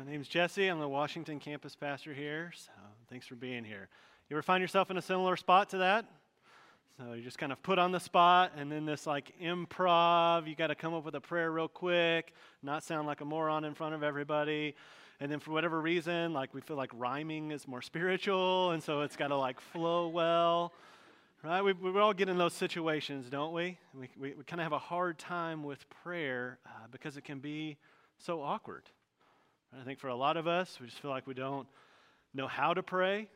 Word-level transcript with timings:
My 0.00 0.10
name's 0.10 0.28
Jesse. 0.28 0.66
I'm 0.66 0.80
the 0.80 0.88
Washington 0.88 1.38
campus 1.38 1.76
pastor 1.76 2.14
here. 2.14 2.52
So 2.56 2.70
thanks 3.10 3.26
for 3.26 3.34
being 3.34 3.64
here. 3.64 3.86
You 4.30 4.36
ever 4.36 4.42
find 4.42 4.62
yourself 4.62 4.90
in 4.90 4.96
a 4.96 5.02
similar 5.02 5.36
spot 5.36 5.68
to 5.70 5.78
that? 5.78 6.06
So 6.96 7.12
you 7.12 7.22
just 7.22 7.36
kind 7.36 7.52
of 7.52 7.62
put 7.62 7.78
on 7.78 7.92
the 7.92 8.00
spot, 8.00 8.52
and 8.56 8.72
then 8.72 8.86
this 8.86 9.06
like 9.06 9.34
improv. 9.42 10.48
You 10.48 10.54
got 10.54 10.68
to 10.68 10.74
come 10.74 10.94
up 10.94 11.04
with 11.04 11.16
a 11.16 11.20
prayer 11.20 11.52
real 11.52 11.68
quick, 11.68 12.32
not 12.62 12.82
sound 12.82 13.08
like 13.08 13.20
a 13.20 13.26
moron 13.26 13.66
in 13.66 13.74
front 13.74 13.94
of 13.94 14.02
everybody. 14.02 14.74
And 15.20 15.30
then 15.30 15.38
for 15.38 15.50
whatever 15.50 15.78
reason, 15.78 16.32
like 16.32 16.54
we 16.54 16.62
feel 16.62 16.78
like 16.78 16.92
rhyming 16.94 17.50
is 17.50 17.68
more 17.68 17.82
spiritual, 17.82 18.70
and 18.70 18.82
so 18.82 19.02
it's 19.02 19.16
got 19.16 19.28
to 19.28 19.36
like 19.36 19.60
flow 19.60 20.08
well. 20.08 20.72
Right? 21.44 21.60
We, 21.60 21.74
we 21.74 22.00
all 22.00 22.14
get 22.14 22.30
in 22.30 22.38
those 22.38 22.54
situations, 22.54 23.28
don't 23.28 23.52
we? 23.52 23.76
We, 23.92 24.08
we, 24.18 24.32
we 24.32 24.44
kind 24.44 24.62
of 24.62 24.64
have 24.64 24.72
a 24.72 24.78
hard 24.78 25.18
time 25.18 25.62
with 25.62 25.84
prayer 26.02 26.58
uh, 26.64 26.86
because 26.90 27.18
it 27.18 27.24
can 27.24 27.40
be 27.40 27.76
so 28.16 28.40
awkward. 28.40 28.84
I 29.78 29.84
think 29.84 30.00
for 30.00 30.08
a 30.08 30.16
lot 30.16 30.36
of 30.36 30.46
us, 30.48 30.78
we 30.80 30.86
just 30.86 31.00
feel 31.00 31.10
like 31.10 31.26
we 31.26 31.34
don't 31.34 31.68
know 32.34 32.48
how 32.48 32.74
to 32.74 32.82
pray. 32.82 33.28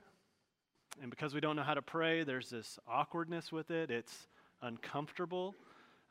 And 1.01 1.11
because 1.11 1.33
we 1.33 1.41
don't 1.41 1.57
know 1.57 1.63
how 1.63 1.75
to 1.75 1.83
pray, 1.83 2.25
there's 2.25 2.51
this 2.51 2.79
awkwardness 2.89 3.53
with 3.53 3.71
it. 3.71 3.91
It's 3.91 4.29
uncomfortable. 4.61 5.55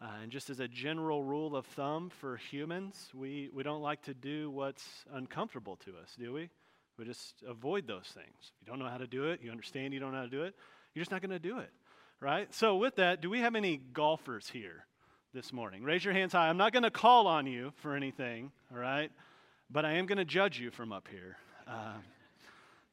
Uh, 0.02 0.08
and 0.24 0.32
just 0.32 0.50
as 0.50 0.60
a 0.60 0.68
general 0.68 1.24
rule 1.24 1.56
of 1.56 1.66
thumb 1.66 2.10
for 2.10 2.38
humans, 2.38 3.10
we, 3.14 3.50
we 3.54 3.64
don't 3.64 3.82
like 3.82 4.02
to 4.04 4.14
do 4.14 4.50
what's 4.50 4.86
uncomfortable 5.14 5.78
to 5.78 5.92
us, 5.92 6.16
do 6.18 6.34
we? 6.34 6.50
We 6.98 7.06
just 7.06 7.44
avoid 7.48 7.88
those 7.88 8.08
things. 8.14 8.52
If 8.62 8.62
you 8.62 8.68
don't 8.68 8.80
know 8.80 8.90
how 8.90 8.98
to 8.98 9.08
do 9.08 9.26
it, 9.26 9.42
you 9.42 9.52
understand 9.52 9.94
you 9.94 10.00
don't 10.00 10.12
know 10.12 10.20
how 10.20 10.24
to 10.24 10.30
do 10.30 10.44
it, 10.44 10.56
you're 10.94 11.02
just 11.02 11.12
not 11.12 11.22
going 11.22 11.32
to 11.32 11.40
do 11.40 11.60
it, 11.60 11.72
right? 12.20 12.54
So, 12.54 12.76
with 12.76 12.98
that, 12.98 13.22
do 13.22 13.30
we 13.30 13.40
have 13.40 13.56
any 13.56 13.78
golfers 13.78 14.48
here 14.48 14.86
this 15.34 15.52
morning? 15.52 15.84
Raise 15.84 16.06
your 16.06 16.14
hands 16.14 16.34
high. 16.34 16.50
I'm 16.50 16.58
not 16.58 16.72
going 16.72 16.84
to 16.84 16.92
call 16.92 17.26
on 17.26 17.48
you 17.48 17.74
for 17.78 17.96
anything, 17.96 18.52
all 18.72 18.80
right? 18.80 19.12
But 19.74 19.86
I 19.86 19.94
am 19.94 20.06
going 20.06 20.20
to 20.20 20.26
judge 20.26 20.60
you 20.60 20.70
from 20.70 20.94
up 20.94 21.08
here. 21.12 21.36
Uh, 21.68 21.96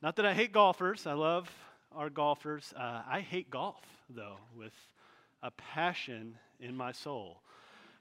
not 0.02 0.16
that 0.16 0.24
I 0.24 0.32
hate 0.32 0.50
golfers, 0.50 1.06
I 1.06 1.12
love 1.12 1.48
our 1.94 2.08
golfers. 2.08 2.72
Uh, 2.74 3.02
I 3.06 3.20
hate 3.20 3.50
golf, 3.50 3.84
though, 4.08 4.38
with 4.56 4.72
a 5.42 5.50
passion 5.50 6.38
in 6.58 6.74
my 6.74 6.92
soul. 6.92 7.42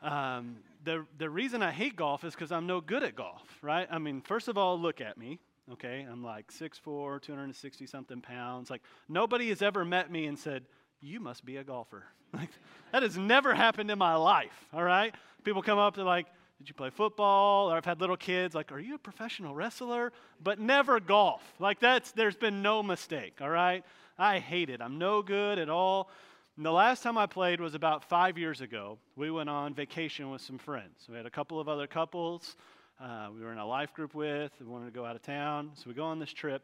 Um, 0.02 0.58
the, 0.86 1.06
the 1.18 1.30
reason 1.30 1.62
I 1.62 1.72
hate 1.72 1.98
golf 1.98 2.24
is 2.24 2.34
because 2.34 2.54
I'm 2.54 2.68
no 2.68 2.80
good 2.80 3.04
at 3.04 3.18
golf, 3.18 3.44
right? 3.62 3.86
I 3.92 3.98
mean, 3.98 4.22
first 4.22 4.48
of 4.48 4.58
all, 4.58 4.80
look 4.80 5.02
at 5.02 5.18
me, 5.18 5.40
okay? 5.74 6.08
I'm 6.10 6.24
like 6.24 6.50
6'4, 6.54 7.22
260 7.22 7.86
something 7.86 8.22
pounds. 8.22 8.70
Like, 8.70 8.82
nobody 9.10 9.50
has 9.50 9.62
ever 9.62 9.84
met 9.84 10.10
me 10.10 10.26
and 10.28 10.40
said, 10.40 10.64
You 11.02 11.20
must 11.20 11.46
be 11.46 11.58
a 11.58 11.64
golfer. 11.64 12.06
Like, 12.32 12.50
that 12.92 13.02
has 13.02 13.18
never 13.18 13.56
happened 13.56 13.90
in 13.90 13.98
my 13.98 14.14
life, 14.14 14.54
all 14.72 14.84
right? 14.84 15.16
People 15.44 15.64
come 15.64 15.80
up, 15.80 15.96
they're 15.96 16.06
like, 16.06 16.28
did 16.60 16.70
you 16.70 16.76
play 16.76 16.90
football? 16.90 17.72
Or 17.72 17.78
I've 17.78 17.86
had 17.86 18.00
little 18.00 18.18
kids 18.18 18.54
like, 18.54 18.72
Are 18.72 18.80
you 18.80 18.96
a 18.96 19.00
professional 19.00 19.56
wrestler? 19.56 20.12
But 20.44 20.60
never 20.60 21.00
golf. 21.00 21.42
Like, 21.60 21.80
that's, 21.80 22.12
there's 22.12 22.36
been 22.36 22.62
no 22.62 22.84
mistake, 22.84 23.40
all 23.42 23.50
right? 23.50 23.84
I 24.18 24.40
hate 24.40 24.70
it. 24.70 24.82
I'm 24.82 24.98
no 24.98 25.22
good 25.22 25.58
at 25.60 25.70
all. 25.70 26.10
And 26.58 26.66
the 26.66 26.72
last 26.72 27.02
time 27.02 27.18
I 27.18 27.26
played 27.26 27.62
was 27.62 27.74
about 27.74 28.04
five 28.04 28.38
years 28.38 28.60
ago. 28.60 28.98
We 29.16 29.32
went 29.32 29.50
on 29.50 29.74
vacation 29.74 30.30
with 30.30 30.42
some 30.42 30.58
friends. 30.58 31.08
We 31.10 31.16
had 31.16 31.26
a 31.26 31.30
couple 31.30 31.60
of 31.60 31.70
other 31.70 31.88
couples 31.88 32.56
uh, 33.02 33.30
we 33.34 33.42
were 33.42 33.52
in 33.52 33.58
a 33.58 33.66
life 33.66 33.94
group 33.94 34.14
with. 34.14 34.52
We 34.60 34.66
wanted 34.66 34.86
to 34.86 34.92
go 34.92 35.06
out 35.06 35.16
of 35.16 35.22
town. 35.22 35.72
So 35.76 35.84
we 35.88 35.94
go 35.94 36.04
on 36.04 36.20
this 36.20 36.34
trip. 36.34 36.64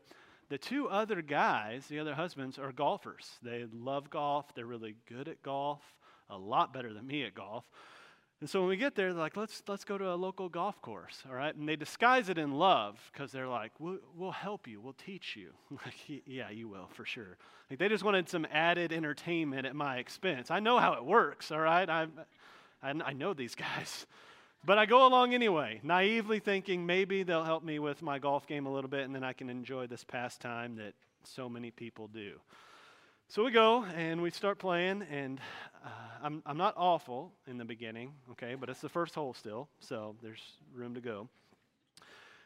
The 0.50 0.58
two 0.58 0.90
other 0.90 1.22
guys, 1.22 1.88
the 1.88 2.00
other 2.00 2.14
husbands, 2.14 2.60
are 2.60 2.72
golfers. 2.72 3.30
They 3.42 3.66
love 3.74 4.10
golf. 4.10 4.54
They're 4.54 4.66
really 4.66 4.96
good 5.08 5.28
at 5.28 5.42
golf, 5.42 5.82
a 6.30 6.38
lot 6.38 6.74
better 6.74 6.94
than 6.94 7.08
me 7.08 7.24
at 7.24 7.34
golf. 7.34 7.64
And 8.42 8.50
so 8.50 8.60
when 8.60 8.70
we 8.70 8.78
get 8.78 8.96
there, 8.96 9.14
they're 9.14 9.22
like, 9.22 9.38
let's, 9.38 9.64
let's 9.68 9.86
go 9.86 9.98
to 9.98 10.12
a 10.12 10.16
local 10.16 10.50
golf 10.50 10.82
course, 10.82 11.24
all 11.28 11.36
right? 11.36 11.56
And 11.56 11.68
they 11.68 11.78
disguise 11.78 12.28
it 12.28 12.38
in 12.38 12.52
love 12.52 13.00
because 13.12 13.32
they're 13.32 13.48
like, 13.48 13.72
we'll, 13.80 14.00
we'll 14.16 14.32
help 14.32 14.68
you, 14.68 14.82
we'll 14.82 14.94
teach 14.94 15.38
you. 15.38 15.52
like, 15.72 16.24
yeah, 16.26 16.50
you 16.50 16.68
will, 16.68 16.90
for 16.94 17.06
sure. 17.06 17.38
Like, 17.70 17.80
they 17.80 17.88
just 17.88 18.04
wanted 18.04 18.28
some 18.28 18.46
added 18.52 18.92
entertainment 18.92 19.66
at 19.66 19.76
my 19.76 19.98
expense. 19.98 20.52
I 20.52 20.60
know 20.60 20.80
how 20.80 20.94
it 20.94 21.06
works, 21.06 21.50
all 21.50 21.62
right? 21.62 21.90
I, 21.90 22.08
I, 22.84 22.94
I 23.06 23.14
know 23.14 23.34
these 23.34 23.56
guys. 23.56 24.06
But 24.66 24.80
I 24.80 24.88
go 24.88 25.06
along 25.06 25.36
anyway, 25.36 25.80
naively 25.84 26.40
thinking 26.40 26.88
maybe 26.88 27.22
they'll 27.22 27.44
help 27.44 27.64
me 27.64 27.78
with 27.78 28.02
my 28.02 28.18
golf 28.18 28.48
game 28.48 28.66
a 28.66 28.74
little 28.74 28.90
bit 28.90 29.02
and 29.02 29.14
then 29.14 29.24
I 29.24 29.32
can 29.32 29.48
enjoy 29.48 29.86
this 29.86 30.04
pastime 30.04 30.76
that 30.78 30.96
so 31.24 31.48
many 31.48 31.70
people 31.70 32.08
do. 32.08 32.40
So 33.28 33.44
we 33.44 33.52
go 33.52 33.84
and 33.84 34.22
we 34.22 34.30
start 34.30 34.60
playing, 34.60 35.02
and 35.12 35.40
uh, 35.84 35.90
I'm, 36.24 36.44
I'm 36.46 36.58
not 36.58 36.76
awful 36.78 37.34
in 37.48 37.58
the 37.58 37.66
beginning, 37.66 38.14
okay, 38.32 38.56
but 38.56 38.70
it's 38.70 38.82
the 38.82 38.88
first 38.88 39.16
hole 39.16 39.34
still, 39.34 39.68
so 39.80 40.16
there's 40.22 40.42
room 40.74 40.94
to 40.94 41.02
go. 41.02 41.28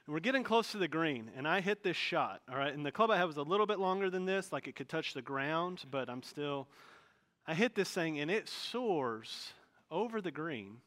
And 0.06 0.14
we're 0.14 0.22
getting 0.22 0.42
close 0.42 0.72
to 0.72 0.78
the 0.78 0.88
green, 0.88 1.32
and 1.36 1.46
I 1.46 1.60
hit 1.60 1.84
this 1.84 1.98
shot, 1.98 2.42
all 2.50 2.58
right, 2.58 2.74
and 2.74 2.86
the 2.86 2.94
club 2.94 3.12
I 3.12 3.18
have 3.18 3.28
was 3.28 3.38
a 3.38 3.44
little 3.44 3.66
bit 3.66 3.78
longer 3.78 4.10
than 4.10 4.26
this, 4.26 4.54
like 4.54 4.68
it 4.68 4.76
could 4.76 4.88
touch 4.88 5.14
the 5.14 5.22
ground, 5.22 5.84
but 5.92 6.10
I'm 6.10 6.24
still, 6.24 6.66
I 7.46 7.56
hit 7.56 7.76
this 7.76 7.90
thing, 7.90 8.20
and 8.20 8.32
it 8.32 8.48
soars 8.48 9.52
over 9.92 10.22
the 10.22 10.32
green 10.32 10.78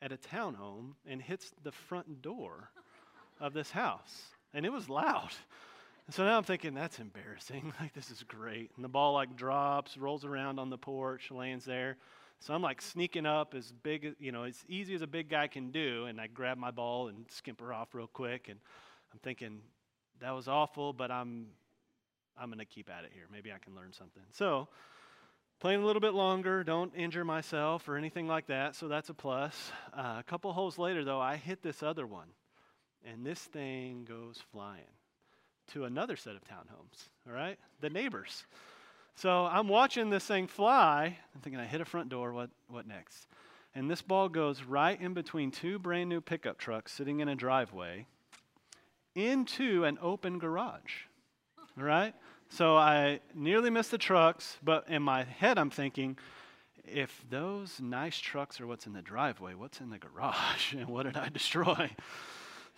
at 0.00 0.12
a 0.12 0.16
townhome 0.16 0.94
and 1.06 1.20
hits 1.20 1.52
the 1.62 1.72
front 1.72 2.22
door 2.22 2.70
of 3.38 3.52
this 3.52 3.70
house, 3.70 4.22
and 4.54 4.64
it 4.64 4.72
was 4.72 4.88
loud. 4.88 5.30
And 6.06 6.14
so 6.14 6.24
now 6.24 6.36
I'm 6.36 6.44
thinking, 6.44 6.74
that's 6.74 6.98
embarrassing. 7.00 7.72
Like, 7.80 7.92
this 7.92 8.10
is 8.10 8.22
great. 8.22 8.70
And 8.76 8.84
the 8.84 8.88
ball, 8.88 9.14
like, 9.14 9.36
drops, 9.36 9.96
rolls 9.96 10.24
around 10.24 10.58
on 10.58 10.70
the 10.70 10.78
porch, 10.78 11.30
lands 11.30 11.64
there. 11.64 11.96
So 12.38 12.54
I'm, 12.54 12.62
like, 12.62 12.80
sneaking 12.80 13.26
up 13.26 13.54
as 13.54 13.72
big 13.72 14.04
as, 14.04 14.14
you 14.20 14.30
know, 14.30 14.44
as 14.44 14.64
easy 14.68 14.94
as 14.94 15.02
a 15.02 15.06
big 15.06 15.28
guy 15.28 15.48
can 15.48 15.70
do. 15.70 16.04
And 16.04 16.20
I 16.20 16.28
grab 16.28 16.58
my 16.58 16.70
ball 16.70 17.08
and 17.08 17.26
skimper 17.28 17.74
off 17.74 17.94
real 17.94 18.06
quick. 18.06 18.48
And 18.48 18.60
I'm 19.12 19.18
thinking, 19.18 19.60
that 20.20 20.30
was 20.30 20.46
awful, 20.46 20.92
but 20.92 21.10
I'm, 21.10 21.48
I'm 22.38 22.48
going 22.48 22.60
to 22.60 22.64
keep 22.64 22.88
at 22.88 23.04
it 23.04 23.10
here. 23.12 23.24
Maybe 23.32 23.50
I 23.52 23.58
can 23.58 23.74
learn 23.74 23.92
something. 23.92 24.22
So, 24.30 24.68
playing 25.58 25.82
a 25.82 25.86
little 25.86 26.00
bit 26.00 26.14
longer, 26.14 26.62
don't 26.62 26.94
injure 26.94 27.24
myself 27.24 27.88
or 27.88 27.96
anything 27.96 28.28
like 28.28 28.46
that. 28.46 28.76
So 28.76 28.86
that's 28.86 29.08
a 29.08 29.14
plus. 29.14 29.72
Uh, 29.92 30.16
a 30.18 30.24
couple 30.24 30.52
holes 30.52 30.78
later, 30.78 31.04
though, 31.04 31.20
I 31.20 31.36
hit 31.36 31.62
this 31.62 31.82
other 31.82 32.06
one. 32.06 32.28
And 33.04 33.26
this 33.26 33.40
thing 33.40 34.04
goes 34.08 34.38
flying 34.52 34.95
to 35.72 35.84
another 35.84 36.16
set 36.16 36.34
of 36.34 36.42
townhomes, 36.44 37.08
all 37.26 37.34
right? 37.34 37.58
The 37.80 37.90
neighbors. 37.90 38.44
So 39.16 39.46
I'm 39.46 39.68
watching 39.68 40.10
this 40.10 40.24
thing 40.24 40.46
fly. 40.46 41.16
I'm 41.34 41.40
thinking, 41.40 41.60
I 41.60 41.64
hit 41.64 41.80
a 41.80 41.84
front 41.84 42.08
door. 42.08 42.32
What, 42.32 42.50
what 42.68 42.86
next? 42.86 43.26
And 43.74 43.90
this 43.90 44.02
ball 44.02 44.28
goes 44.28 44.62
right 44.62 45.00
in 45.00 45.14
between 45.14 45.50
two 45.50 45.78
brand 45.78 46.08
new 46.08 46.20
pickup 46.20 46.58
trucks 46.58 46.92
sitting 46.92 47.20
in 47.20 47.28
a 47.28 47.34
driveway 47.34 48.06
into 49.14 49.84
an 49.84 49.98
open 50.02 50.38
garage, 50.38 51.04
all 51.78 51.84
right? 51.84 52.14
So 52.48 52.76
I 52.76 53.20
nearly 53.34 53.70
missed 53.70 53.90
the 53.90 53.98
trucks, 53.98 54.58
but 54.62 54.88
in 54.88 55.02
my 55.02 55.24
head, 55.24 55.58
I'm 55.58 55.70
thinking, 55.70 56.18
if 56.84 57.24
those 57.28 57.80
nice 57.80 58.18
trucks 58.18 58.60
are 58.60 58.66
what's 58.66 58.86
in 58.86 58.92
the 58.92 59.02
driveway, 59.02 59.54
what's 59.54 59.80
in 59.80 59.90
the 59.90 59.98
garage? 59.98 60.74
And 60.76 60.88
what 60.88 61.04
did 61.04 61.16
I 61.16 61.28
destroy? 61.28 61.90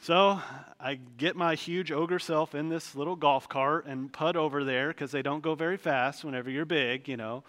So 0.00 0.40
I 0.80 0.94
get 0.94 1.36
my 1.36 1.54
huge 1.54 1.90
ogre 1.90 2.18
self 2.18 2.54
in 2.54 2.68
this 2.68 2.94
little 2.94 3.16
golf 3.16 3.48
cart 3.48 3.86
and 3.86 4.12
putt 4.12 4.36
over 4.36 4.64
there 4.64 4.88
because 4.88 5.10
they 5.10 5.22
don't 5.22 5.42
go 5.42 5.54
very 5.54 5.76
fast 5.76 6.24
whenever 6.24 6.48
you're 6.50 6.64
big, 6.64 7.08
you 7.08 7.16
know. 7.16 7.42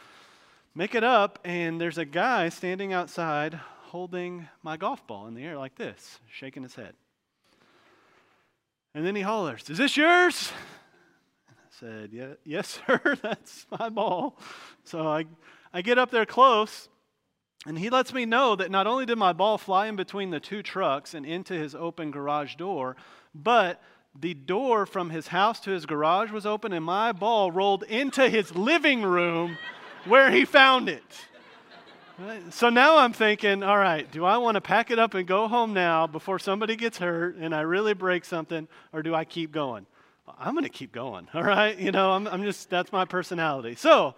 Make 0.76 0.96
it 0.96 1.04
up, 1.04 1.40
and 1.44 1.80
there's 1.80 1.98
a 1.98 2.06
guy 2.06 2.50
standing 2.50 2.92
outside 2.92 3.54
holding 3.54 4.48
my 4.64 4.78
golf 4.78 5.06
ball 5.08 5.28
in 5.28 5.34
the 5.34 5.44
air 5.44 5.58
like 5.58 5.76
this, 5.76 6.20
shaking 6.28 6.64
his 6.64 6.76
head. 6.76 6.94
And 8.94 9.06
then 9.06 9.16
he 9.16 9.22
hollers, 9.22 9.70
Is 9.70 9.78
this 9.78 9.96
yours? 9.96 10.52
And 11.48 11.58
I 11.58 11.70
said, 11.80 12.10
yeah, 12.12 12.34
Yes, 12.44 12.80
sir, 12.88 13.16
that's 13.22 13.68
my 13.80 13.90
ball. 13.90 14.38
So 14.84 15.08
I, 15.08 15.26
I 15.74 15.82
get 15.82 15.98
up 15.98 16.12
there 16.12 16.26
close 16.26 16.90
and 17.66 17.78
he 17.78 17.90
lets 17.90 18.14
me 18.14 18.26
know 18.26 18.56
that 18.56 18.72
not 18.72 18.88
only 18.88 19.06
did 19.06 19.18
my 19.18 19.34
ball 19.34 19.58
fly 19.58 19.88
in 19.88 19.96
between 19.96 20.30
the 20.30 20.40
two 20.40 20.64
trucks 20.64 21.14
and 21.14 21.26
into 21.26 21.54
his 21.54 21.76
open 21.76 22.12
garage 22.12 22.56
door, 22.56 22.96
but 23.36 23.82
the 24.20 24.34
door 24.34 24.86
from 24.86 25.10
his 25.10 25.28
house 25.28 25.60
to 25.62 25.72
his 25.72 25.86
garage 25.86 26.32
was 26.32 26.46
open, 26.46 26.74
and 26.74 26.84
my 26.84 27.12
ball 27.12 27.52
rolled 27.52 27.84
into 27.84 28.30
his 28.30 28.56
living 28.56 29.04
room 29.04 29.58
where 30.06 30.32
he 30.32 30.46
found 30.46 30.90
it. 30.90 31.04
So 32.50 32.70
now 32.70 32.98
I'm 32.98 33.14
thinking, 33.14 33.64
all 33.64 33.78
right, 33.78 34.10
do 34.12 34.26
I 34.26 34.38
want 34.38 34.56
to 34.56 34.62
pack 34.62 34.92
it 34.92 35.00
up 35.00 35.14
and 35.14 35.26
go 35.26 35.48
home 35.48 35.74
now 35.74 36.06
before 36.06 36.38
somebody 36.38 36.76
gets 36.76 36.98
hurt 36.98 37.38
and 37.38 37.56
I 37.56 37.62
really 37.62 37.94
break 37.94 38.26
something, 38.26 38.68
or 38.92 39.02
do 39.02 39.16
I 39.16 39.24
keep 39.24 39.52
going? 39.52 39.86
I'm 40.38 40.54
going 40.54 40.66
to 40.66 40.70
keep 40.70 40.92
going, 40.92 41.28
all 41.34 41.44
right? 41.44 41.78
You 41.78 41.92
know, 41.92 42.12
I'm, 42.12 42.28
I'm 42.28 42.44
just, 42.44 42.70
that's 42.70 42.92
my 42.92 43.06
personality. 43.06 43.76
So, 43.76 44.16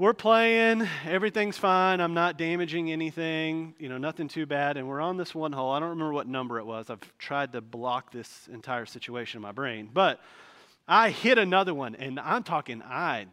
we're 0.00 0.14
playing, 0.14 0.88
everything's 1.04 1.58
fine. 1.58 2.00
I'm 2.00 2.14
not 2.14 2.38
damaging 2.38 2.90
anything, 2.90 3.74
you 3.78 3.90
know, 3.90 3.98
nothing 3.98 4.28
too 4.28 4.46
bad. 4.46 4.78
And 4.78 4.88
we're 4.88 5.02
on 5.02 5.18
this 5.18 5.34
one 5.34 5.52
hole. 5.52 5.72
I 5.72 5.78
don't 5.78 5.90
remember 5.90 6.14
what 6.14 6.26
number 6.26 6.58
it 6.58 6.64
was. 6.64 6.88
I've 6.88 7.02
tried 7.18 7.52
to 7.52 7.60
block 7.60 8.10
this 8.10 8.48
entire 8.50 8.86
situation 8.86 9.36
in 9.36 9.42
my 9.42 9.52
brain. 9.52 9.90
But 9.92 10.18
I 10.88 11.10
hit 11.10 11.36
another 11.36 11.74
one, 11.74 11.96
and 11.96 12.18
I'm 12.18 12.44
talking, 12.44 12.80
I 12.82 13.26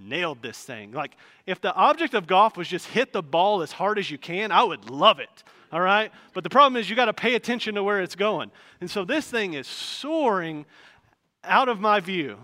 nailed 0.00 0.40
this 0.40 0.56
thing. 0.56 0.92
Like, 0.92 1.12
if 1.44 1.60
the 1.60 1.74
object 1.74 2.14
of 2.14 2.26
golf 2.26 2.56
was 2.56 2.68
just 2.68 2.86
hit 2.86 3.12
the 3.12 3.22
ball 3.22 3.60
as 3.60 3.70
hard 3.70 3.98
as 3.98 4.10
you 4.10 4.16
can, 4.16 4.50
I 4.50 4.62
would 4.62 4.88
love 4.88 5.18
it. 5.18 5.44
All 5.70 5.82
right? 5.82 6.10
But 6.32 6.42
the 6.42 6.48
problem 6.48 6.80
is 6.80 6.88
you 6.88 6.96
got 6.96 7.04
to 7.04 7.12
pay 7.12 7.34
attention 7.34 7.74
to 7.74 7.82
where 7.82 8.00
it's 8.00 8.16
going. 8.16 8.50
And 8.80 8.90
so 8.90 9.04
this 9.04 9.26
thing 9.26 9.52
is 9.52 9.66
soaring 9.66 10.64
out 11.44 11.68
of 11.68 11.80
my 11.80 12.00
view. 12.00 12.38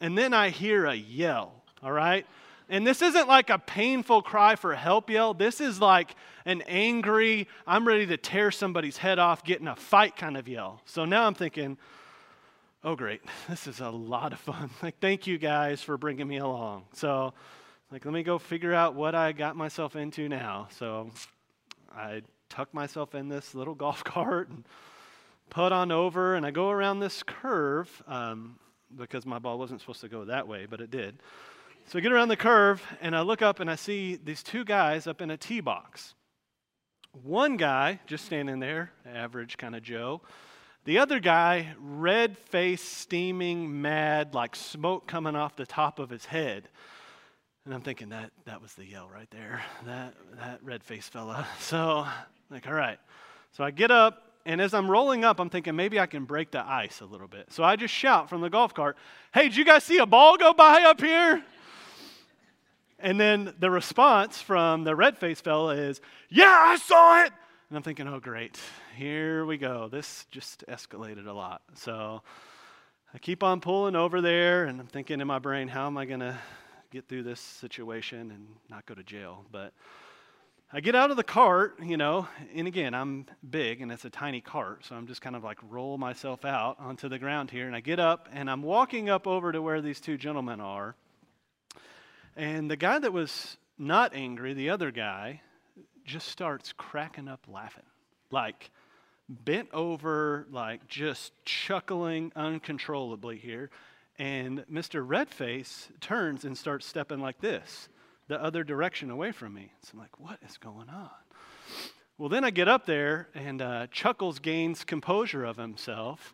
And 0.00 0.16
then 0.16 0.32
I 0.32 0.50
hear 0.50 0.86
a 0.86 0.94
yell. 0.94 1.64
All 1.82 1.90
right? 1.90 2.24
And 2.68 2.86
this 2.86 3.00
isn't 3.00 3.28
like 3.28 3.48
a 3.48 3.58
painful 3.58 4.22
cry 4.22 4.56
for 4.56 4.74
help 4.74 5.08
yell. 5.08 5.34
This 5.34 5.60
is 5.60 5.80
like 5.80 6.16
an 6.44 6.62
angry, 6.62 7.46
I'm 7.66 7.86
ready 7.86 8.06
to 8.06 8.16
tear 8.16 8.50
somebody's 8.50 8.96
head 8.96 9.18
off, 9.18 9.44
get 9.44 9.60
in 9.60 9.68
a 9.68 9.76
fight 9.76 10.16
kind 10.16 10.36
of 10.36 10.48
yell. 10.48 10.80
So 10.84 11.04
now 11.04 11.26
I'm 11.26 11.34
thinking, 11.34 11.78
oh, 12.82 12.96
great, 12.96 13.20
this 13.48 13.66
is 13.66 13.80
a 13.80 13.90
lot 13.90 14.32
of 14.32 14.40
fun. 14.40 14.70
Like, 14.82 14.98
thank 15.00 15.26
you 15.26 15.38
guys 15.38 15.82
for 15.82 15.96
bringing 15.96 16.26
me 16.26 16.38
along. 16.38 16.84
So, 16.92 17.34
like, 17.92 18.04
let 18.04 18.12
me 18.12 18.24
go 18.24 18.38
figure 18.38 18.74
out 18.74 18.94
what 18.94 19.14
I 19.14 19.30
got 19.30 19.56
myself 19.56 19.94
into 19.94 20.28
now. 20.28 20.68
So 20.76 21.10
I 21.94 22.22
tuck 22.48 22.74
myself 22.74 23.14
in 23.14 23.28
this 23.28 23.54
little 23.54 23.74
golf 23.76 24.02
cart 24.02 24.48
and 24.48 24.64
put 25.50 25.70
on 25.70 25.92
over, 25.92 26.34
and 26.34 26.44
I 26.44 26.50
go 26.50 26.70
around 26.70 26.98
this 26.98 27.22
curve 27.22 28.02
um, 28.08 28.58
because 28.96 29.24
my 29.24 29.38
ball 29.38 29.56
wasn't 29.56 29.80
supposed 29.80 30.00
to 30.00 30.08
go 30.08 30.24
that 30.24 30.48
way, 30.48 30.66
but 30.68 30.80
it 30.80 30.90
did. 30.90 31.16
So 31.88 32.00
I 32.00 32.02
get 32.02 32.10
around 32.10 32.28
the 32.28 32.36
curve 32.36 32.82
and 33.00 33.14
I 33.14 33.20
look 33.20 33.42
up 33.42 33.60
and 33.60 33.70
I 33.70 33.76
see 33.76 34.16
these 34.16 34.42
two 34.42 34.64
guys 34.64 35.06
up 35.06 35.20
in 35.20 35.30
a 35.30 35.36
tee 35.36 35.60
box. 35.60 36.14
One 37.22 37.56
guy 37.56 38.00
just 38.06 38.24
standing 38.24 38.58
there, 38.58 38.90
average 39.06 39.56
kind 39.56 39.76
of 39.76 39.84
Joe. 39.84 40.20
The 40.84 40.98
other 40.98 41.20
guy, 41.20 41.74
red 41.80 42.36
face, 42.36 42.82
steaming, 42.82 43.80
mad, 43.82 44.34
like 44.34 44.56
smoke 44.56 45.06
coming 45.06 45.36
off 45.36 45.54
the 45.54 45.64
top 45.64 46.00
of 46.00 46.10
his 46.10 46.24
head. 46.24 46.68
And 47.64 47.72
I'm 47.72 47.82
thinking 47.82 48.08
that 48.08 48.32
that 48.46 48.60
was 48.60 48.74
the 48.74 48.84
yell 48.84 49.08
right 49.08 49.30
there. 49.30 49.62
That 49.84 50.14
that 50.38 50.64
red 50.64 50.82
face 50.82 51.08
fella. 51.08 51.46
So 51.60 52.04
like, 52.50 52.66
all 52.66 52.74
right. 52.74 52.98
So 53.52 53.62
I 53.62 53.70
get 53.70 53.92
up, 53.92 54.32
and 54.44 54.60
as 54.60 54.74
I'm 54.74 54.90
rolling 54.90 55.24
up, 55.24 55.38
I'm 55.38 55.50
thinking 55.50 55.76
maybe 55.76 56.00
I 56.00 56.06
can 56.06 56.24
break 56.24 56.50
the 56.50 56.68
ice 56.68 57.00
a 57.00 57.06
little 57.06 57.28
bit. 57.28 57.52
So 57.52 57.62
I 57.62 57.76
just 57.76 57.94
shout 57.94 58.28
from 58.28 58.40
the 58.40 58.50
golf 58.50 58.74
cart, 58.74 58.96
Hey, 59.32 59.44
did 59.44 59.56
you 59.56 59.64
guys 59.64 59.84
see 59.84 59.98
a 59.98 60.06
ball 60.06 60.36
go 60.36 60.52
by 60.52 60.82
up 60.82 61.00
here? 61.00 61.44
And 62.98 63.20
then 63.20 63.54
the 63.58 63.70
response 63.70 64.40
from 64.40 64.84
the 64.84 64.96
red 64.96 65.18
faced 65.18 65.44
fella 65.44 65.74
is, 65.74 66.00
Yeah, 66.28 66.54
I 66.56 66.76
saw 66.76 67.24
it. 67.24 67.32
And 67.68 67.76
I'm 67.76 67.82
thinking, 67.82 68.08
Oh, 68.08 68.20
great. 68.20 68.58
Here 68.96 69.44
we 69.44 69.58
go. 69.58 69.88
This 69.88 70.26
just 70.30 70.64
escalated 70.68 71.26
a 71.26 71.32
lot. 71.32 71.62
So 71.74 72.22
I 73.12 73.18
keep 73.18 73.42
on 73.42 73.60
pulling 73.60 73.96
over 73.96 74.20
there, 74.20 74.64
and 74.64 74.80
I'm 74.80 74.86
thinking 74.86 75.20
in 75.20 75.26
my 75.26 75.38
brain, 75.38 75.68
How 75.68 75.86
am 75.86 75.98
I 75.98 76.06
going 76.06 76.20
to 76.20 76.36
get 76.90 77.08
through 77.08 77.24
this 77.24 77.40
situation 77.40 78.30
and 78.30 78.46
not 78.70 78.86
go 78.86 78.94
to 78.94 79.02
jail? 79.02 79.44
But 79.52 79.74
I 80.72 80.80
get 80.80 80.96
out 80.96 81.12
of 81.12 81.16
the 81.16 81.22
cart, 81.22 81.78
you 81.80 81.96
know, 81.96 82.26
and 82.52 82.66
again, 82.66 82.92
I'm 82.92 83.26
big 83.48 83.80
and 83.80 83.92
it's 83.92 84.04
a 84.04 84.10
tiny 84.10 84.40
cart, 84.40 84.84
so 84.84 84.96
I'm 84.96 85.06
just 85.06 85.22
kind 85.22 85.36
of 85.36 85.44
like 85.44 85.58
roll 85.70 85.96
myself 85.96 86.44
out 86.44 86.76
onto 86.80 87.08
the 87.08 87.20
ground 87.20 87.52
here. 87.52 87.68
And 87.68 87.76
I 87.76 87.80
get 87.80 88.00
up 88.00 88.28
and 88.32 88.50
I'm 88.50 88.62
walking 88.62 89.08
up 89.08 89.28
over 89.28 89.52
to 89.52 89.62
where 89.62 89.80
these 89.80 90.00
two 90.00 90.16
gentlemen 90.16 90.60
are. 90.60 90.96
And 92.36 92.70
the 92.70 92.76
guy 92.76 92.98
that 92.98 93.12
was 93.12 93.56
not 93.78 94.14
angry, 94.14 94.52
the 94.54 94.70
other 94.70 94.90
guy, 94.90 95.40
just 96.04 96.28
starts 96.28 96.72
cracking 96.72 97.28
up 97.28 97.46
laughing. 97.48 97.82
Like 98.30 98.70
bent 99.28 99.68
over, 99.72 100.46
like 100.50 100.86
just 100.86 101.32
chuckling 101.44 102.32
uncontrollably 102.36 103.38
here. 103.38 103.70
And 104.18 104.64
Mr. 104.72 105.06
Redface 105.06 105.88
turns 106.00 106.44
and 106.44 106.56
starts 106.56 106.86
stepping 106.86 107.20
like 107.20 107.40
this, 107.40 107.88
the 108.28 108.42
other 108.42 108.64
direction 108.64 109.10
away 109.10 109.32
from 109.32 109.54
me. 109.54 109.72
So 109.82 109.90
I'm 109.94 110.00
like, 110.00 110.18
what 110.20 110.38
is 110.46 110.56
going 110.58 110.88
on? 110.88 111.10
Well, 112.18 112.30
then 112.30 112.44
I 112.44 112.50
get 112.50 112.66
up 112.66 112.86
there, 112.86 113.28
and 113.34 113.60
uh, 113.60 113.88
Chuckles 113.88 114.38
gains 114.38 114.84
composure 114.84 115.44
of 115.44 115.58
himself 115.58 116.32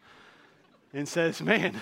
and 0.92 1.08
says, 1.08 1.42
Man, 1.42 1.80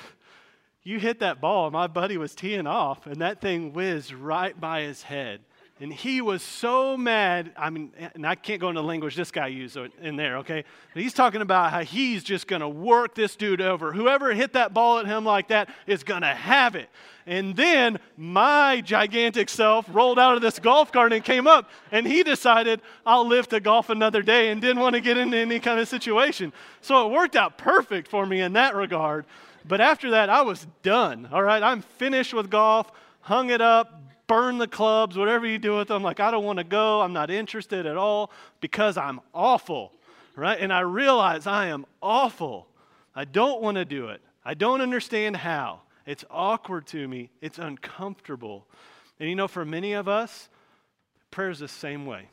you 0.83 0.99
hit 0.99 1.21
that 1.21 1.41
ball. 1.41 1.71
My 1.71 1.87
buddy 1.87 2.17
was 2.17 2.35
teeing 2.35 2.67
off, 2.67 3.07
and 3.07 3.21
that 3.21 3.41
thing 3.41 3.73
whizzed 3.73 4.13
right 4.13 4.59
by 4.59 4.83
his 4.83 5.03
head. 5.03 5.41
And 5.83 5.91
he 5.91 6.21
was 6.21 6.43
so 6.43 6.95
mad. 6.95 7.53
I 7.57 7.71
mean, 7.71 7.93
and 8.15 8.27
I 8.27 8.35
can't 8.35 8.61
go 8.61 8.69
into 8.69 8.83
language 8.83 9.17
this 9.17 9.31
guy 9.31 9.47
used 9.47 9.79
in 10.03 10.17
there, 10.17 10.37
okay? 10.39 10.63
But 10.93 11.03
he's 11.03 11.15
talking 11.15 11.41
about 11.41 11.71
how 11.71 11.81
he's 11.81 12.23
just 12.23 12.47
going 12.47 12.61
to 12.61 12.69
work 12.69 13.15
this 13.15 13.35
dude 13.35 13.63
over. 13.63 13.91
Whoever 13.91 14.35
hit 14.35 14.53
that 14.53 14.75
ball 14.75 14.99
at 14.99 15.07
him 15.07 15.25
like 15.25 15.49
that 15.49 15.71
is 15.87 16.05
going 16.05 16.21
to 16.21 16.35
have 16.35 16.77
it. 16.77 16.91
And 17.27 17.57
then 17.57 17.99
my 18.19 18.83
gigantic 18.83 19.49
self 19.49 19.87
rolled 19.91 20.19
out 20.19 20.37
of 20.37 20.43
this 20.43 20.59
golf 20.59 20.93
cart 20.93 21.15
and 21.15 21.25
came 21.25 21.47
up, 21.47 21.71
and 21.91 22.07
he 22.07 22.23
decided, 22.25 22.83
I'll 23.07 23.27
live 23.27 23.49
to 23.49 23.61
golf 23.61 23.89
another 23.89 24.21
day 24.21 24.51
and 24.51 24.61
didn't 24.61 24.81
want 24.81 24.97
to 24.97 25.01
get 25.01 25.17
into 25.17 25.39
any 25.39 25.61
kind 25.61 25.81
of 25.81 25.89
situation. 25.89 26.53
So 26.83 27.07
it 27.07 27.13
worked 27.13 27.37
out 27.37 27.57
perfect 27.57 28.09
for 28.09 28.27
me 28.27 28.43
in 28.43 28.53
that 28.53 28.75
regard. 28.75 29.25
But 29.65 29.81
after 29.81 30.11
that, 30.11 30.29
I 30.29 30.43
was 30.43 30.67
done. 30.83 31.27
All 31.33 31.43
right, 31.43 31.63
I'm 31.63 31.81
finished 31.81 32.35
with 32.35 32.51
golf, 32.51 32.91
hung 33.21 33.49
it 33.49 33.63
up, 33.63 33.95
burn 34.31 34.59
the 34.59 34.69
clubs, 34.69 35.19
whatever 35.19 35.45
you 35.45 35.59
do 35.59 35.77
with 35.77 35.89
them. 35.89 36.05
Like, 36.05 36.21
I 36.21 36.31
don't 36.31 36.45
want 36.45 36.59
to 36.59 36.65
go. 36.65 37.01
I'm 37.01 37.13
not 37.13 37.33
interested 37.33 37.85
at 37.85 37.97
all 37.97 38.31
because 38.61 38.97
I'm 38.97 39.21
awful. 39.35 39.93
Right? 40.37 40.57
And 40.61 40.73
I 40.73 40.81
realize 40.81 41.49
I 41.49 41.67
am 41.67 41.85
awful. 42.01 42.69
I 43.13 43.25
don't 43.25 43.61
want 43.61 43.75
to 43.75 43.85
do 43.85 44.07
it. 44.11 44.23
I 44.45 44.55
don't 44.55 44.81
understand 44.81 45.37
how. 45.37 45.81
It's 46.07 46.25
awkward 46.31 46.87
to 46.89 47.09
me. 47.09 47.31
It's 47.41 47.59
uncomfortable. 47.59 48.69
And 49.19 49.29
you 49.29 49.35
know, 49.35 49.49
for 49.49 49.65
many 49.65 49.95
of 49.95 50.07
us, 50.07 50.49
prayer 51.33 51.51
is 51.51 51.59
the 51.59 51.67
same 51.67 52.07
way. 52.07 52.29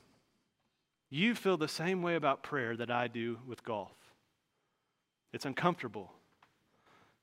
You 1.10 1.34
feel 1.34 1.58
the 1.58 1.68
same 1.68 2.04
way 2.04 2.14
about 2.14 2.44
prayer 2.44 2.78
that 2.78 2.92
I 2.92 3.08
do 3.08 3.40
with 3.48 3.64
golf. 3.64 3.92
It's 5.34 5.46
uncomfortable 5.46 6.12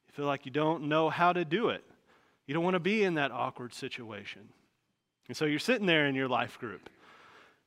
You 0.09 0.15
feel 0.15 0.27
like 0.27 0.45
you 0.47 0.51
don't 0.51 0.89
know 0.89 1.11
how 1.11 1.33
to 1.33 1.45
do 1.45 1.69
it. 1.69 1.85
You 2.47 2.55
don't 2.55 2.65
want 2.65 2.75
to 2.75 2.81
be 2.81 3.05
in 3.05 3.15
that 3.15 3.31
awkward 3.31 3.73
situation. 3.73 4.49
And 5.29 5.37
so 5.37 5.45
you're 5.45 5.59
sitting 5.59 5.87
there 5.87 6.07
in 6.07 6.15
your 6.15 6.29
life 6.29 6.59
group, 6.59 6.91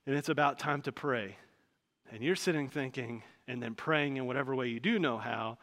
and 0.05 0.15
it's 0.15 0.29
about 0.29 0.59
time 0.59 0.81
to 0.83 0.91
pray. 0.91 1.37
And 2.11 2.23
you're 2.23 2.35
sitting 2.35 2.69
thinking, 2.69 3.23
and 3.47 3.61
then 3.61 3.75
praying 3.75 4.17
in 4.17 4.25
whatever 4.25 4.55
way 4.55 4.67
you 4.67 4.79
do 4.79 4.99
know 4.99 5.17
how, 5.17 5.57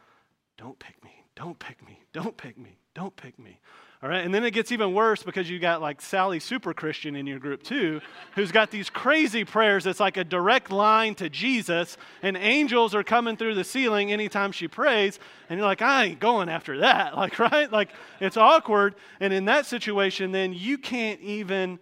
don't 0.57 0.77
pick 0.79 1.03
me, 1.03 1.23
don't 1.35 1.57
pick 1.59 1.85
me, 1.85 2.03
don't 2.13 2.35
pick 2.37 2.57
me, 2.57 2.77
don't 2.93 3.15
pick 3.15 3.39
me. 3.39 3.59
All 4.03 4.09
right, 4.09 4.23
and 4.25 4.33
then 4.33 4.43
it 4.43 4.51
gets 4.51 4.71
even 4.71 4.93
worse 4.93 5.23
because 5.23 5.49
you 5.49 5.57
got 5.57 5.81
like 5.81 6.01
Sally 6.01 6.39
Super 6.39 6.73
Christian 6.73 7.15
in 7.15 7.25
your 7.25 7.39
group 7.39 7.63
too, 7.63 8.01
who's 8.35 8.51
got 8.51 8.69
these 8.69 8.89
crazy 8.89 9.45
prayers. 9.45 9.87
It's 9.87 10.01
like 10.01 10.17
a 10.17 10.23
direct 10.23 10.69
line 10.69 11.15
to 11.15 11.29
Jesus, 11.29 11.97
and 12.21 12.35
angels 12.35 12.93
are 12.93 13.03
coming 13.03 13.37
through 13.37 13.55
the 13.55 13.63
ceiling 13.63 14.11
anytime 14.11 14.51
she 14.51 14.67
prays. 14.67 15.17
And 15.49 15.57
you're 15.57 15.67
like, 15.67 15.81
I 15.81 16.05
ain't 16.05 16.19
going 16.19 16.49
after 16.49 16.79
that. 16.79 17.15
Like, 17.25 17.39
right? 17.39 17.71
Like, 17.71 17.89
it's 18.19 18.35
awkward. 18.35 18.95
And 19.19 19.33
in 19.33 19.45
that 19.45 19.65
situation, 19.65 20.31
then 20.31 20.53
you 20.53 20.77
can't 20.77 21.19
even 21.21 21.79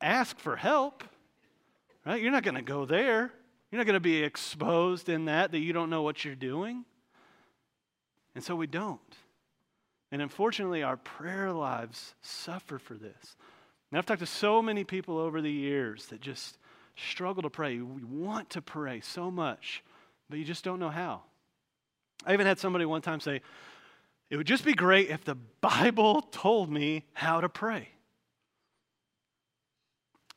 ask 0.00 0.38
for 0.38 0.56
help, 0.56 1.04
right? 2.04 2.20
You're 2.20 2.32
not 2.32 2.42
going 2.42 2.56
to 2.56 2.62
go 2.62 2.84
there. 2.84 3.32
You're 3.70 3.78
not 3.78 3.86
going 3.86 3.94
to 3.94 4.00
be 4.00 4.22
exposed 4.22 5.08
in 5.08 5.26
that, 5.26 5.52
that 5.52 5.60
you 5.60 5.72
don't 5.72 5.88
know 5.88 6.02
what 6.02 6.24
you're 6.24 6.34
doing. 6.34 6.84
And 8.34 8.42
so 8.42 8.56
we 8.56 8.66
don't. 8.66 9.00
And 10.16 10.22
unfortunately, 10.22 10.82
our 10.82 10.96
prayer 10.96 11.52
lives 11.52 12.14
suffer 12.22 12.78
for 12.78 12.94
this. 12.94 13.36
And 13.90 13.98
I've 13.98 14.06
talked 14.06 14.20
to 14.20 14.26
so 14.26 14.62
many 14.62 14.82
people 14.82 15.18
over 15.18 15.42
the 15.42 15.52
years 15.52 16.06
that 16.06 16.22
just 16.22 16.56
struggle 16.96 17.42
to 17.42 17.50
pray. 17.50 17.78
We 17.80 18.02
want 18.02 18.48
to 18.48 18.62
pray 18.62 19.00
so 19.02 19.30
much, 19.30 19.84
but 20.30 20.38
you 20.38 20.44
just 20.46 20.64
don't 20.64 20.80
know 20.80 20.88
how. 20.88 21.20
I 22.24 22.32
even 22.32 22.46
had 22.46 22.58
somebody 22.58 22.86
one 22.86 23.02
time 23.02 23.20
say, 23.20 23.42
It 24.30 24.38
would 24.38 24.46
just 24.46 24.64
be 24.64 24.72
great 24.72 25.10
if 25.10 25.22
the 25.22 25.34
Bible 25.60 26.22
told 26.22 26.70
me 26.70 27.04
how 27.12 27.42
to 27.42 27.50
pray. 27.50 27.90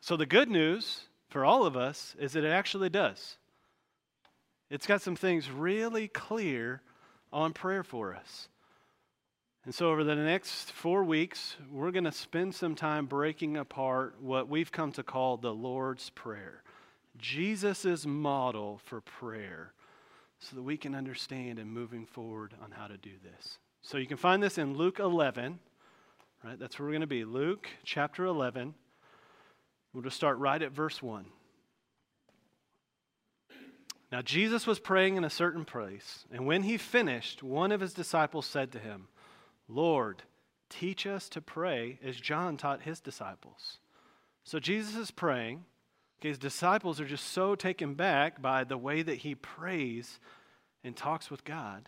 So, 0.01 0.17
the 0.17 0.25
good 0.25 0.49
news 0.49 1.05
for 1.29 1.45
all 1.45 1.65
of 1.65 1.77
us 1.77 2.17
is 2.19 2.33
that 2.33 2.43
it 2.43 2.51
actually 2.51 2.89
does. 2.89 3.37
It's 4.69 4.87
got 4.87 5.01
some 5.01 5.15
things 5.15 5.49
really 5.49 6.09
clear 6.09 6.81
on 7.31 7.53
prayer 7.53 7.85
for 7.85 8.13
us. 8.13 8.49
And 9.65 9.75
so, 9.75 9.89
over 9.89 10.05
the 10.05 10.15
next 10.15 10.71
four 10.71 11.03
weeks, 11.03 11.57
we're 11.69 11.91
going 11.91 12.05
to 12.05 12.13
spend 12.13 12.55
some 12.55 12.75
time 12.75 13.07
breaking 13.07 13.57
apart 13.57 14.15
what 14.21 14.47
we've 14.47 14.71
come 14.71 14.93
to 14.93 15.03
call 15.03 15.37
the 15.37 15.53
Lord's 15.53 16.09
Prayer 16.11 16.63
Jesus' 17.17 18.05
model 18.05 18.79
for 18.85 19.01
prayer, 19.01 19.73
so 20.39 20.55
that 20.55 20.61
we 20.61 20.77
can 20.77 20.95
understand 20.95 21.59
and 21.59 21.69
moving 21.69 22.05
forward 22.05 22.53
on 22.63 22.71
how 22.71 22.87
to 22.87 22.95
do 22.95 23.11
this. 23.21 23.57
So, 23.81 23.97
you 23.97 24.07
can 24.07 24.15
find 24.15 24.41
this 24.41 24.57
in 24.57 24.77
Luke 24.77 24.99
11, 24.99 25.59
right? 26.45 26.57
That's 26.57 26.79
where 26.79 26.85
we're 26.85 26.93
going 26.93 27.01
to 27.01 27.07
be. 27.07 27.25
Luke 27.25 27.67
chapter 27.83 28.23
11. 28.25 28.73
We'll 29.93 30.03
just 30.03 30.15
start 30.15 30.37
right 30.37 30.61
at 30.61 30.71
verse 30.71 31.03
1. 31.03 31.25
Now, 34.09 34.21
Jesus 34.21 34.65
was 34.65 34.79
praying 34.79 35.17
in 35.17 35.25
a 35.25 35.29
certain 35.29 35.65
place, 35.65 36.25
and 36.31 36.47
when 36.47 36.63
he 36.63 36.77
finished, 36.77 37.43
one 37.43 37.73
of 37.73 37.81
his 37.81 37.93
disciples 37.93 38.45
said 38.45 38.71
to 38.71 38.79
him, 38.79 39.09
Lord, 39.69 40.23
teach 40.69 41.05
us 41.05 41.29
to 41.29 41.41
pray 41.41 41.99
as 42.03 42.17
John 42.17 42.57
taught 42.57 42.81
his 42.81 42.99
disciples. 42.99 43.77
So 44.43 44.59
Jesus 44.59 44.95
is 44.95 45.11
praying. 45.11 45.63
His 46.19 46.37
disciples 46.37 46.99
are 46.99 47.05
just 47.05 47.31
so 47.31 47.55
taken 47.55 47.93
back 47.93 48.41
by 48.41 48.63
the 48.63 48.77
way 48.77 49.03
that 49.03 49.19
he 49.19 49.35
prays 49.35 50.19
and 50.83 50.95
talks 50.95 51.29
with 51.29 51.45
God 51.45 51.87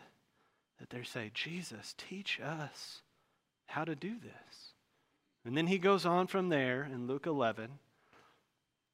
that 0.80 0.90
they 0.90 1.04
say, 1.04 1.32
Jesus, 1.34 1.96
teach 1.98 2.40
us 2.40 3.02
how 3.66 3.84
to 3.84 3.96
do 3.96 4.16
this. 4.20 4.74
And 5.44 5.58
then 5.58 5.68
he 5.68 5.80
goes 5.80 6.06
on 6.06 6.28
from 6.28 6.50
there 6.50 6.84
in 6.84 7.08
Luke 7.08 7.26
11 7.26 7.80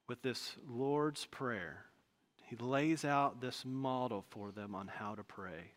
with 0.07 0.21
this 0.21 0.55
Lord's 0.67 1.25
Prayer. 1.25 1.85
He 2.43 2.55
lays 2.55 3.03
out 3.03 3.41
this 3.41 3.63
model 3.65 4.23
for 4.29 4.51
them 4.51 4.73
on 4.73 4.87
how 4.87 5.15
to 5.15 5.23
pray. 5.23 5.73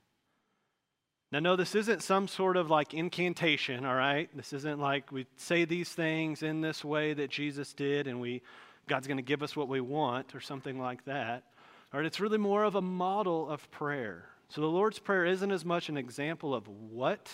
Now, 1.33 1.39
no, 1.39 1.55
this 1.55 1.77
isn't 1.77 2.03
some 2.03 2.27
sort 2.27 2.57
of 2.57 2.71
like 2.71 2.93
incantation, 2.93 3.85
all 3.85 3.95
right? 3.95 4.29
This 4.35 4.53
isn't 4.53 4.81
like 4.81 5.13
we 5.13 5.27
say 5.37 5.65
these 5.65 5.89
things 5.89 6.43
in 6.43 6.61
this 6.61 6.85
way 6.85 7.15
that 7.15 7.31
Jesus 7.31 7.73
did 7.73 8.09
and 8.09 8.21
we, 8.21 8.43
God's 8.89 9.07
going 9.07 9.19
to 9.19 9.23
give 9.23 9.43
us 9.43 9.55
what 9.55 9.69
we 9.69 9.81
want 9.81 10.35
or 10.35 10.41
something 10.41 10.81
like 10.81 11.05
that. 11.05 11.45
All 11.93 12.01
right, 12.01 12.07
it's 12.07 12.21
really 12.21 12.39
more 12.39 12.65
of 12.65 12.75
a 12.75 12.83
model 12.83 13.49
of 13.49 13.71
prayer. 13.71 14.25
So 14.49 14.61
the 14.61 14.67
Lord's 14.67 14.99
Prayer 14.99 15.25
isn't 15.25 15.53
as 15.53 15.65
much 15.65 15.89
an 15.89 15.97
example 15.97 16.55
of 16.55 16.67
what 16.67 17.31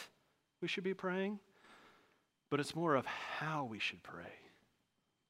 we 0.61 0.69
should 0.69 0.85
be 0.85 0.93
praying, 0.93 1.39
but 2.51 2.61
it's 2.61 2.75
more 2.75 2.95
of 2.95 3.07
how 3.07 3.65
we 3.65 3.79
should 3.79 4.03
pray. 4.03 4.33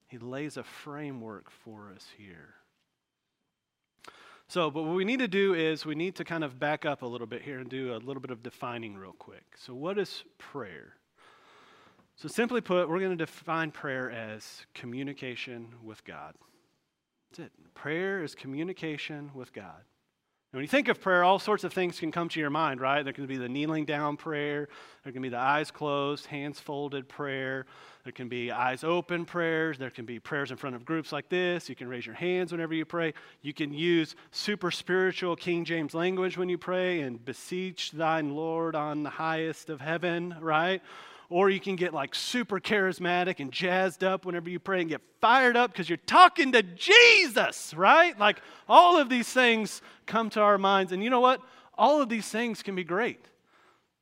He 0.08 0.18
lays 0.18 0.56
a 0.56 0.64
framework 0.64 1.50
for 1.50 1.92
us 1.94 2.06
here. 2.18 2.54
So, 4.48 4.70
but 4.70 4.84
what 4.84 4.94
we 4.94 5.04
need 5.04 5.18
to 5.18 5.28
do 5.28 5.54
is 5.54 5.84
we 5.84 5.96
need 5.96 6.14
to 6.16 6.24
kind 6.24 6.44
of 6.44 6.58
back 6.58 6.84
up 6.84 7.02
a 7.02 7.06
little 7.06 7.26
bit 7.26 7.42
here 7.42 7.58
and 7.58 7.68
do 7.68 7.94
a 7.94 7.98
little 7.98 8.20
bit 8.20 8.30
of 8.30 8.42
defining 8.42 8.96
real 8.96 9.14
quick. 9.18 9.44
So, 9.56 9.74
what 9.74 9.98
is 9.98 10.22
prayer? 10.38 10.94
So, 12.14 12.28
simply 12.28 12.60
put, 12.60 12.88
we're 12.88 13.00
going 13.00 13.10
to 13.10 13.16
define 13.16 13.72
prayer 13.72 14.10
as 14.10 14.64
communication 14.72 15.74
with 15.82 16.04
God. 16.04 16.34
That's 17.30 17.48
it. 17.48 17.52
Prayer 17.74 18.22
is 18.22 18.36
communication 18.36 19.30
with 19.34 19.52
God. 19.52 19.82
When 20.56 20.62
you 20.62 20.68
think 20.68 20.88
of 20.88 21.02
prayer, 21.02 21.22
all 21.22 21.38
sorts 21.38 21.64
of 21.64 21.74
things 21.74 22.00
can 22.00 22.10
come 22.10 22.30
to 22.30 22.40
your 22.40 22.48
mind, 22.48 22.80
right? 22.80 23.02
There 23.02 23.12
can 23.12 23.26
be 23.26 23.36
the 23.36 23.46
kneeling 23.46 23.84
down 23.84 24.16
prayer, 24.16 24.70
there 25.04 25.12
can 25.12 25.20
be 25.20 25.28
the 25.28 25.36
eyes 25.36 25.70
closed, 25.70 26.24
hands 26.24 26.58
folded 26.58 27.10
prayer, 27.10 27.66
there 28.04 28.12
can 28.14 28.30
be 28.30 28.50
eyes 28.50 28.82
open 28.82 29.26
prayers, 29.26 29.76
there 29.76 29.90
can 29.90 30.06
be 30.06 30.18
prayers 30.18 30.50
in 30.50 30.56
front 30.56 30.74
of 30.74 30.86
groups 30.86 31.12
like 31.12 31.28
this. 31.28 31.68
You 31.68 31.74
can 31.74 31.88
raise 31.88 32.06
your 32.06 32.14
hands 32.14 32.52
whenever 32.52 32.72
you 32.72 32.86
pray. 32.86 33.12
You 33.42 33.52
can 33.52 33.70
use 33.70 34.16
super 34.30 34.70
spiritual 34.70 35.36
King 35.36 35.66
James 35.66 35.92
language 35.92 36.38
when 36.38 36.48
you 36.48 36.56
pray 36.56 37.02
and 37.02 37.22
beseech 37.22 37.92
thine 37.92 38.34
Lord 38.34 38.74
on 38.74 39.02
the 39.02 39.10
highest 39.10 39.68
of 39.68 39.82
heaven, 39.82 40.36
right? 40.40 40.80
Or 41.28 41.50
you 41.50 41.60
can 41.60 41.76
get 41.76 41.92
like 41.92 42.14
super 42.14 42.60
charismatic 42.60 43.40
and 43.40 43.50
jazzed 43.52 44.04
up 44.04 44.24
whenever 44.24 44.48
you 44.48 44.58
pray 44.58 44.80
and 44.80 44.88
get 44.88 45.00
fired 45.20 45.56
up 45.56 45.72
because 45.72 45.88
you're 45.88 45.96
talking 45.96 46.52
to 46.52 46.62
Jesus, 46.62 47.74
right? 47.74 48.18
Like 48.18 48.40
all 48.68 48.98
of 48.98 49.08
these 49.08 49.28
things 49.28 49.82
come 50.06 50.30
to 50.30 50.40
our 50.40 50.58
minds. 50.58 50.92
And 50.92 51.02
you 51.02 51.10
know 51.10 51.20
what? 51.20 51.40
All 51.76 52.00
of 52.00 52.08
these 52.08 52.28
things 52.28 52.62
can 52.62 52.74
be 52.74 52.84
great. 52.84 53.28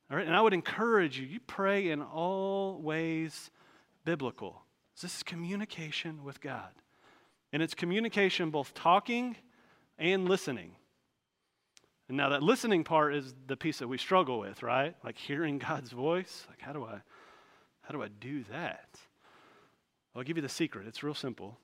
All 0.09 0.17
right, 0.17 0.27
and 0.27 0.35
I 0.35 0.41
would 0.41 0.53
encourage 0.53 1.17
you, 1.19 1.25
you 1.25 1.39
pray 1.39 1.89
in 1.89 2.01
all 2.01 2.79
ways 2.79 3.49
biblical. 4.03 4.61
This 5.01 5.15
is 5.15 5.23
communication 5.23 6.23
with 6.23 6.39
God. 6.39 6.71
And 7.51 7.63
it's 7.63 7.73
communication 7.73 8.51
both 8.51 8.73
talking 8.73 9.35
and 9.97 10.29
listening. 10.29 10.75
And 12.07 12.17
now 12.17 12.29
that 12.29 12.43
listening 12.43 12.83
part 12.83 13.15
is 13.15 13.33
the 13.47 13.57
piece 13.57 13.79
that 13.79 13.87
we 13.87 13.97
struggle 13.97 14.39
with, 14.39 14.61
right? 14.61 14.95
Like 15.03 15.17
hearing 15.17 15.57
God's 15.69 15.91
voice. 15.91 16.45
Like 16.49 16.61
how 16.61 16.73
do 16.73 16.85
I 16.85 17.01
how 17.87 17.93
do 17.93 18.03
I 18.03 18.07
do 18.07 18.43
that? 18.51 18.89
I'll 20.15 20.23
give 20.23 20.37
you 20.37 20.43
the 20.43 20.49
secret. 20.49 20.87
It's 20.87 21.03
real 21.03 21.13
simple. 21.13 21.57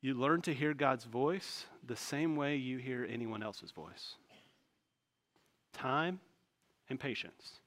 You 0.00 0.14
learn 0.14 0.42
to 0.42 0.54
hear 0.54 0.74
God's 0.74 1.04
voice 1.04 1.66
the 1.86 1.96
same 1.96 2.36
way 2.36 2.56
you 2.56 2.78
hear 2.78 3.06
anyone 3.10 3.42
else's 3.42 3.70
voice 3.70 4.16
time 5.72 6.20
and 6.88 7.00
patience. 7.00 7.58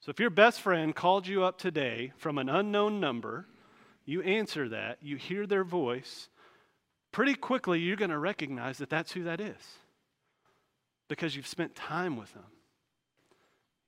So 0.00 0.10
if 0.10 0.20
your 0.20 0.30
best 0.30 0.60
friend 0.60 0.94
called 0.94 1.26
you 1.26 1.42
up 1.42 1.58
today 1.58 2.12
from 2.18 2.36
an 2.36 2.48
unknown 2.48 3.00
number, 3.00 3.46
you 4.04 4.22
answer 4.22 4.68
that, 4.68 4.98
you 5.00 5.16
hear 5.16 5.46
their 5.46 5.64
voice, 5.64 6.28
pretty 7.10 7.34
quickly 7.34 7.80
you're 7.80 7.96
going 7.96 8.10
to 8.10 8.18
recognize 8.18 8.78
that 8.78 8.90
that's 8.90 9.12
who 9.12 9.24
that 9.24 9.40
is 9.40 9.78
because 11.08 11.34
you've 11.34 11.46
spent 11.46 11.74
time 11.74 12.16
with 12.16 12.32
them. 12.34 12.44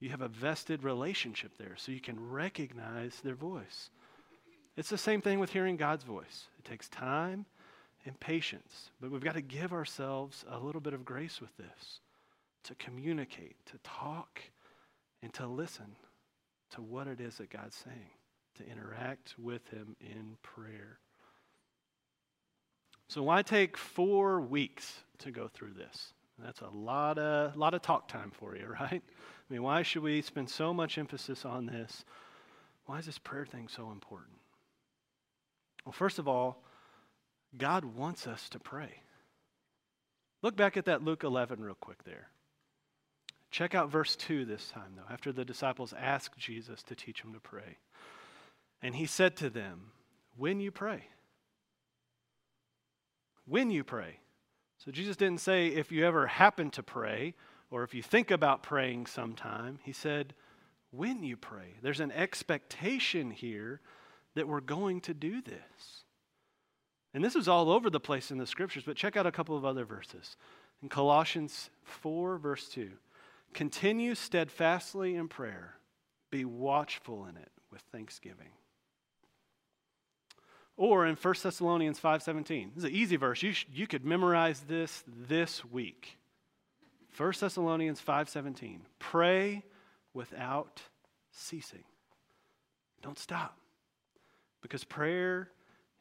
You 0.00 0.10
have 0.10 0.20
a 0.20 0.28
vested 0.28 0.84
relationship 0.84 1.52
there, 1.58 1.74
so 1.76 1.92
you 1.92 2.00
can 2.00 2.30
recognize 2.30 3.20
their 3.20 3.34
voice. 3.34 3.90
It's 4.76 4.90
the 4.90 4.98
same 4.98 5.20
thing 5.20 5.40
with 5.40 5.50
hearing 5.50 5.76
God's 5.76 6.04
voice. 6.04 6.46
It 6.58 6.64
takes 6.64 6.88
time 6.88 7.46
and 8.06 8.18
patience, 8.20 8.90
but 9.00 9.10
we've 9.10 9.24
got 9.24 9.34
to 9.34 9.40
give 9.40 9.72
ourselves 9.72 10.44
a 10.48 10.58
little 10.58 10.80
bit 10.80 10.94
of 10.94 11.04
grace 11.04 11.40
with 11.40 11.56
this 11.56 12.00
to 12.64 12.74
communicate, 12.76 13.56
to 13.66 13.78
talk, 13.82 14.40
and 15.22 15.32
to 15.34 15.46
listen 15.46 15.96
to 16.70 16.82
what 16.82 17.08
it 17.08 17.20
is 17.20 17.38
that 17.38 17.50
God's 17.50 17.76
saying, 17.76 18.10
to 18.56 18.70
interact 18.70 19.34
with 19.38 19.66
Him 19.68 19.96
in 20.00 20.36
prayer. 20.42 20.98
So, 23.08 23.22
why 23.22 23.42
take 23.42 23.76
four 23.76 24.40
weeks 24.40 25.00
to 25.18 25.30
go 25.30 25.48
through 25.48 25.72
this? 25.72 26.12
That's 26.42 26.60
a 26.60 26.68
lot 26.68 27.18
of, 27.18 27.56
lot 27.56 27.74
of 27.74 27.82
talk 27.82 28.08
time 28.08 28.30
for 28.30 28.56
you, 28.56 28.66
right? 28.80 29.02
I 29.02 29.52
mean, 29.52 29.62
why 29.62 29.82
should 29.82 30.02
we 30.02 30.22
spend 30.22 30.50
so 30.50 30.72
much 30.72 30.98
emphasis 30.98 31.44
on 31.44 31.66
this? 31.66 32.04
Why 32.86 32.98
is 32.98 33.06
this 33.06 33.18
prayer 33.18 33.46
thing 33.46 33.68
so 33.68 33.90
important? 33.90 34.38
Well, 35.84 35.92
first 35.92 36.18
of 36.18 36.28
all, 36.28 36.62
God 37.56 37.84
wants 37.84 38.26
us 38.26 38.48
to 38.50 38.58
pray. 38.58 39.02
Look 40.42 40.56
back 40.56 40.76
at 40.76 40.84
that 40.84 41.02
Luke 41.02 41.24
11 41.24 41.60
real 41.60 41.74
quick 41.74 42.04
there. 42.04 42.28
Check 43.50 43.74
out 43.74 43.90
verse 43.90 44.14
2 44.16 44.44
this 44.44 44.68
time, 44.68 44.92
though, 44.96 45.12
after 45.12 45.32
the 45.32 45.44
disciples 45.44 45.94
asked 45.98 46.38
Jesus 46.38 46.82
to 46.84 46.94
teach 46.94 47.22
them 47.22 47.32
to 47.32 47.40
pray. 47.40 47.78
And 48.82 48.94
he 48.94 49.06
said 49.06 49.36
to 49.36 49.50
them, 49.50 49.92
When 50.36 50.60
you 50.60 50.70
pray, 50.70 51.04
when 53.48 53.70
you 53.70 53.82
pray. 53.82 54.20
So 54.78 54.90
Jesus 54.90 55.16
didn't 55.16 55.40
say 55.40 55.68
if 55.68 55.90
you 55.90 56.06
ever 56.06 56.26
happen 56.26 56.70
to 56.70 56.82
pray 56.82 57.34
or 57.70 57.82
if 57.82 57.94
you 57.94 58.02
think 58.02 58.30
about 58.30 58.62
praying 58.62 59.06
sometime, 59.06 59.78
he 59.82 59.92
said, 59.92 60.34
when 60.90 61.22
you 61.22 61.36
pray. 61.36 61.74
There's 61.82 62.00
an 62.00 62.12
expectation 62.12 63.30
here 63.30 63.80
that 64.34 64.48
we're 64.48 64.60
going 64.60 65.00
to 65.02 65.14
do 65.14 65.42
this. 65.42 66.04
And 67.12 67.24
this 67.24 67.36
is 67.36 67.48
all 67.48 67.70
over 67.70 67.90
the 67.90 68.00
place 68.00 68.30
in 68.30 68.38
the 68.38 68.46
scriptures, 68.46 68.84
but 68.86 68.96
check 68.96 69.16
out 69.16 69.26
a 69.26 69.32
couple 69.32 69.56
of 69.56 69.64
other 69.64 69.84
verses. 69.84 70.36
In 70.82 70.88
Colossians 70.88 71.70
4, 71.82 72.38
verse 72.38 72.68
2, 72.68 72.90
continue 73.52 74.14
steadfastly 74.14 75.16
in 75.16 75.28
prayer, 75.28 75.74
be 76.30 76.44
watchful 76.44 77.26
in 77.26 77.36
it 77.36 77.50
with 77.72 77.80
thanksgiving. 77.92 78.50
Or 80.78 81.06
in 81.06 81.16
1 81.16 81.34
Thessalonians 81.42 81.98
5:17. 81.98 82.70
This 82.74 82.84
is 82.84 82.84
an 82.84 82.92
easy 82.92 83.16
verse. 83.16 83.42
You, 83.42 83.52
sh- 83.52 83.66
you 83.70 83.88
could 83.88 84.04
memorize 84.04 84.60
this 84.60 85.02
this 85.06 85.64
week. 85.64 86.16
1 87.16 87.32
Thessalonians 87.40 88.00
5:17. 88.00 88.82
Pray 89.00 89.64
without 90.14 90.80
ceasing. 91.32 91.82
Don't 93.02 93.18
stop. 93.18 93.58
Because 94.62 94.84
prayer 94.84 95.50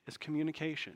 is 0.06 0.16
communication. 0.16 0.96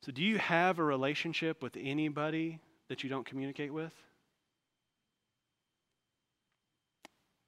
So 0.00 0.10
do 0.10 0.22
you 0.22 0.38
have 0.38 0.78
a 0.78 0.84
relationship 0.84 1.62
with 1.62 1.76
anybody 1.78 2.60
that 2.88 3.04
you 3.04 3.10
don't 3.10 3.26
communicate 3.26 3.74
with? 3.74 3.92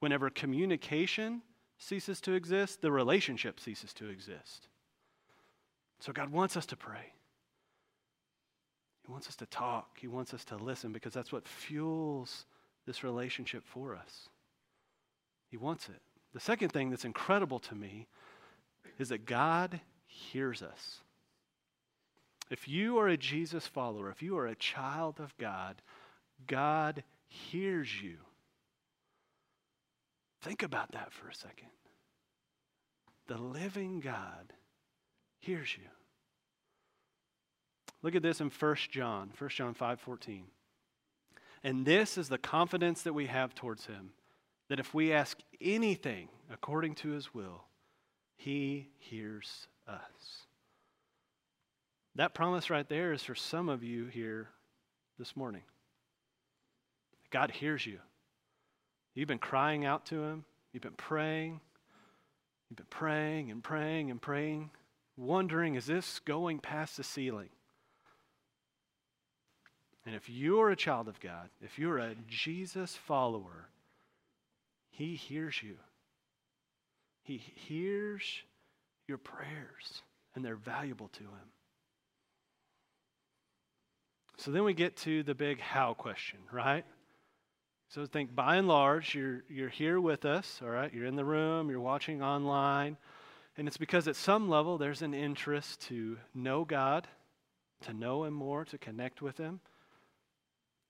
Whenever 0.01 0.29
communication 0.29 1.41
ceases 1.79 2.21
to 2.23 2.33
exist, 2.33 2.83
the 2.83 2.93
relationship 2.93 3.61
ceases 3.61 3.93
to 3.95 4.09
exist. 4.09 4.69
So 6.01 6.13
God 6.13 6.31
wants 6.31 6.57
us 6.57 6.67
to 6.67 6.77
pray. 6.77 7.13
He 9.07 9.13
wants 9.13 9.29
us 9.29 9.37
to 9.37 9.47
talk. 9.47 9.99
He 9.99 10.09
wants 10.09 10.35
us 10.35 10.45
to 10.47 10.57
listen 10.57 10.93
because 10.93 11.15
that's 11.15 11.33
what 11.33 11.49
fuels 11.49 12.45
this 12.87 13.03
relationship 13.03 13.65
for 13.65 13.95
us. 13.95 14.29
He 15.49 15.57
wants 15.57 15.89
it. 15.89 16.01
The 16.35 16.41
second 16.41 16.71
thing 16.71 16.91
that's 16.91 17.05
incredible 17.05 17.59
to 17.61 17.75
me 17.75 18.07
is 18.99 19.09
that 19.09 19.25
God 19.25 19.81
hears 20.07 20.63
us. 20.63 20.99
If 22.51 22.69
you 22.69 22.99
are 22.99 23.09
a 23.09 23.17
Jesus 23.17 23.67
follower, 23.67 24.11
if 24.11 24.23
you 24.23 24.37
are 24.39 24.47
a 24.47 24.55
child 24.55 25.21
of 25.21 25.37
God, 25.39 25.81
God 26.47 27.03
hears 27.29 28.03
you. 28.03 28.17
Think 30.43 30.63
about 30.63 30.93
that 30.93 31.13
for 31.13 31.29
a 31.29 31.35
second. 31.35 31.69
The 33.27 33.39
living 33.39 34.01
God 34.01 34.53
hears 35.41 35.77
you. 35.77 35.85
Look 38.03 38.15
at 38.15 38.23
this 38.23 38.41
in 38.41 38.51
1 38.51 38.77
John, 38.91 39.33
1 39.37 39.51
John 39.51 39.75
5:14. 39.75 40.45
And 41.65 41.85
this 41.85 42.17
is 42.17 42.29
the 42.29 42.39
confidence 42.39 43.03
that 43.03 43.13
we 43.13 43.27
have 43.27 43.55
towards 43.55 43.87
him, 43.87 44.13
that 44.69 44.79
if 44.79 44.95
we 44.95 45.13
ask 45.13 45.39
anything 45.61 46.29
according 46.51 46.95
to 46.97 47.09
his 47.11 47.35
will, 47.35 47.65
he 48.37 48.91
hears 48.99 49.67
us. 49.89 50.47
That 52.15 52.35
promise 52.35 52.71
right 52.71 52.89
there 52.89 53.13
is 53.13 53.25
for 53.25 53.35
some 53.35 53.69
of 53.69 53.83
you 53.83 54.07
here 54.07 54.51
this 55.19 55.37
morning. 55.37 55.65
God 57.31 57.51
hears 57.51 57.85
you. 57.85 58.01
You've 59.19 59.27
been 59.27 59.39
crying 59.39 59.85
out 59.85 60.07
to 60.07 60.23
him, 60.23 60.45
you've 60.73 60.85
been 60.85 60.93
praying, 60.93 61.61
you've 62.71 62.77
been 62.77 62.87
praying 62.89 63.51
and 63.51 63.65
praying 63.65 64.13
and 64.13 64.23
praying, 64.23 64.71
wondering, 65.17 65.75
is 65.75 65.87
this 65.87 66.21
going 66.21 66.61
past 66.61 66.97
the 66.97 67.03
ceiling? 67.03 67.49
And 70.07 70.15
if 70.15 70.29
you're 70.29 70.71
a 70.71 70.77
child 70.77 71.09
of 71.09 71.19
God, 71.19 71.49
if 71.61 71.81
you're 71.81 71.99
a 71.99 72.15
Jesus 72.29 72.95
follower, 72.95 73.71
He 74.89 75.17
hears 75.17 75.65
you. 75.65 75.75
He 77.25 77.39
hears 77.39 78.23
your 79.09 79.19
prayers, 79.19 80.03
and 80.37 80.45
they're 80.45 80.55
valuable 80.55 81.09
to 81.15 81.25
Him. 81.25 81.51
So 84.37 84.53
then 84.53 84.63
we 84.63 84.75
get 84.75 84.97
to 84.99 85.25
the 85.25 85.35
big 85.35 85.59
how 85.59 85.95
question, 85.95 86.39
right? 86.53 86.85
So 87.89 88.05
think 88.05 88.35
by 88.35 88.57
and 88.57 88.69
large, 88.69 89.15
you're, 89.15 89.43
you're 89.49 89.71
here 89.71 89.99
with 89.99 90.27
us, 90.27 90.61
all 90.63 90.69
right? 90.69 90.93
You're 90.93 91.07
in 91.07 91.17
the 91.17 91.25
room, 91.25 91.71
you're 91.71 91.81
watching 91.81 92.23
online. 92.23 92.99
And 93.57 93.67
it's 93.67 93.79
because 93.79 94.07
at 94.07 94.17
some 94.17 94.49
level 94.51 94.77
there's 94.77 95.01
an 95.01 95.15
interest 95.15 95.81
to 95.89 96.19
know 96.35 96.65
God, 96.65 97.09
to 97.83 97.95
know 97.95 98.25
Him 98.25 98.35
more, 98.35 98.67
to 98.67 98.79
connect 98.79 99.23
with 99.23 99.39
Him. 99.39 99.61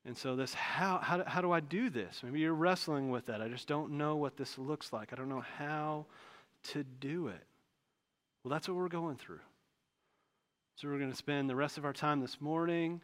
And 0.05 0.17
so, 0.17 0.37
this 0.37 0.55
how, 0.55 0.99
how, 0.99 1.23
how 1.25 1.40
do 1.40 1.52
I 1.52 1.61
do 1.61 1.88
this? 1.88 2.21
Maybe 2.25 2.40
you're 2.40 2.55
wrestling 2.55 3.11
with 3.11 3.26
that. 3.26 3.43
I 3.43 3.49
just 3.49 3.69
don't 3.69 3.93
know 3.93 4.17
what 4.17 4.37
this 4.37 4.59
looks 4.59 4.93
like. 4.93 5.12
I 5.12 5.17
don't 5.17 5.28
know 5.28 5.45
how 5.59 6.07
to 6.69 6.83
do 6.83 7.28
it. 7.28 7.45
Well, 8.43 8.50
that's 8.50 8.69
what 8.69 8.76
we're 8.76 8.88
going 8.88 9.17
through. 9.17 9.40
So, 10.76 10.88
we're 10.88 10.99
going 10.99 11.11
to 11.11 11.17
spend 11.17 11.50
the 11.50 11.57
rest 11.57 11.78
of 11.78 11.85
our 11.85 11.93
time 11.93 12.21
this 12.21 12.40
morning 12.40 13.02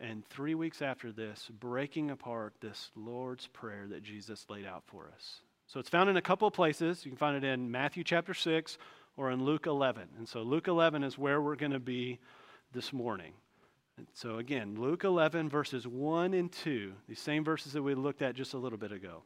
and 0.00 0.26
three 0.28 0.54
weeks 0.54 0.82
after 0.82 1.12
this 1.12 1.50
breaking 1.60 2.10
apart 2.10 2.54
this 2.60 2.90
Lord's 2.96 3.46
Prayer 3.48 3.86
that 3.88 4.02
Jesus 4.02 4.46
laid 4.48 4.66
out 4.66 4.82
for 4.86 5.10
us. 5.14 5.40
So, 5.66 5.80
it's 5.80 5.88
found 5.88 6.10
in 6.10 6.16
a 6.16 6.22
couple 6.22 6.46
of 6.46 6.54
places. 6.54 7.04
You 7.04 7.10
can 7.10 7.18
find 7.18 7.36
it 7.36 7.44
in 7.44 7.70
Matthew 7.70 8.04
chapter 8.04 8.34
6 8.34 8.78
or 9.16 9.30
in 9.30 9.44
Luke 9.44 9.66
11. 9.66 10.08
And 10.18 10.28
so, 10.28 10.42
Luke 10.42 10.68
11 10.68 11.04
is 11.04 11.16
where 11.16 11.40
we're 11.40 11.56
going 11.56 11.72
to 11.72 11.80
be 11.80 12.18
this 12.72 12.92
morning. 12.92 13.32
And 13.96 14.06
so 14.12 14.38
again, 14.38 14.76
Luke 14.76 15.04
11, 15.04 15.48
verses 15.48 15.86
1 15.86 16.34
and 16.34 16.50
2, 16.50 16.92
these 17.08 17.20
same 17.20 17.44
verses 17.44 17.72
that 17.72 17.82
we 17.82 17.94
looked 17.94 18.22
at 18.22 18.34
just 18.34 18.54
a 18.54 18.58
little 18.58 18.78
bit 18.78 18.92
ago. 18.92 19.22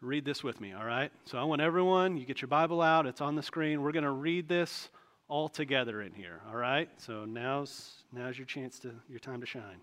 Read 0.00 0.24
this 0.24 0.42
with 0.42 0.60
me, 0.60 0.72
all 0.72 0.84
right? 0.84 1.10
So 1.24 1.38
I 1.38 1.44
want 1.44 1.60
everyone, 1.60 2.16
you 2.16 2.24
get 2.24 2.40
your 2.40 2.48
Bible 2.48 2.80
out, 2.80 3.06
it's 3.06 3.20
on 3.20 3.34
the 3.34 3.42
screen. 3.42 3.82
We're 3.82 3.92
going 3.92 4.04
to 4.04 4.10
read 4.10 4.48
this 4.48 4.88
all 5.28 5.48
together 5.48 6.02
in 6.02 6.12
here, 6.12 6.40
all 6.48 6.56
right? 6.56 6.88
So 6.98 7.24
now's, 7.24 8.04
now's 8.12 8.38
your 8.38 8.46
chance 8.46 8.78
to, 8.80 8.92
your 9.08 9.18
time 9.18 9.40
to 9.40 9.46
shine. 9.46 9.80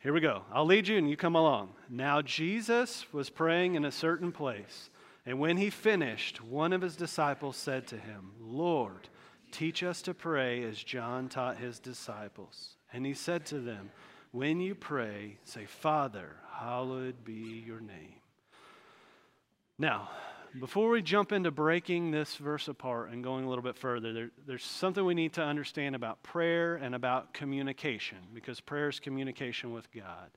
Here 0.00 0.12
we 0.12 0.20
go. 0.20 0.42
I'll 0.52 0.64
lead 0.66 0.86
you 0.86 0.96
and 0.96 1.10
you 1.10 1.16
come 1.16 1.34
along. 1.34 1.70
Now 1.88 2.22
Jesus 2.22 3.04
was 3.12 3.30
praying 3.30 3.74
in 3.74 3.84
a 3.84 3.92
certain 3.92 4.32
place, 4.32 4.90
and 5.26 5.38
when 5.38 5.56
he 5.56 5.70
finished, 5.70 6.40
one 6.40 6.72
of 6.72 6.82
his 6.82 6.96
disciples 6.96 7.56
said 7.56 7.86
to 7.88 7.96
him, 7.96 8.32
Lord, 8.40 9.08
Teach 9.50 9.82
us 9.82 10.02
to 10.02 10.14
pray 10.14 10.62
as 10.64 10.82
John 10.82 11.28
taught 11.28 11.58
his 11.58 11.78
disciples. 11.78 12.76
And 12.92 13.04
he 13.06 13.14
said 13.14 13.46
to 13.46 13.60
them, 13.60 13.90
When 14.32 14.60
you 14.60 14.74
pray, 14.74 15.38
say, 15.44 15.64
Father, 15.66 16.36
hallowed 16.52 17.24
be 17.24 17.62
your 17.66 17.80
name. 17.80 18.20
Now, 19.78 20.10
before 20.60 20.90
we 20.90 21.02
jump 21.02 21.32
into 21.32 21.50
breaking 21.50 22.10
this 22.10 22.36
verse 22.36 22.68
apart 22.68 23.10
and 23.10 23.22
going 23.24 23.44
a 23.44 23.48
little 23.48 23.62
bit 23.62 23.76
further, 23.76 24.12
there, 24.12 24.30
there's 24.46 24.64
something 24.64 25.04
we 25.04 25.14
need 25.14 25.32
to 25.34 25.42
understand 25.42 25.94
about 25.94 26.22
prayer 26.22 26.76
and 26.76 26.94
about 26.94 27.32
communication, 27.34 28.18
because 28.34 28.60
prayer 28.60 28.88
is 28.88 29.00
communication 29.00 29.72
with 29.72 29.90
God. 29.92 30.30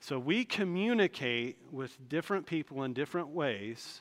So 0.00 0.18
we 0.18 0.44
communicate 0.44 1.58
with 1.70 1.96
different 2.08 2.46
people 2.46 2.82
in 2.82 2.92
different 2.92 3.28
ways 3.28 4.00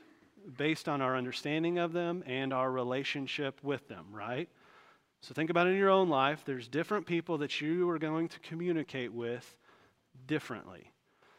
based 0.58 0.90
on 0.90 1.02
our 1.02 1.16
understanding 1.16 1.78
of 1.78 1.94
them 1.94 2.24
and 2.26 2.52
our 2.52 2.70
relationship 2.70 3.60
with 3.64 3.88
them, 3.88 4.08
right? 4.12 4.50
So 5.22 5.34
think 5.34 5.50
about 5.50 5.68
it 5.68 5.72
in 5.72 5.78
your 5.78 5.90
own 5.90 6.10
life. 6.10 6.44
There's 6.46 6.68
different 6.68 7.06
people 7.06 7.38
that 7.38 7.62
you 7.62 7.90
are 7.90 8.00
going 8.00 8.28
to 8.28 8.40
communicate 8.40 9.14
with 9.14 9.56
differently. 10.28 10.92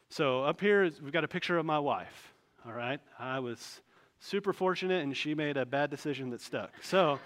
So 0.08 0.42
up 0.44 0.60
here, 0.60 0.90
we've 1.02 1.12
got 1.12 1.24
a 1.24 1.28
picture 1.28 1.58
of 1.58 1.66
my 1.66 1.78
wife, 1.78 2.32
all 2.64 2.72
right? 2.72 3.00
I 3.18 3.40
was 3.40 3.82
super 4.24 4.54
fortunate 4.54 5.02
and 5.02 5.14
she 5.14 5.34
made 5.34 5.56
a 5.56 5.66
bad 5.66 5.90
decision 5.90 6.30
that 6.30 6.40
stuck. 6.40 6.70
So, 6.82 7.20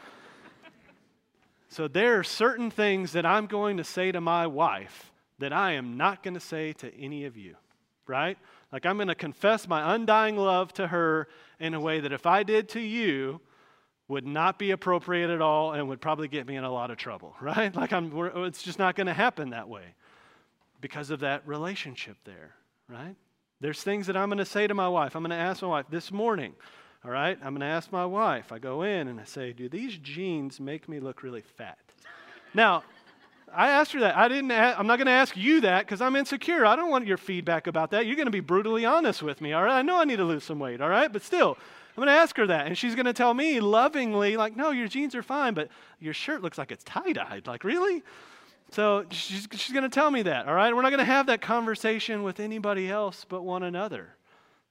so 1.69 1.87
there 1.87 2.19
are 2.19 2.25
certain 2.25 2.71
things 2.71 3.13
that 3.13 3.25
I'm 3.25 3.47
going 3.47 3.77
to 3.77 3.85
say 3.85 4.11
to 4.11 4.21
my 4.21 4.47
wife 4.47 5.13
that 5.39 5.53
I 5.53 5.73
am 5.73 5.97
not 5.97 6.25
going 6.25 6.35
to 6.35 6.41
say 6.41 6.73
to 6.75 6.93
any 6.99 7.25
of 7.25 7.37
you, 7.37 7.55
right? 8.09 8.37
Like 8.73 8.85
I'm 8.85 8.97
going 8.97 9.09
to 9.09 9.15
confess 9.15 9.69
my 9.69 9.95
undying 9.95 10.37
love 10.37 10.73
to 10.75 10.89
her 10.89 11.29
in 11.61 11.75
a 11.75 11.81
way 11.81 12.01
that 12.01 12.13
if 12.13 12.27
I 12.27 12.43
did 12.43 12.69
to 12.71 12.81
you, 12.81 13.41
would 14.09 14.27
not 14.27 14.59
be 14.59 14.71
appropriate 14.71 15.31
at 15.31 15.43
all 15.43 15.75
and 15.75 15.87
would 15.87 16.01
probably 16.01 16.29
get 16.29 16.47
me 16.47 16.57
in 16.57 16.65
a 16.65 16.73
lot 16.73 16.91
of 16.91 16.97
trouble, 16.97 17.37
right? 17.41 17.75
Like 17.77 17.93
I'm, 17.93 18.11
it's 18.45 18.63
just 18.63 18.79
not 18.79 18.97
going 18.97 19.07
to 19.07 19.15
happen 19.15 19.51
that 19.51 19.69
way 19.69 19.95
because 20.81 21.11
of 21.11 21.21
that 21.21 21.47
relationship 21.47 22.17
there, 22.25 22.55
right? 22.89 23.15
There's 23.61 23.83
things 23.83 24.07
that 24.07 24.17
I'm 24.17 24.29
going 24.29 24.39
to 24.39 24.45
say 24.45 24.67
to 24.67 24.75
my 24.75 24.89
wife. 24.89 25.15
I'm 25.15 25.23
going 25.23 25.31
to 25.31 25.37
ask 25.37 25.63
my 25.63 25.69
wife 25.69 25.87
this 25.91 26.11
morning, 26.11 26.55
all 27.05 27.11
right? 27.11 27.39
I'm 27.43 27.53
going 27.53 27.61
to 27.61 27.67
ask 27.67 27.93
my 27.93 28.05
wife. 28.07 28.51
I 28.53 28.59
go 28.59 28.83
in 28.83 29.09
and 29.09 29.21
I 29.21 29.25
say, 29.25 29.53
Do 29.53 29.69
these 29.69 29.97
jeans 29.99 30.59
make 30.59 30.89
me 30.89 31.01
look 31.01 31.23
really 31.23 31.43
fat? 31.43 31.79
Now, 32.55 32.83
I 33.55 33.71
asked 33.71 33.93
her 33.93 34.01
that. 34.01 34.17
I 34.17 34.29
didn't. 34.29 34.51
I'm 34.51 34.87
not 34.87 34.97
going 34.97 35.07
to 35.07 35.13
ask 35.13 35.37
you 35.37 35.61
that 35.63 35.87
because 35.87 36.01
I'm 36.01 36.17
insecure. 36.17 36.67
I 36.67 36.77
don't 36.77 36.91
want 36.91 37.07
your 37.07 37.17
feedback 37.17 37.67
about 37.67 37.91
that. 37.93 38.07
You're 38.07 38.17
going 38.17 38.27
to 38.27 38.33
be 38.33 38.41
brutally 38.41 38.85
honest 38.85 39.23
with 39.23 39.41
me. 39.41 39.53
All 39.53 39.63
right. 39.63 39.79
I 39.79 39.83
know 39.83 40.01
I 40.01 40.05
need 40.05 40.17
to 40.17 40.25
lose 40.25 40.45
some 40.45 40.59
weight. 40.59 40.81
All 40.81 40.89
right. 40.89 41.13
But 41.13 41.23
still, 41.23 41.57
I'm 41.97 41.97
going 41.97 42.09
to 42.09 42.13
ask 42.13 42.37
her 42.37 42.47
that, 42.47 42.67
and 42.67 42.77
she's 42.77 42.95
going 42.95 43.07
to 43.07 43.13
tell 43.13 43.33
me 43.33 43.61
lovingly, 43.61 44.37
like, 44.37 44.57
"No, 44.57 44.71
your 44.71 44.89
jeans 44.89 45.15
are 45.15 45.23
fine, 45.23 45.55
but 45.55 45.69
your 45.99 46.15
shirt 46.15 46.43
looks 46.43 46.59
like 46.59 46.71
it's 46.71 46.85
tie 46.85 47.13
dyed." 47.13 47.47
Like, 47.47 47.65
really? 47.65 48.03
So 48.71 49.07
she's 49.11 49.49
she's 49.53 49.73
going 49.73 49.85
to 49.85 49.89
tell 49.89 50.11
me 50.11 50.23
that. 50.23 50.47
All 50.47 50.55
right. 50.55 50.75
We're 50.75 50.83
not 50.83 50.91
going 50.91 50.99
to 50.99 51.05
have 51.05 51.27
that 51.27 51.41
conversation 51.41 52.23
with 52.23 52.41
anybody 52.41 52.91
else 52.91 53.25
but 53.29 53.43
one 53.43 53.63
another. 53.63 54.11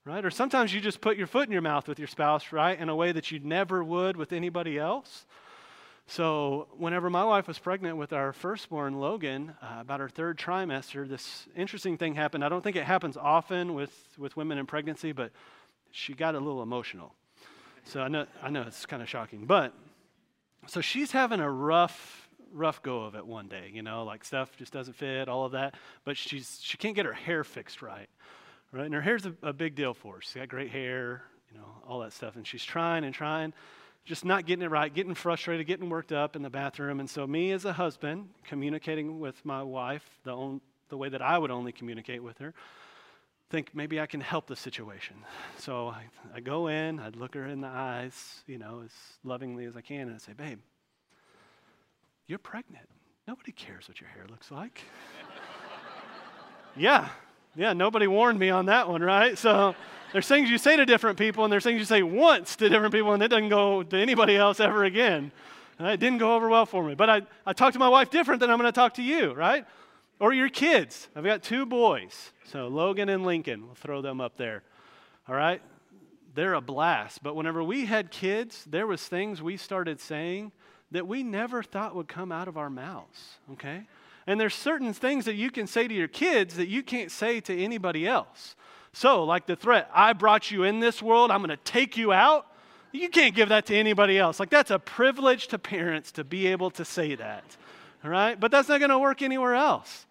Right? 0.08 0.24
Or 0.24 0.32
sometimes 0.32 0.74
you 0.74 0.80
just 0.80 1.02
put 1.02 1.18
your 1.18 1.28
foot 1.28 1.48
in 1.48 1.52
your 1.52 1.62
mouth 1.62 1.86
with 1.86 2.00
your 2.00 2.08
spouse, 2.08 2.54
right, 2.54 2.80
in 2.80 2.88
a 2.88 2.96
way 2.96 3.12
that 3.12 3.30
you 3.30 3.40
never 3.40 3.84
would 3.84 4.16
with 4.16 4.32
anybody 4.32 4.80
else. 4.80 5.26
So, 6.06 6.70
whenever 6.78 7.10
my 7.10 7.26
wife 7.26 7.46
was 7.46 7.60
pregnant 7.60 7.98
with 7.98 8.14
our 8.14 8.32
firstborn, 8.32 9.02
Logan, 9.02 9.54
uh, 9.62 9.80
about 9.82 10.00
her 10.00 10.08
third 10.08 10.38
trimester, 10.38 11.06
this 11.06 11.46
interesting 11.58 11.98
thing 11.98 12.16
happened. 12.16 12.46
I 12.46 12.48
don't 12.48 12.64
think 12.64 12.78
it 12.78 12.86
happens 12.86 13.18
often 13.18 13.74
with, 13.74 13.92
with 14.18 14.38
women 14.38 14.58
in 14.58 14.66
pregnancy, 14.66 15.12
but 15.12 15.34
she 15.92 16.14
got 16.14 16.36
a 16.36 16.40
little 16.40 16.64
emotional. 16.64 17.14
So, 17.84 18.00
I 18.00 18.08
know, 18.08 18.28
I 18.42 18.50
know 18.50 18.62
it's 18.62 18.86
kind 18.86 19.04
of 19.04 19.10
shocking. 19.10 19.46
But, 19.46 19.74
so 20.68 20.80
she's 20.80 21.12
having 21.12 21.42
a 21.42 21.52
rough, 21.52 22.30
rough 22.54 22.82
go 22.82 23.02
of 23.02 23.16
it 23.16 23.28
one 23.28 23.50
day, 23.50 23.72
you 23.74 23.82
know, 23.82 24.06
like 24.06 24.24
stuff 24.24 24.56
just 24.56 24.72
doesn't 24.72 24.94
fit, 24.94 25.28
all 25.28 25.44
of 25.44 25.52
that. 25.52 25.76
But 26.06 26.16
she's, 26.16 26.62
she 26.64 26.78
can't 26.78 26.96
get 26.96 27.06
her 27.06 27.12
hair 27.12 27.44
fixed 27.44 27.82
right, 27.82 28.08
right? 28.72 28.86
And 28.86 28.94
her 28.94 29.02
hair's 29.02 29.26
a, 29.26 29.34
a 29.44 29.54
big 29.54 29.76
deal 29.76 29.94
for 29.94 30.16
her. 30.16 30.22
She's 30.22 30.34
got 30.34 30.48
great 30.48 30.72
hair, 30.72 31.24
you 31.52 31.58
know, 31.58 31.68
all 31.88 32.00
that 32.00 32.14
stuff. 32.14 32.36
And 32.36 32.46
she's 32.46 32.64
trying 32.64 33.04
and 33.04 33.14
trying 33.14 33.54
just 34.08 34.24
not 34.24 34.46
getting 34.46 34.64
it 34.64 34.72
right, 34.72 34.94
getting 34.94 35.14
frustrated, 35.14 35.68
getting 35.68 35.90
worked 35.90 36.14
up 36.14 36.36
in 36.38 36.42
the 36.42 36.50
bathroom. 36.50 37.02
And 37.02 37.10
so, 37.10 37.28
me 37.28 37.52
as 37.52 37.66
a 37.66 37.74
husband, 37.74 38.30
communicating 38.46 39.20
with 39.20 39.44
my 39.44 39.62
wife 39.62 40.04
the, 40.24 40.32
on, 40.32 40.62
the 40.88 40.98
way 40.98 41.10
that 41.10 41.22
I 41.22 41.38
would 41.38 41.52
only 41.52 41.74
communicate 41.74 42.24
with 42.24 42.38
her, 42.38 42.54
think 43.50 43.72
maybe 43.74 44.00
I 44.00 44.06
can 44.06 44.22
help 44.22 44.48
the 44.48 44.56
situation. 44.56 45.18
So, 45.58 45.90
I, 45.90 46.06
I 46.34 46.40
go 46.40 46.68
in, 46.68 47.00
I'd 47.00 47.18
look 47.18 47.36
her 47.36 47.46
in 47.48 47.60
the 47.60 47.68
eyes, 47.68 48.44
you 48.48 48.58
know, 48.58 48.82
as 48.86 48.92
lovingly 49.26 49.66
as 49.66 49.76
I 49.76 49.82
can, 49.82 50.04
and 50.04 50.14
I'd 50.14 50.22
say, 50.22 50.34
Babe, 50.34 50.60
you're 52.28 52.40
pregnant. 52.40 52.88
Nobody 53.28 53.52
cares 53.52 53.90
what 53.90 54.00
your 54.00 54.10
hair 54.10 54.26
looks 54.30 54.52
like. 54.52 54.84
yeah, 56.78 57.10
yeah, 57.58 57.74
nobody 57.74 58.08
warned 58.08 58.40
me 58.40 58.50
on 58.50 58.68
that 58.68 58.88
one, 58.88 59.02
right? 59.02 59.38
So, 59.38 59.76
there's 60.14 60.28
things 60.28 60.50
you 60.50 60.58
say 60.58 60.78
to 60.78 60.86
different 60.86 61.18
people, 61.18 61.44
and 61.44 61.52
there's 61.52 61.64
things 61.64 61.80
you 61.80 61.86
say 61.86 62.02
once 62.02 62.56
to 62.58 62.70
different 62.70 62.94
people, 62.94 63.14
and 63.14 63.22
it 63.22 63.28
doesn't 63.28 63.50
go 63.50 63.84
to 63.84 63.98
anybody 63.98 64.38
else 64.38 64.60
ever 64.60 64.86
again. 64.86 65.32
It 65.80 66.00
didn't 66.00 66.20
go 66.20 66.36
over 66.36 66.48
well 66.48 66.66
for 66.66 66.84
me. 66.84 66.96
But 66.96 67.10
I, 67.10 67.22
I 67.46 67.54
talk 67.54 67.74
to 67.74 67.80
my 67.80 67.90
wife 67.90 68.10
different 68.10 68.40
than 68.40 68.50
I'm 68.50 68.58
going 68.58 68.72
to 68.72 68.76
talk 68.76 68.96
to 68.96 69.04
you, 69.04 69.34
right? 69.34 69.66
Or 70.20 70.34
your 70.34 70.50
kids. 70.50 71.08
I've 71.16 71.24
got 71.24 71.44
two 71.44 71.66
boys. 71.66 72.32
So 72.46 72.68
Logan 72.68 73.10
and 73.10 73.26
Lincoln, 73.26 73.66
we'll 73.66 73.76
throw 73.76 74.02
them 74.02 74.20
up 74.20 74.38
there. 74.38 74.64
All 75.28 75.36
right? 75.36 75.62
They're 76.34 76.56
a 76.56 76.62
blast. 76.62 77.22
But 77.22 77.36
whenever 77.36 77.64
we 77.64 77.86
had 77.86 78.10
kids, 78.10 78.66
there 78.68 78.88
was 78.88 79.04
things 79.04 79.42
we 79.42 79.58
started 79.58 80.00
saying 80.00 80.52
that 80.92 81.06
we 81.06 81.22
never 81.22 81.62
thought 81.62 81.96
would 81.96 82.08
come 82.08 82.32
out 82.32 82.48
of 82.48 82.58
our 82.58 82.70
mouths, 82.70 83.38
okay? 83.52 83.84
And 84.28 84.40
there's 84.40 84.54
certain 84.54 84.94
things 84.94 85.26
that 85.26 85.36
you 85.36 85.50
can 85.50 85.66
say 85.66 85.88
to 85.88 85.94
your 85.94 86.10
kids 86.10 86.58
that 86.58 86.68
you 86.68 86.84
can't 86.84 87.10
say 87.10 87.40
to 87.40 87.58
anybody 87.58 88.06
else. 88.06 88.56
So, 88.92 89.24
like 89.24 89.46
the 89.46 89.56
threat, 89.56 89.90
I 89.94 90.14
brought 90.14 90.52
you 90.52 90.64
in 90.64 90.80
this 90.80 91.02
world, 91.02 91.32
I'm 91.32 91.40
going 91.40 91.50
to 91.50 91.64
take 91.64 91.98
you 91.98 92.12
out. 92.12 92.46
You 92.92 93.10
can't 93.10 93.34
give 93.36 93.50
that 93.50 93.66
to 93.68 93.76
anybody 93.76 94.18
else. 94.18 94.40
Like, 94.40 94.50
that's 94.50 94.72
a 94.72 94.80
privilege 94.80 95.48
to 95.48 95.60
parents 95.60 96.12
to 96.14 96.24
be 96.24 96.48
able 96.48 96.72
to 96.72 96.84
say 96.84 97.16
that. 97.16 97.44
All 98.04 98.10
right? 98.10 98.40
But 98.40 98.52
that's 98.52 98.70
not 98.70 98.80
going 98.80 98.90
to 98.90 99.00
work 99.00 99.22
anywhere 99.22 99.56
else. 99.56 100.06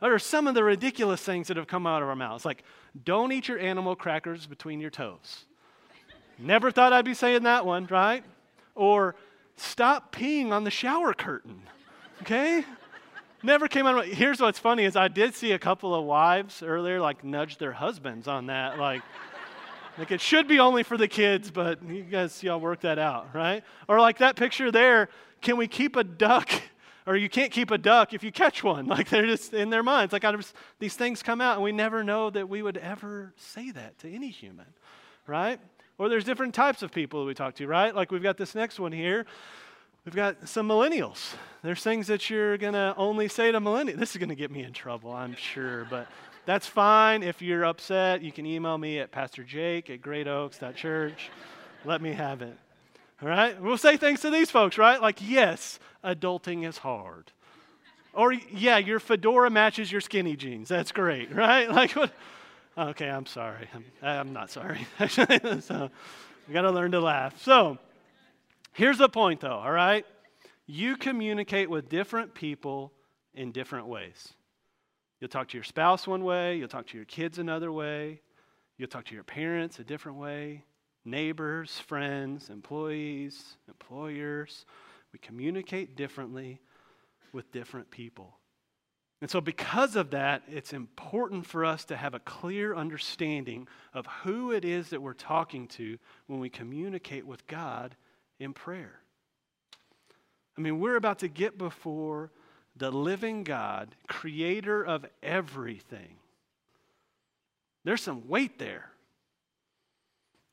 There 0.00 0.14
are 0.14 0.18
some 0.18 0.46
of 0.46 0.54
the 0.54 0.64
ridiculous 0.64 1.20
things 1.22 1.48
that 1.48 1.56
have 1.56 1.66
come 1.66 1.86
out 1.86 2.02
of 2.02 2.08
our 2.08 2.16
mouths, 2.16 2.44
like, 2.44 2.64
don't 3.04 3.30
eat 3.30 3.46
your 3.46 3.58
animal 3.58 3.94
crackers 3.94 4.46
between 4.46 4.80
your 4.80 4.90
toes. 4.90 5.44
Never 6.38 6.70
thought 6.70 6.92
I'd 6.92 7.04
be 7.04 7.14
saying 7.14 7.42
that 7.42 7.66
one, 7.66 7.86
right? 7.90 8.24
Or 8.74 9.14
stop 9.56 10.14
peeing 10.14 10.50
on 10.50 10.64
the 10.64 10.70
shower 10.70 11.12
curtain. 11.12 11.62
Okay? 12.22 12.64
Never 13.42 13.68
came 13.68 13.86
out. 13.86 14.04
Here's 14.04 14.40
what's 14.40 14.58
funny 14.58 14.84
is 14.84 14.96
I 14.96 15.08
did 15.08 15.34
see 15.34 15.52
a 15.52 15.58
couple 15.58 15.94
of 15.94 16.04
wives 16.04 16.62
earlier 16.62 17.00
like 17.00 17.24
nudge 17.24 17.56
their 17.56 17.72
husbands 17.72 18.28
on 18.28 18.46
that. 18.46 18.78
Like, 18.78 19.02
like 19.98 20.10
it 20.10 20.20
should 20.20 20.46
be 20.46 20.58
only 20.58 20.82
for 20.82 20.98
the 20.98 21.08
kids, 21.08 21.50
but 21.50 21.82
you 21.82 22.02
guys 22.02 22.42
y'all 22.42 22.60
work 22.60 22.80
that 22.80 22.98
out, 22.98 23.34
right? 23.34 23.64
Or 23.88 23.98
like 23.98 24.18
that 24.18 24.36
picture 24.36 24.70
there, 24.70 25.08
can 25.40 25.56
we 25.56 25.68
keep 25.68 25.96
a 25.96 26.04
duck? 26.04 26.50
Or 27.06 27.16
you 27.16 27.30
can't 27.30 27.50
keep 27.50 27.70
a 27.72 27.78
duck 27.78 28.12
if 28.12 28.22
you 28.22 28.30
catch 28.30 28.62
one. 28.62 28.86
Like 28.90 29.08
they're 29.08 29.26
just 29.26 29.54
in 29.54 29.70
their 29.70 29.82
minds. 29.82 30.12
Like 30.12 30.22
just, 30.22 30.54
these 30.78 30.94
things 30.94 31.22
come 31.22 31.40
out, 31.40 31.54
and 31.54 31.64
we 31.64 31.72
never 31.72 32.04
know 32.04 32.28
that 32.30 32.48
we 32.48 32.62
would 32.62 32.76
ever 32.76 33.32
say 33.36 33.70
that 33.70 33.98
to 34.00 34.14
any 34.14 34.28
human, 34.28 34.66
right? 35.26 35.58
Or 35.98 36.08
there's 36.08 36.24
different 36.24 36.54
types 36.54 36.82
of 36.82 36.92
people 36.92 37.20
that 37.20 37.26
we 37.26 37.34
talk 37.34 37.54
to, 37.56 37.66
right? 37.66 37.96
Like 37.96 38.12
we've 38.12 38.22
got 38.22 38.36
this 38.36 38.54
next 38.54 38.78
one 38.78 38.92
here. 38.92 39.26
We've 40.04 40.14
got 40.14 40.48
some 40.48 40.66
millennials. 40.66 41.34
There's 41.62 41.82
things 41.82 42.06
that 42.06 42.30
you're 42.30 42.56
going 42.56 42.72
to 42.72 42.94
only 42.96 43.28
say 43.28 43.52
to 43.52 43.60
millennials. 43.60 43.98
This 43.98 44.12
is 44.12 44.16
going 44.16 44.30
to 44.30 44.34
get 44.34 44.50
me 44.50 44.62
in 44.62 44.72
trouble, 44.72 45.12
I'm 45.12 45.36
sure, 45.36 45.86
but 45.90 46.06
that's 46.46 46.66
fine. 46.66 47.22
If 47.22 47.42
you're 47.42 47.66
upset, 47.66 48.22
you 48.22 48.32
can 48.32 48.46
email 48.46 48.78
me 48.78 48.98
at 48.98 49.12
pastorjake 49.12 49.90
at 49.90 50.00
greatoaks.church. 50.00 51.30
Let 51.84 52.00
me 52.00 52.12
have 52.12 52.40
it. 52.40 52.56
All 53.22 53.28
right? 53.28 53.60
We'll 53.60 53.76
say 53.76 53.98
things 53.98 54.20
to 54.22 54.30
these 54.30 54.50
folks, 54.50 54.78
right? 54.78 55.02
Like, 55.02 55.18
yes, 55.20 55.78
adulting 56.02 56.66
is 56.66 56.78
hard. 56.78 57.30
Or, 58.14 58.32
yeah, 58.32 58.78
your 58.78 59.00
fedora 59.00 59.50
matches 59.50 59.92
your 59.92 60.00
skinny 60.00 60.34
jeans. 60.34 60.70
That's 60.70 60.92
great, 60.92 61.30
right? 61.34 61.70
Like, 61.70 61.92
what? 61.92 62.10
Okay, 62.78 63.10
I'm 63.10 63.26
sorry. 63.26 63.68
I'm, 63.74 63.84
I'm 64.02 64.32
not 64.32 64.50
sorry. 64.50 64.86
Actually, 64.98 65.60
so, 65.60 65.90
we 66.48 66.54
got 66.54 66.62
to 66.62 66.70
learn 66.70 66.92
to 66.92 67.00
laugh. 67.00 67.40
So, 67.42 67.78
Here's 68.72 68.98
the 68.98 69.08
point, 69.08 69.40
though, 69.40 69.58
all 69.58 69.72
right? 69.72 70.06
You 70.66 70.96
communicate 70.96 71.68
with 71.68 71.88
different 71.88 72.34
people 72.34 72.92
in 73.34 73.52
different 73.52 73.86
ways. 73.86 74.34
You'll 75.20 75.28
talk 75.28 75.48
to 75.48 75.56
your 75.56 75.64
spouse 75.64 76.06
one 76.06 76.24
way, 76.24 76.56
you'll 76.56 76.68
talk 76.68 76.86
to 76.88 76.96
your 76.96 77.04
kids 77.04 77.38
another 77.38 77.70
way, 77.70 78.22
you'll 78.78 78.88
talk 78.88 79.04
to 79.06 79.14
your 79.14 79.24
parents 79.24 79.78
a 79.78 79.84
different 79.84 80.18
way, 80.18 80.64
neighbors, 81.04 81.78
friends, 81.78 82.48
employees, 82.48 83.56
employers. 83.68 84.64
We 85.12 85.18
communicate 85.18 85.96
differently 85.96 86.60
with 87.32 87.52
different 87.52 87.90
people. 87.90 88.36
And 89.20 89.30
so, 89.30 89.42
because 89.42 89.96
of 89.96 90.10
that, 90.12 90.42
it's 90.48 90.72
important 90.72 91.44
for 91.44 91.64
us 91.64 91.84
to 91.86 91.96
have 91.96 92.14
a 92.14 92.20
clear 92.20 92.74
understanding 92.74 93.68
of 93.92 94.06
who 94.06 94.52
it 94.52 94.64
is 94.64 94.88
that 94.90 95.02
we're 95.02 95.12
talking 95.12 95.68
to 95.68 95.98
when 96.26 96.40
we 96.40 96.48
communicate 96.48 97.26
with 97.26 97.46
God 97.46 97.96
in 98.40 98.52
prayer. 98.52 98.98
I 100.58 100.60
mean, 100.60 100.80
we're 100.80 100.96
about 100.96 101.20
to 101.20 101.28
get 101.28 101.56
before 101.56 102.32
the 102.76 102.90
living 102.90 103.44
God, 103.44 103.94
creator 104.08 104.82
of 104.82 105.06
everything. 105.22 106.16
There's 107.84 108.02
some 108.02 108.28
weight 108.28 108.58
there. 108.58 108.90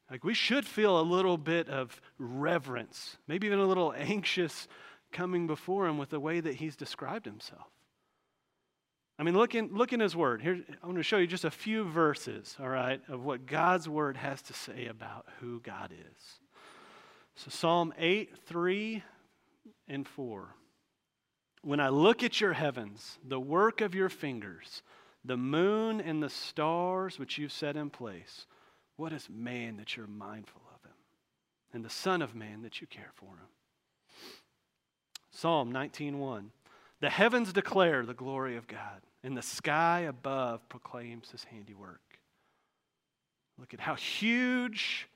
Like, 0.09 0.23
we 0.23 0.33
should 0.33 0.65
feel 0.65 0.99
a 0.99 1.01
little 1.01 1.37
bit 1.37 1.67
of 1.67 1.99
reverence, 2.17 3.17
maybe 3.27 3.47
even 3.47 3.59
a 3.59 3.65
little 3.65 3.93
anxious 3.97 4.67
coming 5.11 5.47
before 5.47 5.87
him 5.87 5.97
with 5.97 6.09
the 6.09 6.19
way 6.19 6.39
that 6.39 6.55
he's 6.55 6.75
described 6.75 7.25
himself. 7.25 7.67
I 9.19 9.23
mean, 9.23 9.35
look 9.35 9.55
in, 9.55 9.69
look 9.73 9.93
in 9.93 9.99
his 9.99 10.15
word. 10.15 10.41
Here, 10.41 10.53
I'm 10.53 10.89
going 10.89 10.95
to 10.95 11.03
show 11.03 11.17
you 11.17 11.27
just 11.27 11.43
a 11.43 11.51
few 11.51 11.83
verses, 11.83 12.55
all 12.59 12.69
right, 12.69 13.01
of 13.09 13.25
what 13.25 13.45
God's 13.45 13.89
word 13.89 14.15
has 14.15 14.41
to 14.43 14.53
say 14.53 14.85
about 14.85 15.25
who 15.39 15.59
God 15.59 15.91
is. 15.91 16.39
So, 17.37 17.51
Psalm 17.51 17.93
8, 17.99 18.35
3 18.47 19.03
and 19.87 20.07
4. 20.07 20.55
When 21.61 21.79
I 21.79 21.89
look 21.89 22.23
at 22.23 22.41
your 22.41 22.53
heavens, 22.53 23.19
the 23.23 23.39
work 23.39 23.79
of 23.79 23.93
your 23.93 24.09
fingers, 24.09 24.81
the 25.23 25.37
moon 25.37 26.01
and 26.01 26.21
the 26.21 26.31
stars 26.31 27.19
which 27.19 27.37
you've 27.37 27.51
set 27.51 27.75
in 27.75 27.91
place, 27.91 28.47
what 28.95 29.13
is 29.13 29.29
man 29.29 29.77
that 29.77 29.95
you're 29.95 30.07
mindful 30.07 30.63
of 30.73 30.83
him? 30.89 30.95
And 31.73 31.85
the 31.85 31.91
Son 31.91 32.23
of 32.23 32.33
Man 32.33 32.63
that 32.63 32.81
you 32.81 32.87
care 32.87 33.11
for 33.13 33.27
him. 33.29 33.49
Psalm 35.29 35.71
19:1 35.71 36.49
The 37.01 37.11
heavens 37.11 37.53
declare 37.53 38.03
the 38.03 38.15
glory 38.15 38.57
of 38.57 38.67
God, 38.67 39.03
and 39.21 39.37
the 39.37 39.43
sky 39.43 39.99
above 39.99 40.67
proclaims 40.69 41.29
his 41.29 41.43
handiwork. 41.43 42.19
Look 43.59 43.75
at 43.75 43.79
how 43.79 43.93
huge 43.93 45.07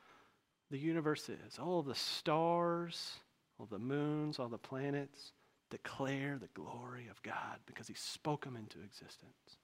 the 0.72 0.80
universe 0.80 1.30
is. 1.30 1.60
All 1.60 1.84
the 1.84 1.94
stars, 1.94 3.18
all 3.60 3.68
the 3.68 3.78
moons, 3.78 4.40
all 4.40 4.48
the 4.48 4.58
planets 4.58 5.34
declare 5.70 6.38
the 6.40 6.50
glory 6.54 7.08
of 7.10 7.22
God 7.22 7.60
because 7.66 7.88
he 7.88 7.94
spoke 7.94 8.46
them 8.46 8.56
into 8.56 8.82
existence. 8.82 9.58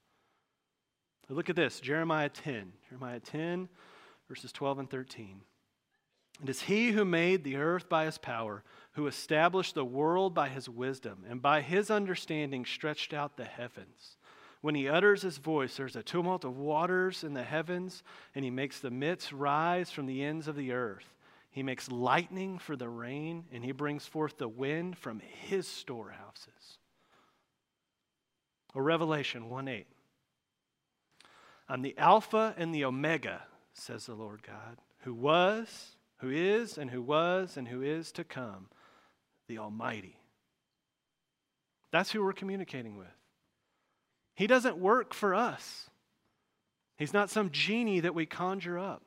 look 1.28 1.50
at 1.50 1.56
this 1.56 1.80
Jeremiah 1.80 2.28
10. 2.28 2.72
Jeremiah 2.88 3.20
10, 3.20 3.68
verses 4.28 4.52
12 4.52 4.80
and 4.80 4.90
13. 4.90 5.40
It 6.42 6.48
is 6.48 6.62
he 6.62 6.92
who 6.92 7.04
made 7.04 7.42
the 7.42 7.56
earth 7.56 7.88
by 7.88 8.04
his 8.04 8.18
power, 8.18 8.62
who 8.92 9.06
established 9.06 9.74
the 9.74 9.84
world 9.84 10.34
by 10.34 10.48
his 10.48 10.68
wisdom, 10.68 11.24
and 11.28 11.42
by 11.42 11.62
his 11.62 11.90
understanding 11.90 12.64
stretched 12.64 13.12
out 13.12 13.36
the 13.36 13.44
heavens. 13.44 14.17
When 14.60 14.74
he 14.74 14.88
utters 14.88 15.22
his 15.22 15.38
voice, 15.38 15.76
there's 15.76 15.96
a 15.96 16.02
tumult 16.02 16.44
of 16.44 16.58
waters 16.58 17.22
in 17.22 17.34
the 17.34 17.44
heavens, 17.44 18.02
and 18.34 18.44
he 18.44 18.50
makes 18.50 18.80
the 18.80 18.90
mists 18.90 19.32
rise 19.32 19.90
from 19.90 20.06
the 20.06 20.24
ends 20.24 20.48
of 20.48 20.56
the 20.56 20.72
earth. 20.72 21.14
He 21.50 21.62
makes 21.62 21.90
lightning 21.90 22.58
for 22.58 22.76
the 22.76 22.88
rain, 22.88 23.44
and 23.52 23.64
he 23.64 23.72
brings 23.72 24.06
forth 24.06 24.36
the 24.36 24.48
wind 24.48 24.98
from 24.98 25.20
his 25.20 25.66
storehouses. 25.66 26.78
Or 28.74 28.82
Revelation 28.82 29.48
1 29.48 29.68
8. 29.68 29.86
I'm 31.68 31.82
the 31.82 31.96
Alpha 31.98 32.54
and 32.56 32.74
the 32.74 32.84
Omega, 32.84 33.42
says 33.74 34.06
the 34.06 34.14
Lord 34.14 34.42
God, 34.42 34.78
who 35.00 35.14
was, 35.14 35.96
who 36.18 36.30
is, 36.30 36.78
and 36.78 36.90
who 36.90 37.02
was, 37.02 37.56
and 37.56 37.68
who 37.68 37.82
is 37.82 38.10
to 38.12 38.24
come, 38.24 38.68
the 39.46 39.58
Almighty. 39.58 40.18
That's 41.90 42.10
who 42.10 42.22
we're 42.22 42.32
communicating 42.32 42.96
with. 42.96 43.17
He 44.38 44.46
doesn't 44.46 44.78
work 44.78 45.14
for 45.14 45.34
us. 45.34 45.90
He's 46.96 47.12
not 47.12 47.28
some 47.28 47.50
genie 47.50 47.98
that 47.98 48.14
we 48.14 48.24
conjure 48.24 48.78
up. 48.78 49.02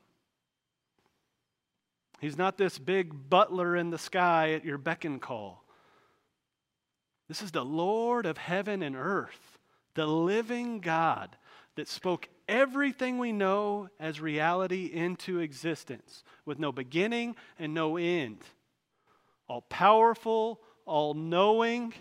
He's 2.19 2.37
not 2.37 2.57
this 2.57 2.77
big 2.77 3.29
butler 3.29 3.77
in 3.77 3.91
the 3.91 3.97
sky 3.97 4.51
at 4.51 4.65
your 4.65 4.77
beck 4.77 5.05
and 5.05 5.21
call. 5.21 5.63
This 7.29 7.41
is 7.41 7.51
the 7.51 7.63
Lord 7.63 8.25
of 8.25 8.37
heaven 8.37 8.83
and 8.83 8.93
earth, 8.93 9.57
the 9.93 10.05
living 10.05 10.81
God 10.81 11.37
that 11.77 11.87
spoke 11.87 12.27
everything 12.49 13.17
we 13.17 13.31
know 13.31 13.87
as 14.01 14.19
reality 14.19 14.87
into 14.87 15.39
existence 15.39 16.25
with 16.45 16.59
no 16.59 16.73
beginning 16.73 17.37
and 17.57 17.73
no 17.73 17.95
end. 17.95 18.39
All 19.47 19.61
powerful, 19.61 20.59
all 20.85 21.13
knowing 21.13 21.93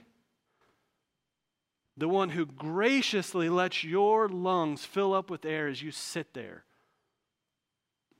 the 2.00 2.08
one 2.08 2.30
who 2.30 2.46
graciously 2.46 3.50
lets 3.50 3.84
your 3.84 4.26
lungs 4.26 4.86
fill 4.86 5.12
up 5.12 5.28
with 5.28 5.44
air 5.44 5.68
as 5.68 5.82
you 5.82 5.90
sit 5.90 6.32
there. 6.32 6.64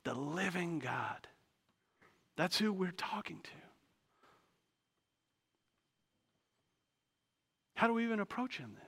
The 0.03 0.13
living 0.13 0.77
God. 0.77 1.27
That's 2.37 2.59
who 2.59 2.71
we're 2.71 2.91
talking 2.91 3.39
to. 3.43 3.49
How 7.75 7.87
do 7.87 7.93
we 7.95 8.03
even 8.03 8.19
approach 8.19 8.59
him 8.59 8.73
then? 8.75 8.85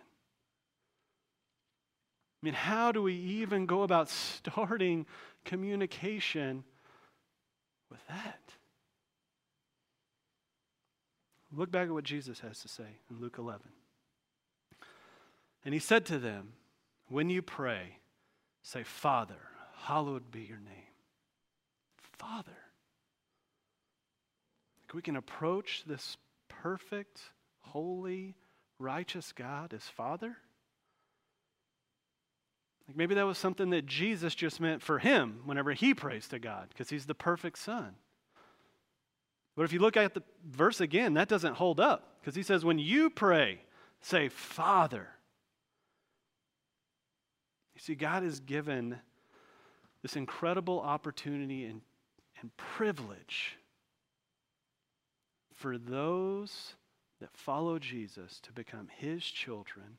I 2.43 2.45
mean, 2.45 2.53
how 2.53 2.91
do 2.91 3.01
we 3.01 3.15
even 3.15 3.65
go 3.65 3.81
about 3.81 4.09
starting 4.09 5.07
communication 5.43 6.63
with 7.89 8.05
that? 8.09 8.41
Look 11.51 11.71
back 11.71 11.87
at 11.87 11.93
what 11.93 12.03
Jesus 12.03 12.41
has 12.41 12.59
to 12.59 12.67
say 12.67 12.99
in 13.09 13.19
Luke 13.19 13.37
11. 13.39 13.61
And 15.65 15.73
he 15.73 15.79
said 15.79 16.05
to 16.07 16.19
them, 16.19 16.53
When 17.07 17.29
you 17.29 17.41
pray, 17.41 17.97
say, 18.61 18.83
Father, 18.83 19.39
hallowed 19.83 20.31
be 20.31 20.41
your 20.41 20.59
name. 20.59 20.93
Father. 22.17 22.51
Like 24.83 24.93
We 24.93 25.01
can 25.01 25.15
approach 25.15 25.83
this 25.85 26.17
perfect, 26.47 27.19
holy, 27.61 28.35
righteous 28.79 29.31
God 29.31 29.73
as 29.73 29.83
Father. 29.83 30.37
Like 32.87 32.97
maybe 32.97 33.15
that 33.15 33.25
was 33.25 33.37
something 33.37 33.69
that 33.69 33.85
Jesus 33.85 34.35
just 34.35 34.59
meant 34.59 34.81
for 34.81 34.99
him 34.99 35.41
whenever 35.45 35.71
he 35.71 35.93
prays 35.93 36.27
to 36.29 36.39
God, 36.39 36.67
because 36.69 36.89
he's 36.89 37.05
the 37.05 37.15
perfect 37.15 37.57
son. 37.57 37.95
But 39.55 39.63
if 39.63 39.73
you 39.73 39.79
look 39.79 39.95
at 39.95 40.13
the 40.13 40.23
verse 40.45 40.81
again, 40.81 41.13
that 41.13 41.29
doesn't 41.29 41.55
hold 41.55 41.79
up, 41.79 42.17
because 42.19 42.35
he 42.35 42.43
says, 42.43 42.65
when 42.65 42.79
you 42.79 43.09
pray, 43.09 43.61
say, 44.01 44.29
Father. 44.29 45.07
You 47.75 47.81
see, 47.81 47.95
God 47.95 48.23
has 48.23 48.39
given 48.39 48.99
this 50.01 50.15
incredible 50.15 50.79
opportunity 50.81 51.65
and, 51.65 51.81
and 52.41 52.55
privilege 52.57 53.57
for 55.53 55.77
those 55.77 56.75
that 57.21 57.35
follow 57.35 57.79
Jesus 57.79 58.39
to 58.41 58.51
become 58.51 58.89
his 58.97 59.23
children 59.23 59.97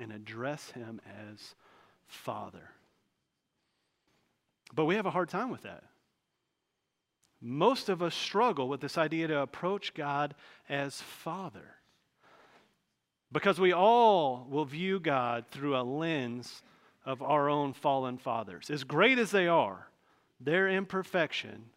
and 0.00 0.12
address 0.12 0.70
him 0.70 1.00
as 1.30 1.54
Father. 2.06 2.70
But 4.74 4.86
we 4.86 4.96
have 4.96 5.06
a 5.06 5.10
hard 5.10 5.28
time 5.28 5.50
with 5.50 5.62
that. 5.62 5.84
Most 7.40 7.88
of 7.88 8.02
us 8.02 8.14
struggle 8.14 8.68
with 8.68 8.80
this 8.80 8.98
idea 8.98 9.28
to 9.28 9.40
approach 9.40 9.94
God 9.94 10.34
as 10.68 11.00
Father. 11.00 11.76
Because 13.30 13.60
we 13.60 13.72
all 13.72 14.46
will 14.48 14.64
view 14.64 14.98
God 14.98 15.44
through 15.50 15.76
a 15.76 15.82
lens 15.82 16.62
of 17.08 17.22
our 17.22 17.48
own 17.48 17.72
fallen 17.72 18.18
fathers. 18.18 18.68
As 18.68 18.84
great 18.84 19.18
as 19.18 19.30
they 19.30 19.48
are, 19.48 19.88
their 20.38 20.68
imperfection 20.68 21.70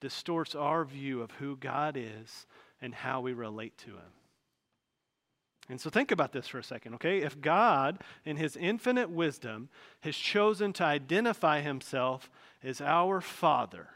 distorts 0.00 0.56
our 0.56 0.84
view 0.84 1.22
of 1.22 1.30
who 1.30 1.56
God 1.56 1.96
is 1.96 2.46
and 2.80 2.92
how 2.92 3.20
we 3.20 3.32
relate 3.32 3.78
to 3.78 3.90
Him. 3.90 4.12
And 5.68 5.80
so 5.80 5.88
think 5.88 6.10
about 6.10 6.32
this 6.32 6.48
for 6.48 6.58
a 6.58 6.64
second, 6.64 6.94
okay? 6.94 7.22
If 7.22 7.40
God, 7.40 8.00
in 8.24 8.36
His 8.36 8.56
infinite 8.56 9.08
wisdom, 9.08 9.68
has 10.00 10.16
chosen 10.16 10.72
to 10.72 10.84
identify 10.84 11.60
Himself 11.60 12.28
as 12.64 12.80
our 12.80 13.20
Father, 13.20 13.86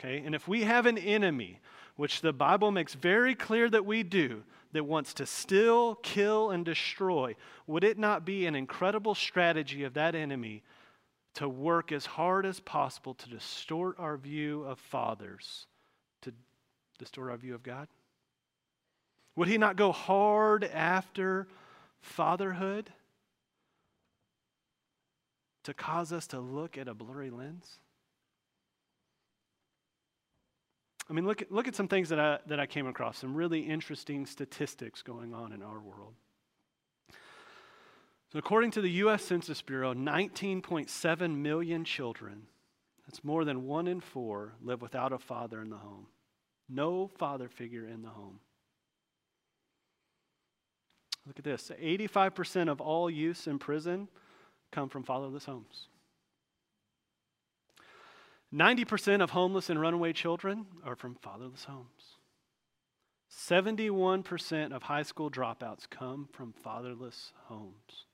okay? 0.00 0.20
And 0.26 0.34
if 0.34 0.48
we 0.48 0.64
have 0.64 0.86
an 0.86 0.98
enemy, 0.98 1.60
which 1.94 2.22
the 2.22 2.32
Bible 2.32 2.72
makes 2.72 2.94
very 2.94 3.36
clear 3.36 3.70
that 3.70 3.86
we 3.86 4.02
do, 4.02 4.42
that 4.74 4.84
wants 4.84 5.14
to 5.14 5.24
still 5.24 5.94
kill, 6.02 6.50
and 6.50 6.64
destroy, 6.64 7.36
would 7.68 7.84
it 7.84 7.96
not 7.96 8.24
be 8.24 8.44
an 8.44 8.56
incredible 8.56 9.14
strategy 9.14 9.84
of 9.84 9.94
that 9.94 10.16
enemy 10.16 10.64
to 11.34 11.48
work 11.48 11.92
as 11.92 12.04
hard 12.04 12.44
as 12.44 12.58
possible 12.58 13.14
to 13.14 13.30
distort 13.30 13.94
our 14.00 14.16
view 14.16 14.64
of 14.64 14.80
fathers, 14.80 15.68
to 16.22 16.32
distort 16.98 17.30
our 17.30 17.36
view 17.36 17.54
of 17.54 17.62
God? 17.62 17.86
Would 19.36 19.46
he 19.46 19.58
not 19.58 19.76
go 19.76 19.92
hard 19.92 20.64
after 20.64 21.46
fatherhood 22.00 22.90
to 25.62 25.72
cause 25.72 26.12
us 26.12 26.26
to 26.28 26.40
look 26.40 26.76
at 26.76 26.88
a 26.88 26.94
blurry 26.94 27.30
lens? 27.30 27.78
I 31.08 31.12
mean, 31.12 31.26
look 31.26 31.42
at, 31.42 31.52
look 31.52 31.68
at 31.68 31.74
some 31.74 31.88
things 31.88 32.08
that 32.08 32.18
I, 32.18 32.38
that 32.46 32.58
I 32.58 32.66
came 32.66 32.86
across, 32.86 33.18
some 33.18 33.34
really 33.34 33.60
interesting 33.60 34.26
statistics 34.26 35.02
going 35.02 35.34
on 35.34 35.52
in 35.52 35.62
our 35.62 35.80
world. 35.80 36.14
So, 38.32 38.38
according 38.38 38.72
to 38.72 38.80
the 38.80 38.90
U.S. 38.90 39.22
Census 39.22 39.62
Bureau, 39.62 39.94
19.7 39.94 41.36
million 41.36 41.84
children, 41.84 42.46
that's 43.06 43.22
more 43.22 43.44
than 43.44 43.66
one 43.66 43.86
in 43.86 44.00
four, 44.00 44.54
live 44.62 44.80
without 44.80 45.12
a 45.12 45.18
father 45.18 45.60
in 45.60 45.70
the 45.70 45.76
home. 45.76 46.06
No 46.68 47.06
father 47.06 47.48
figure 47.48 47.86
in 47.86 48.02
the 48.02 48.08
home. 48.08 48.40
Look 51.26 51.38
at 51.38 51.44
this 51.44 51.70
85% 51.80 52.68
of 52.68 52.80
all 52.80 53.08
youths 53.08 53.46
in 53.46 53.58
prison 53.58 54.08
come 54.72 54.88
from 54.88 55.04
fatherless 55.04 55.44
homes. 55.44 55.88
90% 58.54 59.20
of 59.20 59.30
homeless 59.30 59.68
and 59.68 59.80
runaway 59.80 60.12
children 60.12 60.66
are 60.84 60.94
from 60.94 61.16
fatherless 61.16 61.64
homes. 61.64 62.18
71% 63.30 64.72
of 64.72 64.84
high 64.84 65.02
school 65.02 65.28
dropouts 65.28 65.90
come 65.90 66.28
from 66.32 66.52
fatherless 66.52 67.32
homes. 67.46 68.06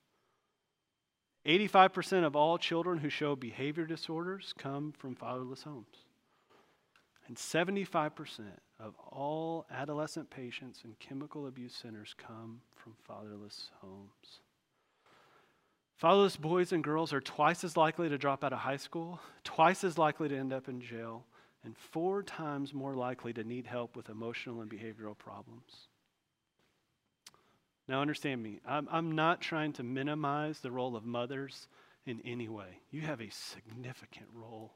85% 1.46 2.24
of 2.24 2.36
all 2.36 2.56
children 2.56 2.98
who 2.98 3.10
show 3.10 3.36
behavior 3.36 3.84
disorders 3.84 4.54
come 4.56 4.92
from 4.96 5.14
fatherless 5.14 5.62
homes. 5.62 6.06
And 7.26 7.36
75% 7.36 8.40
of 8.78 8.94
all 9.10 9.66
adolescent 9.70 10.30
patients 10.30 10.80
in 10.84 10.94
chemical 10.98 11.46
abuse 11.46 11.74
centers 11.74 12.14
come 12.16 12.60
from 12.74 12.94
fatherless 13.06 13.70
homes. 13.80 14.40
Fatherless 16.00 16.38
boys 16.38 16.72
and 16.72 16.82
girls 16.82 17.12
are 17.12 17.20
twice 17.20 17.62
as 17.62 17.76
likely 17.76 18.08
to 18.08 18.16
drop 18.16 18.42
out 18.42 18.54
of 18.54 18.60
high 18.60 18.78
school, 18.78 19.20
twice 19.44 19.84
as 19.84 19.98
likely 19.98 20.30
to 20.30 20.36
end 20.36 20.50
up 20.50 20.66
in 20.66 20.80
jail, 20.80 21.26
and 21.62 21.76
four 21.76 22.22
times 22.22 22.72
more 22.72 22.94
likely 22.94 23.34
to 23.34 23.44
need 23.44 23.66
help 23.66 23.96
with 23.96 24.08
emotional 24.08 24.62
and 24.62 24.70
behavioral 24.70 25.16
problems. 25.16 25.88
Now, 27.86 28.00
understand 28.00 28.42
me, 28.42 28.60
I'm, 28.66 28.88
I'm 28.90 29.14
not 29.14 29.42
trying 29.42 29.74
to 29.74 29.82
minimize 29.82 30.60
the 30.60 30.70
role 30.70 30.96
of 30.96 31.04
mothers 31.04 31.68
in 32.06 32.22
any 32.24 32.48
way. 32.48 32.80
You 32.90 33.02
have 33.02 33.20
a 33.20 33.28
significant 33.28 34.28
role. 34.32 34.72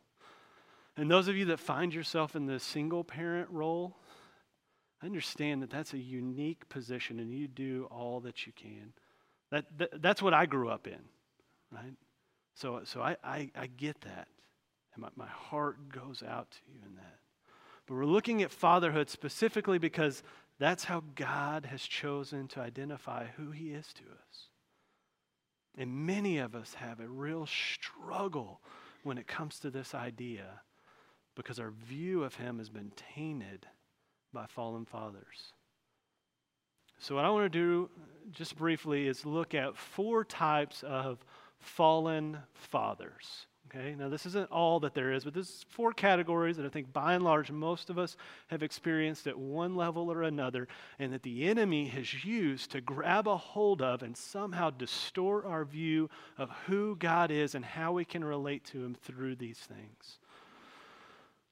And 0.95 1.11
those 1.11 1.27
of 1.27 1.37
you 1.37 1.47
that 1.47 1.59
find 1.59 1.95
yourself 1.95 2.37
in 2.37 2.45
the 2.45 2.61
single 2.61 3.03
parent 3.03 3.49
role, 3.49 3.97
I 5.03 5.07
understand 5.07 5.63
that 5.63 5.71
that's 5.71 5.95
a 5.95 5.99
unique 5.99 6.69
position 6.69 7.19
and 7.19 7.33
you 7.33 7.49
do 7.49 7.89
all 7.91 8.21
that 8.21 8.47
you 8.47 8.53
can. 8.55 8.93
That, 9.51 9.79
that 9.79 10.03
that's 10.03 10.21
what 10.21 10.35
I 10.35 10.45
grew 10.45 10.69
up 10.69 10.87
in 10.87 10.99
right? 11.75 11.95
So, 12.55 12.83
so 12.85 13.03
I, 13.03 13.17
I, 13.25 13.51
I 13.57 13.67
get 13.67 14.01
that. 14.03 14.29
And 14.95 15.03
my, 15.03 15.09
my 15.17 15.27
heart 15.27 15.89
goes 15.89 16.23
out 16.27 16.51
to 16.53 16.59
you 16.69 16.79
in 16.87 16.95
that. 16.97 17.19
But 17.87 17.95
we're 17.95 18.07
looking 18.07 18.43
at 18.43 18.51
fatherhood 18.51 19.11
specifically 19.11 19.79
because 19.79 20.23
that's 20.59 20.85
how 20.85 21.03
God 21.15 21.67
has 21.67 21.83
chosen 21.83 22.49
to 22.49 22.61
identify 22.61 23.27
who 23.37 23.51
He 23.51 23.73
is 23.73 23.93
to 23.95 24.03
us. 24.03 24.49
And 25.77 26.07
many 26.07 26.39
of 26.39 26.55
us 26.55 26.75
have 26.75 27.01
a 27.01 27.09
real 27.09 27.47
struggle 27.47 28.61
when 29.03 29.19
it 29.19 29.27
comes 29.27 29.59
to 29.61 29.71
this 29.71 29.95
idea 29.95 30.61
because 31.35 31.59
our 31.59 31.73
view 31.73 32.23
of 32.23 32.37
Him 32.37 32.59
has 32.59 32.71
been 32.71 32.93
tainted 33.15 33.67
by 34.33 34.47
fallen 34.47 34.85
fathers. 34.85 35.53
So, 36.99 37.17
what 37.17 37.25
I 37.25 37.31
want 37.31 37.53
to 37.53 37.59
do 37.59 37.91
just 38.31 38.57
briefly 38.57 39.09
is 39.09 39.27
look 39.27 39.55
at 39.55 39.77
four 39.77 40.25
types 40.25 40.83
of 40.85 41.19
fallen 41.65 42.39
fathers. 42.55 43.47
Okay, 43.75 43.95
now 43.99 44.09
this 44.09 44.27
isn't 44.27 44.51
all 44.51 44.79
that 44.81 44.95
there 44.95 45.13
is, 45.13 45.25
but 45.25 45.35
there's 45.35 45.65
four 45.71 45.93
categories 45.93 46.59
that 46.59 46.67
I 46.67 46.69
think 46.69 46.93
by 46.93 47.15
and 47.15 47.25
large 47.25 47.51
most 47.51 47.91
of 47.91 47.99
us 47.99 48.17
have 48.49 48.63
experienced 48.63 49.27
at 49.27 49.39
one 49.39 49.75
level 49.75 50.13
or 50.13 50.23
another, 50.23 50.69
and 50.99 51.13
that 51.13 51.23
the 51.23 51.45
enemy 51.45 51.87
has 51.89 52.25
used 52.25 52.71
to 52.73 52.81
grab 52.81 53.27
a 53.27 53.37
hold 53.37 53.83
of 53.83 54.03
and 54.03 54.17
somehow 54.17 54.71
distort 54.71 55.45
our 55.47 55.65
view 55.65 56.09
of 56.39 56.51
who 56.67 56.95
God 56.97 57.31
is 57.31 57.55
and 57.55 57.65
how 57.65 57.93
we 57.93 58.05
can 58.05 58.23
relate 58.23 58.65
to 58.67 58.85
Him 58.85 58.95
through 58.95 59.37
these 59.37 59.59
things. 59.59 60.19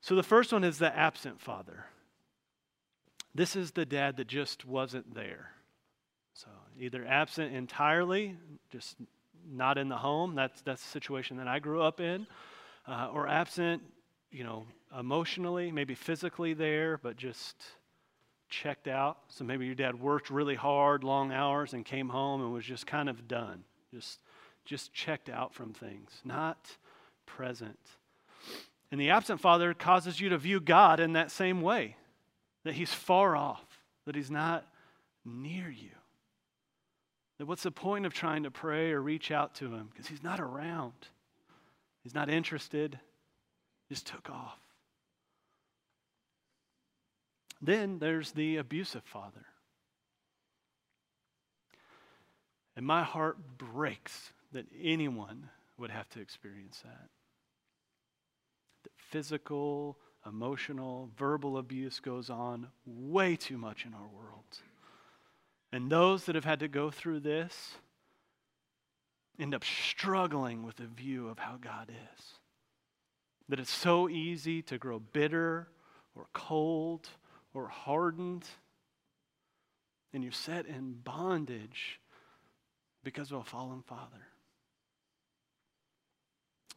So 0.00 0.14
the 0.14 0.22
first 0.22 0.52
one 0.52 0.64
is 0.64 0.78
the 0.78 0.96
absent 0.96 1.40
father. 1.40 1.86
This 3.34 3.56
is 3.56 3.70
the 3.70 3.86
dad 3.86 4.18
that 4.18 4.26
just 4.26 4.64
wasn't 4.66 5.14
there. 5.14 5.52
So 6.34 6.48
either 6.78 7.04
absent 7.06 7.54
entirely, 7.54 8.36
just 8.70 8.96
not 9.50 9.78
in 9.78 9.88
the 9.88 9.96
home. 9.96 10.34
That's, 10.34 10.60
that's 10.62 10.82
the 10.82 10.88
situation 10.88 11.36
that 11.38 11.48
I 11.48 11.58
grew 11.58 11.82
up 11.82 12.00
in. 12.00 12.26
Uh, 12.86 13.08
or 13.12 13.28
absent, 13.28 13.82
you 14.30 14.44
know, 14.44 14.66
emotionally, 14.98 15.70
maybe 15.70 15.94
physically 15.94 16.54
there, 16.54 16.98
but 16.98 17.16
just 17.16 17.56
checked 18.48 18.88
out. 18.88 19.18
So 19.28 19.44
maybe 19.44 19.66
your 19.66 19.74
dad 19.74 20.00
worked 20.00 20.30
really 20.30 20.54
hard, 20.54 21.04
long 21.04 21.32
hours, 21.32 21.72
and 21.72 21.84
came 21.84 22.08
home 22.08 22.42
and 22.42 22.52
was 22.52 22.64
just 22.64 22.86
kind 22.86 23.08
of 23.08 23.28
done. 23.28 23.64
Just, 23.94 24.20
just 24.64 24.92
checked 24.92 25.28
out 25.28 25.54
from 25.54 25.72
things, 25.72 26.20
not 26.24 26.76
present. 27.26 27.78
And 28.90 29.00
the 29.00 29.10
absent 29.10 29.40
father 29.40 29.72
causes 29.74 30.20
you 30.20 30.28
to 30.28 30.38
view 30.38 30.60
God 30.60 31.00
in 31.00 31.14
that 31.14 31.30
same 31.30 31.62
way 31.62 31.96
that 32.64 32.74
he's 32.74 32.92
far 32.92 33.34
off, 33.36 33.64
that 34.06 34.14
he's 34.14 34.30
not 34.30 34.66
near 35.24 35.70
you. 35.70 35.90
That 37.42 37.46
what's 37.46 37.64
the 37.64 37.72
point 37.72 38.06
of 38.06 38.14
trying 38.14 38.44
to 38.44 38.52
pray 38.52 38.92
or 38.92 39.02
reach 39.02 39.32
out 39.32 39.56
to 39.56 39.74
him? 39.74 39.88
Because 39.90 40.06
he's 40.06 40.22
not 40.22 40.38
around. 40.38 40.92
He's 42.04 42.14
not 42.14 42.30
interested. 42.30 43.00
He 43.88 43.96
just 43.96 44.06
took 44.06 44.30
off. 44.30 44.60
Then 47.60 47.98
there's 47.98 48.30
the 48.30 48.58
abusive 48.58 49.02
father. 49.02 49.46
And 52.76 52.86
my 52.86 53.02
heart 53.02 53.38
breaks 53.58 54.30
that 54.52 54.66
anyone 54.80 55.48
would 55.78 55.90
have 55.90 56.08
to 56.10 56.20
experience 56.20 56.78
that. 56.84 57.08
That 58.84 58.92
physical, 58.98 59.98
emotional, 60.24 61.10
verbal 61.18 61.58
abuse 61.58 61.98
goes 61.98 62.30
on 62.30 62.68
way 62.86 63.34
too 63.34 63.58
much 63.58 63.84
in 63.84 63.94
our 63.94 64.06
world. 64.06 64.44
And 65.72 65.90
those 65.90 66.24
that 66.24 66.34
have 66.34 66.44
had 66.44 66.60
to 66.60 66.68
go 66.68 66.90
through 66.90 67.20
this, 67.20 67.72
end 69.38 69.54
up 69.54 69.64
struggling 69.64 70.62
with 70.62 70.78
a 70.80 70.86
view 70.86 71.28
of 71.28 71.38
how 71.38 71.56
God 71.56 71.90
is. 71.90 72.24
That 73.48 73.58
it's 73.58 73.70
so 73.70 74.08
easy 74.08 74.62
to 74.62 74.78
grow 74.78 74.98
bitter 74.98 75.68
or 76.14 76.26
cold 76.32 77.08
or 77.54 77.68
hardened. 77.68 78.44
And 80.12 80.22
you're 80.22 80.32
set 80.32 80.66
in 80.66 80.92
bondage 80.92 82.00
because 83.02 83.32
of 83.32 83.38
a 83.38 83.44
fallen 83.44 83.82
father. 83.82 84.28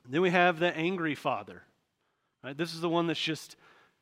then 0.08 0.22
we 0.22 0.30
have 0.30 0.60
the 0.60 0.76
angry 0.76 1.16
father. 1.16 1.64
Right? 2.44 2.58
This 2.58 2.74
is 2.74 2.82
the 2.82 2.90
one 2.90 3.08
that's 3.08 3.20
just 3.20 3.58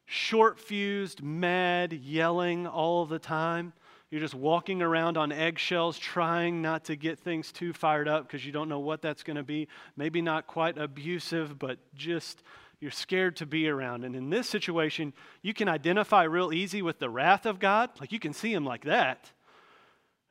short 0.06 0.60
fused, 0.60 1.24
mad, 1.24 1.94
yelling 1.94 2.68
all 2.68 3.06
the 3.06 3.20
time. 3.20 3.74
You're 4.13 4.21
just 4.21 4.36
walking 4.36 4.84
around 4.84 5.17
on 5.17 5.32
eggshells, 5.32 5.97
trying 5.97 6.62
not 6.62 6.86
to 6.86 6.95
get 6.95 7.17
things 7.17 7.52
too 7.52 7.73
fired 7.73 8.08
up 8.08 8.28
because 8.28 8.45
you 8.45 8.52
don't 8.52 8.69
know 8.69 8.78
what 8.78 9.02
that's 9.02 9.23
going 9.23 9.38
to 9.38 9.43
be. 9.43 9.67
Maybe 9.97 10.21
not 10.21 10.45
quite 10.45 10.78
abusive, 10.78 11.58
but 11.58 11.80
just 11.95 12.43
you're 12.80 12.91
scared 12.91 13.38
to 13.38 13.47
be 13.47 13.67
around. 13.67 14.04
And 14.04 14.15
in 14.15 14.30
this 14.30 14.47
situation, 14.47 15.13
you 15.41 15.52
can 15.52 15.67
identify 15.67 16.26
real 16.26 16.54
easy 16.54 16.84
with 16.84 16.99
the 16.99 17.10
wrath 17.10 17.47
of 17.47 17.58
God. 17.58 17.89
Like 17.99 18.12
you 18.12 18.19
can 18.19 18.34
see 18.34 18.54
him 18.54 18.63
like 18.63 18.84
that, 18.84 19.32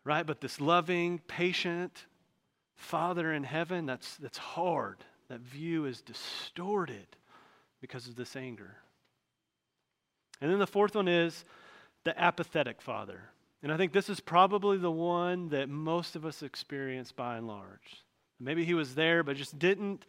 right? 0.05 0.25
But 0.25 0.41
this 0.41 0.61
loving, 0.61 1.19
patient 1.27 2.07
Father 2.77 3.33
in 3.33 3.43
heaven, 3.43 3.85
that's, 3.85 4.17
that's 4.19 4.39
hard. 4.39 4.99
That 5.29 5.41
view 5.41 5.87
is 5.87 6.03
distorted 6.03 7.09
because 7.81 8.07
of 8.07 8.15
this 8.15 8.37
anger. 8.37 8.77
And 10.41 10.53
then 10.53 10.61
the 10.61 10.69
fourth 10.69 10.95
one 10.95 11.09
is 11.09 11.45
the 12.05 12.17
apathetic 12.17 12.81
Father. 12.81 13.23
And 13.63 13.73
I 13.73 13.77
think 13.77 13.93
this 13.93 14.09
is 14.09 14.21
probably 14.21 14.77
the 14.77 14.91
one 14.91 15.51
that 15.51 15.69
most 15.69 16.17
of 16.17 16.27
us 16.27 16.43
experience 16.43 17.13
by 17.13 17.37
and 17.37 17.47
large. 17.47 18.03
Maybe 18.41 18.65
he 18.65 18.75
was 18.75 18.97
there, 18.97 19.23
but 19.23 19.37
just 19.37 19.59
didn't, 19.59 20.05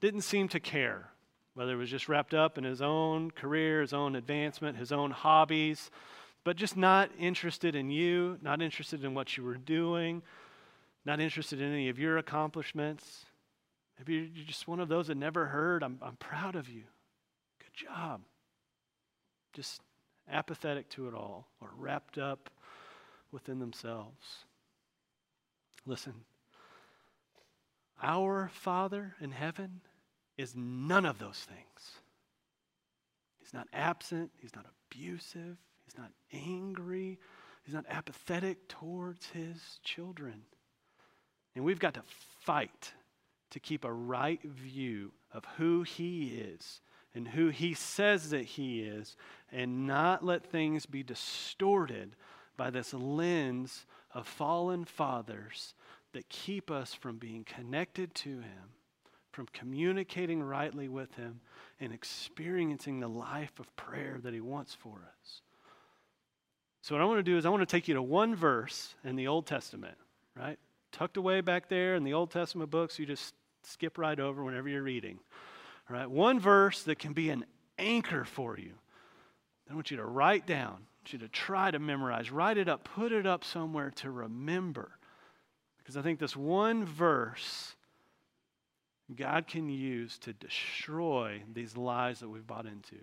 didn't 0.00 0.22
seem 0.22 0.48
to 0.48 0.60
care, 0.60 1.10
whether 1.52 1.72
it 1.72 1.76
was 1.76 1.90
just 1.90 2.08
wrapped 2.08 2.32
up 2.32 2.56
in 2.56 2.64
his 2.64 2.80
own 2.80 3.30
career, 3.30 3.82
his 3.82 3.92
own 3.92 4.16
advancement, 4.16 4.78
his 4.78 4.90
own 4.90 5.10
hobbies, 5.10 5.90
but 6.44 6.56
just 6.56 6.78
not 6.78 7.10
interested 7.18 7.74
in 7.74 7.90
you, 7.90 8.38
not 8.40 8.62
interested 8.62 9.04
in 9.04 9.12
what 9.12 9.36
you 9.36 9.44
were 9.44 9.56
doing, 9.56 10.22
not 11.04 11.20
interested 11.20 11.60
in 11.60 11.72
any 11.72 11.90
of 11.90 11.98
your 11.98 12.16
accomplishments. 12.16 13.26
Maybe 13.98 14.30
you're 14.34 14.46
just 14.46 14.66
one 14.66 14.80
of 14.80 14.88
those 14.88 15.08
that 15.08 15.16
never 15.16 15.46
heard, 15.46 15.82
I'm, 15.82 15.98
I'm 16.00 16.16
proud 16.16 16.56
of 16.56 16.70
you. 16.70 16.84
Good 17.58 17.86
job. 17.86 18.22
Just 19.52 19.82
apathetic 20.30 20.88
to 20.90 21.06
it 21.08 21.14
all 21.14 21.48
or 21.60 21.68
wrapped 21.76 22.16
up 22.16 22.48
within 23.34 23.58
themselves. 23.58 24.44
Listen, 25.84 26.14
our 28.00 28.48
Father 28.54 29.16
in 29.20 29.32
heaven 29.32 29.80
is 30.38 30.54
none 30.56 31.04
of 31.04 31.18
those 31.18 31.38
things. 31.38 31.98
He's 33.40 33.52
not 33.52 33.66
absent, 33.72 34.30
he's 34.38 34.54
not 34.54 34.66
abusive, 34.88 35.56
he's 35.84 35.98
not 35.98 36.12
angry, 36.32 37.18
he's 37.64 37.74
not 37.74 37.84
apathetic 37.90 38.68
towards 38.68 39.26
his 39.26 39.80
children. 39.82 40.42
And 41.56 41.64
we've 41.64 41.80
got 41.80 41.94
to 41.94 42.02
fight 42.40 42.92
to 43.50 43.58
keep 43.60 43.84
a 43.84 43.92
right 43.92 44.42
view 44.42 45.12
of 45.32 45.44
who 45.56 45.82
he 45.82 46.28
is 46.28 46.80
and 47.14 47.28
who 47.28 47.48
he 47.48 47.74
says 47.74 48.30
that 48.30 48.44
he 48.44 48.80
is 48.80 49.16
and 49.52 49.86
not 49.86 50.24
let 50.24 50.46
things 50.46 50.86
be 50.86 51.02
distorted 51.02 52.14
by 52.56 52.70
this 52.70 52.94
lens 52.94 53.86
of 54.12 54.26
fallen 54.26 54.84
fathers 54.84 55.74
that 56.12 56.28
keep 56.28 56.70
us 56.70 56.94
from 56.94 57.18
being 57.18 57.44
connected 57.44 58.14
to 58.14 58.30
Him, 58.40 58.72
from 59.32 59.46
communicating 59.52 60.42
rightly 60.42 60.88
with 60.88 61.14
Him, 61.16 61.40
and 61.80 61.92
experiencing 61.92 63.00
the 63.00 63.08
life 63.08 63.58
of 63.58 63.74
prayer 63.76 64.18
that 64.22 64.32
He 64.32 64.40
wants 64.40 64.74
for 64.74 65.08
us. 65.22 65.40
So, 66.82 66.94
what 66.94 67.02
I 67.02 67.06
want 67.06 67.18
to 67.18 67.22
do 67.22 67.36
is, 67.36 67.46
I 67.46 67.48
want 67.48 67.62
to 67.62 67.66
take 67.66 67.88
you 67.88 67.94
to 67.94 68.02
one 68.02 68.34
verse 68.34 68.94
in 69.04 69.16
the 69.16 69.26
Old 69.26 69.46
Testament, 69.46 69.96
right? 70.36 70.58
Tucked 70.92 71.16
away 71.16 71.40
back 71.40 71.68
there 71.68 71.96
in 71.96 72.04
the 72.04 72.12
Old 72.12 72.30
Testament 72.30 72.70
books, 72.70 72.98
you 72.98 73.06
just 73.06 73.34
skip 73.62 73.98
right 73.98 74.20
over 74.20 74.44
whenever 74.44 74.68
you're 74.68 74.82
reading. 74.82 75.18
All 75.88 75.96
right? 75.96 76.08
One 76.08 76.38
verse 76.38 76.82
that 76.84 76.98
can 76.98 77.12
be 77.12 77.30
an 77.30 77.44
anchor 77.78 78.24
for 78.24 78.58
you. 78.58 78.72
I 79.70 79.74
want 79.74 79.90
you 79.90 79.96
to 79.96 80.04
write 80.04 80.46
down 80.46 80.86
you 81.12 81.18
to 81.20 81.28
try 81.28 81.70
to 81.70 81.78
memorize, 81.78 82.30
write 82.30 82.56
it 82.56 82.68
up, 82.68 82.84
put 82.84 83.12
it 83.12 83.26
up 83.26 83.44
somewhere 83.44 83.90
to 83.96 84.10
remember. 84.10 84.98
Because 85.78 85.96
I 85.96 86.02
think 86.02 86.18
this 86.18 86.36
one 86.36 86.84
verse 86.84 87.74
God 89.14 89.46
can 89.46 89.68
use 89.68 90.18
to 90.20 90.32
destroy 90.32 91.42
these 91.52 91.76
lies 91.76 92.20
that 92.20 92.28
we've 92.28 92.46
bought 92.46 92.64
into 92.64 92.96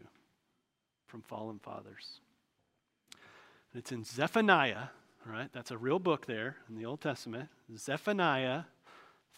from 1.06 1.22
fallen 1.22 1.60
fathers. 1.60 2.20
And 3.72 3.80
it's 3.80 3.92
in 3.92 4.04
Zephaniah, 4.04 4.88
right? 5.26 5.50
That's 5.54 5.72
a 5.72 5.78
real 5.78 6.00
book 6.00 6.26
there 6.26 6.58
in 6.70 6.76
the 6.76 6.86
Old 6.86 7.02
Testament. 7.02 7.50
Zephaniah 7.78 8.64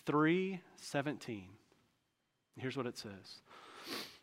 3:17. 0.06 1.50
Here's 2.58 2.78
what 2.78 2.88
it 2.88 2.98
says. 2.98 3.42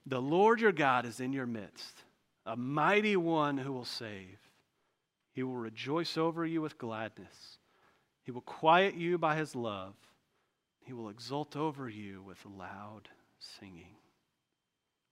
The 0.06 0.22
Lord 0.22 0.60
your 0.60 0.72
God 0.72 1.04
is 1.04 1.20
in 1.20 1.32
your 1.32 1.46
midst 1.46 2.04
a 2.50 2.56
mighty 2.56 3.16
one 3.16 3.58
who 3.58 3.72
will 3.72 3.84
save. 3.84 4.38
He 5.32 5.44
will 5.44 5.54
rejoice 5.54 6.18
over 6.18 6.44
you 6.44 6.60
with 6.60 6.78
gladness. 6.78 7.58
He 8.24 8.32
will 8.32 8.40
quiet 8.40 8.96
you 8.96 9.18
by 9.18 9.36
his 9.36 9.54
love. 9.54 9.94
He 10.84 10.92
will 10.92 11.08
exult 11.08 11.56
over 11.56 11.88
you 11.88 12.22
with 12.26 12.44
loud 12.44 13.08
singing. 13.38 13.94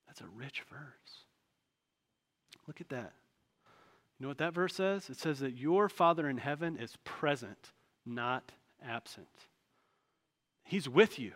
That's 0.09 0.21
a 0.21 0.27
rich 0.37 0.65
verse. 0.69 1.27
Look 2.67 2.81
at 2.81 2.89
that. 2.89 3.13
You 4.19 4.25
know 4.25 4.29
what 4.29 4.39
that 4.39 4.55
verse 4.55 4.75
says? 4.75 5.09
It 5.09 5.19
says 5.19 5.39
that 5.39 5.57
your 5.57 5.89
Father 5.89 6.29
in 6.29 6.39
heaven 6.39 6.77
is 6.77 6.97
present, 7.05 7.71
not 8.05 8.51
absent. 8.85 9.29
He's 10.65 10.89
with 10.89 11.21
you. 11.21 11.35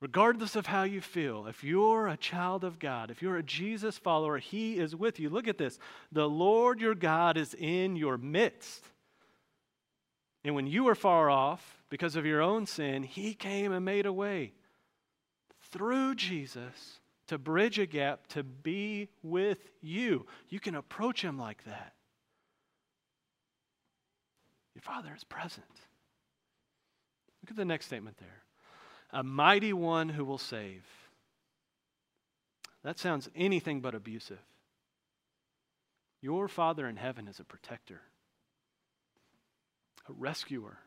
Regardless 0.00 0.54
of 0.54 0.66
how 0.66 0.84
you 0.84 1.00
feel, 1.00 1.46
if 1.48 1.64
you're 1.64 2.06
a 2.06 2.16
child 2.16 2.62
of 2.62 2.78
God, 2.78 3.10
if 3.10 3.20
you're 3.20 3.36
a 3.36 3.42
Jesus 3.42 3.98
follower, 3.98 4.38
He 4.38 4.78
is 4.78 4.94
with 4.94 5.18
you. 5.18 5.28
Look 5.28 5.48
at 5.48 5.58
this. 5.58 5.78
The 6.12 6.28
Lord 6.28 6.80
your 6.80 6.94
God 6.94 7.36
is 7.36 7.54
in 7.54 7.96
your 7.96 8.16
midst. 8.16 8.84
And 10.44 10.54
when 10.54 10.68
you 10.68 10.84
were 10.84 10.94
far 10.94 11.28
off 11.28 11.82
because 11.90 12.14
of 12.14 12.24
your 12.24 12.40
own 12.40 12.64
sin, 12.66 13.02
He 13.02 13.34
came 13.34 13.72
and 13.72 13.84
made 13.84 14.06
a 14.06 14.12
way 14.12 14.52
through 15.72 16.14
Jesus 16.14 17.00
to 17.26 17.36
bridge 17.36 17.80
a 17.80 17.86
gap 17.86 18.28
to 18.28 18.44
be 18.44 19.08
with 19.24 19.58
you. 19.80 20.26
You 20.48 20.60
can 20.60 20.76
approach 20.76 21.22
Him 21.22 21.38
like 21.38 21.64
that. 21.64 21.92
Your 24.76 24.82
Father 24.82 25.12
is 25.16 25.24
present. 25.24 25.66
Look 27.42 27.50
at 27.50 27.56
the 27.56 27.64
next 27.64 27.86
statement 27.86 28.16
there 28.18 28.44
a 29.10 29.22
mighty 29.22 29.72
one 29.72 30.08
who 30.08 30.24
will 30.24 30.38
save. 30.38 30.84
That 32.84 32.98
sounds 32.98 33.28
anything 33.34 33.80
but 33.80 33.94
abusive. 33.94 34.38
Your 36.20 36.48
Father 36.48 36.86
in 36.86 36.96
heaven 36.96 37.28
is 37.28 37.38
a 37.40 37.44
protector, 37.44 38.00
a 40.08 40.12
rescuer. 40.12 40.78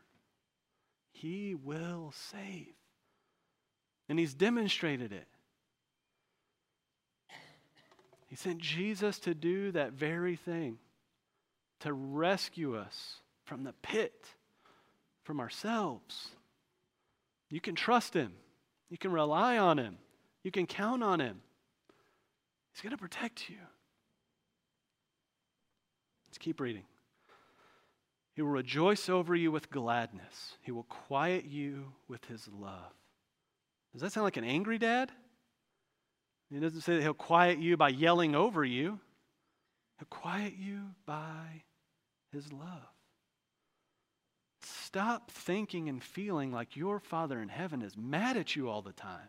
He 1.12 1.54
will 1.54 2.12
save. 2.30 2.74
And 4.08 4.18
He's 4.18 4.34
demonstrated 4.34 5.12
it. 5.12 5.26
He 8.28 8.36
sent 8.36 8.58
Jesus 8.58 9.18
to 9.20 9.34
do 9.34 9.72
that 9.72 9.92
very 9.92 10.36
thing, 10.36 10.78
to 11.80 11.92
rescue 11.92 12.76
us 12.76 13.16
from 13.44 13.64
the 13.64 13.74
pit, 13.82 14.26
from 15.22 15.38
ourselves. 15.38 16.28
You 17.52 17.60
can 17.60 17.74
trust 17.74 18.14
Him. 18.14 18.32
You 18.88 18.96
can 18.96 19.12
rely 19.12 19.58
on 19.58 19.78
Him. 19.78 19.98
You 20.42 20.50
can 20.50 20.66
count 20.66 21.02
on 21.02 21.20
Him. 21.20 21.42
He's 22.72 22.80
going 22.80 22.92
to 22.92 22.96
protect 22.96 23.50
you. 23.50 23.58
Let's 26.28 26.38
keep 26.38 26.60
reading. 26.60 26.84
He 28.34 28.40
will 28.40 28.48
rejoice 28.48 29.10
over 29.10 29.36
you 29.36 29.52
with 29.52 29.70
gladness. 29.70 30.56
He 30.62 30.72
will 30.72 30.84
quiet 30.84 31.44
you 31.44 31.92
with 32.08 32.24
his 32.24 32.48
love. 32.48 32.94
Does 33.92 34.00
that 34.00 34.12
sound 34.12 34.24
like 34.24 34.38
an 34.38 34.44
angry 34.44 34.78
dad? 34.78 35.12
He 36.50 36.58
doesn't 36.58 36.80
say 36.80 36.94
that 36.94 37.02
he'll 37.02 37.12
quiet 37.12 37.58
you 37.58 37.76
by 37.76 37.90
yelling 37.90 38.34
over 38.34 38.64
you. 38.64 38.98
He'll 39.98 40.06
quiet 40.08 40.54
you 40.58 40.80
by 41.04 41.64
his 42.32 42.50
love. 42.50 42.91
Stop 44.92 45.30
thinking 45.30 45.88
and 45.88 46.04
feeling 46.04 46.52
like 46.52 46.76
your 46.76 47.00
Father 47.00 47.40
in 47.40 47.48
heaven 47.48 47.80
is 47.80 47.96
mad 47.96 48.36
at 48.36 48.54
you 48.54 48.68
all 48.68 48.82
the 48.82 48.92
time. 48.92 49.28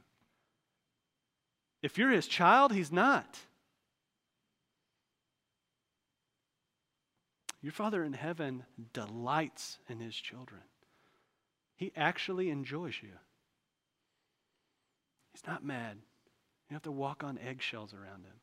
If 1.82 1.98
you're 1.98 2.10
his 2.10 2.28
child, 2.28 2.74
he's 2.74 2.92
not. 2.92 3.40
Your 7.62 7.72
Father 7.72 8.04
in 8.04 8.12
heaven 8.12 8.66
delights 8.92 9.78
in 9.88 10.02
his 10.02 10.14
children. 10.14 10.60
He 11.78 11.94
actually 11.96 12.50
enjoys 12.50 12.96
you. 13.02 13.14
He's 15.32 15.48
not 15.48 15.64
mad. 15.64 15.96
You 16.70 16.74
have 16.74 16.84
to 16.84 16.92
walk 16.92 17.24
on 17.24 17.38
eggshells 17.38 17.94
around 17.94 18.26
him. 18.26 18.42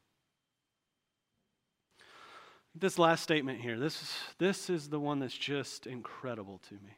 This 2.75 2.99
last 2.99 3.23
statement 3.23 3.61
here, 3.61 3.79
this, 3.79 4.11
this 4.39 4.71
is 4.71 4.89
the 4.89 5.01
one 5.01 5.19
that's 5.19 5.37
just 5.37 5.87
incredible 5.87 6.63
to 6.71 6.75
me. 6.77 6.97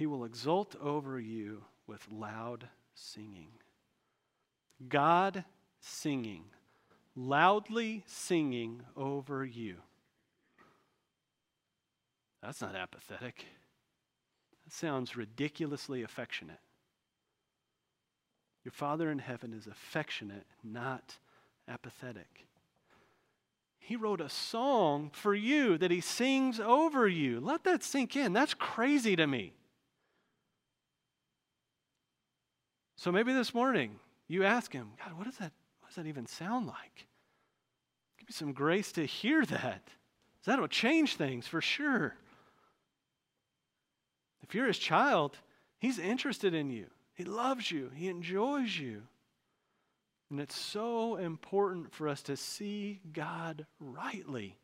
He 0.00 0.06
will 0.06 0.24
exult 0.24 0.76
over 0.80 1.20
you 1.20 1.64
with 1.86 2.10
loud 2.10 2.70
singing. 2.94 3.50
God 4.88 5.44
singing, 5.78 6.44
loudly 7.14 8.02
singing 8.06 8.80
over 8.96 9.44
you. 9.44 9.76
That's 12.42 12.62
not 12.62 12.74
apathetic. 12.74 13.44
That 14.64 14.72
sounds 14.72 15.18
ridiculously 15.18 16.02
affectionate. 16.02 16.60
Your 18.64 18.72
Father 18.72 19.10
in 19.10 19.18
heaven 19.18 19.52
is 19.52 19.66
affectionate, 19.66 20.46
not 20.64 21.16
apathetic. 21.68 22.46
He 23.78 23.96
wrote 23.96 24.22
a 24.22 24.30
song 24.30 25.10
for 25.12 25.34
you 25.34 25.76
that 25.76 25.90
he 25.90 26.00
sings 26.00 26.58
over 26.58 27.06
you. 27.06 27.38
Let 27.38 27.64
that 27.64 27.82
sink 27.82 28.16
in. 28.16 28.32
That's 28.32 28.54
crazy 28.54 29.14
to 29.14 29.26
me. 29.26 29.52
So 33.00 33.10
maybe 33.10 33.32
this 33.32 33.54
morning 33.54 33.98
you 34.28 34.44
ask 34.44 34.70
him, 34.74 34.90
God, 35.02 35.16
what 35.16 35.24
does 35.24 35.38
that, 35.38 35.52
what 35.80 35.88
does 35.88 35.96
that 35.96 36.06
even 36.06 36.26
sound 36.26 36.66
like? 36.66 37.06
Give 38.18 38.28
me 38.28 38.32
some 38.34 38.52
grace 38.52 38.92
to 38.92 39.06
hear 39.06 39.42
that. 39.46 39.88
That'll 40.44 40.68
change 40.68 41.16
things 41.16 41.46
for 41.46 41.62
sure. 41.62 42.14
If 44.42 44.54
you're 44.54 44.66
his 44.66 44.78
child, 44.78 45.38
he's 45.78 45.98
interested 45.98 46.52
in 46.52 46.68
you. 46.68 46.88
He 47.14 47.24
loves 47.24 47.70
you. 47.70 47.90
He 47.94 48.08
enjoys 48.08 48.76
you. 48.76 49.04
And 50.30 50.38
it's 50.38 50.58
so 50.58 51.16
important 51.16 51.94
for 51.94 52.06
us 52.06 52.20
to 52.24 52.36
see 52.36 53.00
God 53.14 53.64
rightly. 53.80 54.58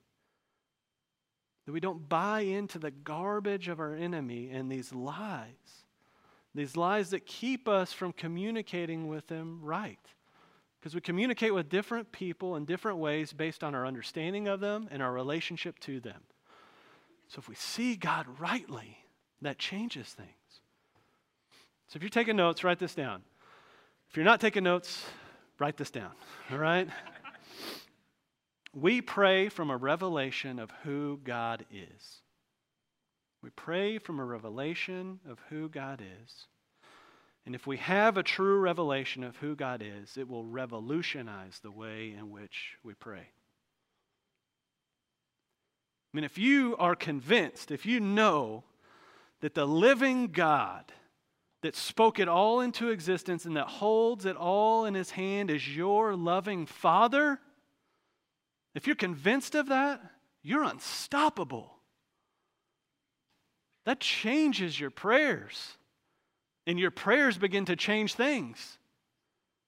That 1.65 1.73
we 1.73 1.81
don't 1.81 2.07
buy 2.07 2.41
into 2.41 2.79
the 2.79 2.91
garbage 2.91 3.69
of 3.69 3.81
our 3.81 3.95
enemy 3.95 4.51
and 4.51 4.71
these 4.71 4.93
lies. 4.93 5.86
These 6.57 6.77
lies 6.77 7.11
that 7.11 7.27
keep 7.27 7.69
us 7.69 7.93
from 7.93 8.13
communicating 8.13 9.09
with 9.09 9.29
Him 9.29 9.61
right. 9.63 9.99
Because 10.81 10.95
we 10.95 11.01
communicate 11.01 11.55
with 11.55 11.69
different 11.69 12.13
people 12.13 12.57
in 12.57 12.65
different 12.65 12.99
ways 12.99 13.33
based 13.33 13.63
on 13.63 13.75
our 13.75 13.87
understanding 13.87 14.49
of 14.49 14.61
them 14.61 14.89
and 14.91 15.03
our 15.03 15.13
relationship 15.13 15.79
to 15.81 16.01
them. 16.01 16.23
So 17.29 17.39
if 17.39 17.49
we 17.49 17.55
see 17.55 17.97
God 17.97 18.27
rightly, 18.39 18.99
that 19.43 19.59
changes 19.59 20.09
things. 20.09 20.29
So 21.89 21.97
if 21.97 22.03
you're 22.03 22.11
taking 22.11 22.37
notes, 22.37 22.65
write 22.65 22.79
this 22.79 22.95
down. 22.95 23.23
If 24.11 24.17
you're 24.17 24.25
not 24.25 24.41
taking 24.41 24.65
notes, 24.65 25.05
Write 25.59 25.79
this 25.79 25.91
down, 25.91 26.11
all 26.53 26.59
right? 26.59 26.87
we 28.75 29.01
pray 29.01 29.49
from 29.49 29.71
a 29.71 29.77
revelation 29.77 30.59
of 30.59 30.71
who 30.83 31.19
God 31.25 31.65
is. 31.71 32.21
We 33.47 33.51
pray 33.51 33.99
from 33.99 34.19
a 34.19 34.25
revelation 34.25 35.21
of 35.31 35.39
who 35.51 35.69
God 35.69 36.03
is. 36.03 36.49
And 37.47 37.55
if 37.55 37.65
we 37.65 37.77
have 37.77 38.17
a 38.17 38.25
true 38.25 38.59
revelation 38.59 39.23
of 39.23 39.37
who 39.37 39.55
God 39.55 39.85
is, 39.85 40.17
it 40.17 40.29
will 40.29 40.45
revolutionize 40.45 41.61
the 41.61 41.71
way 41.71 42.13
in 42.19 42.33
which 42.33 42.73
we 42.83 42.95
pray. 42.95 43.21
I 46.13 46.13
mean, 46.13 46.25
if 46.25 46.39
you 46.39 46.75
are 46.81 46.97
convinced, 46.97 47.71
if 47.71 47.87
you 47.87 48.01
know 48.01 48.65
that 49.43 49.55
the 49.55 49.65
living 49.65 50.33
God 50.33 50.91
that 51.63 51.77
spoke 51.77 52.19
it 52.19 52.27
all 52.27 52.61
into 52.61 52.91
existence 52.91 53.45
and 53.45 53.57
that 53.57 53.69
holds 53.69 54.27
it 54.27 54.35
all 54.35 54.87
in 54.87 54.95
his 54.95 55.13
hand 55.13 55.53
is 55.53 55.77
your 55.77 56.17
loving 56.17 56.67
Father, 56.67 57.39
if 58.75 58.89
you're 58.89 58.97
convinced 58.97 59.55
of 59.55 59.69
that, 59.69 60.01
you're 60.43 60.65
unstoppable. 60.65 61.76
That 63.87 64.01
changes 64.01 64.79
your 64.79 64.91
prayers. 64.91 65.79
And 66.67 66.79
your 66.79 66.91
prayers 66.91 67.39
begin 67.39 67.65
to 67.67 67.77
change 67.77 68.15
things 68.15 68.79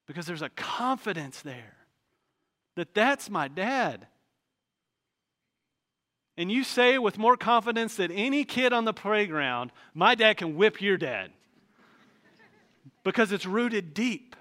because 0.06 0.26
there's 0.26 0.42
a 0.42 0.48
confidence 0.50 1.40
there 1.42 1.76
that 2.74 2.92
that's 2.92 3.30
my 3.30 3.46
dad. 3.46 4.08
And 6.36 6.50
you 6.50 6.64
say 6.64 6.98
with 6.98 7.18
more 7.18 7.36
confidence 7.36 7.96
than 7.96 8.10
any 8.10 8.44
kid 8.44 8.72
on 8.72 8.84
the 8.84 8.92
playground, 8.92 9.70
my 9.94 10.16
dad 10.16 10.36
can 10.38 10.56
whip 10.56 10.80
your 10.80 10.96
dad 10.96 11.30
because 13.04 13.30
it's 13.30 13.46
rooted 13.46 13.94
deep. 13.94 14.34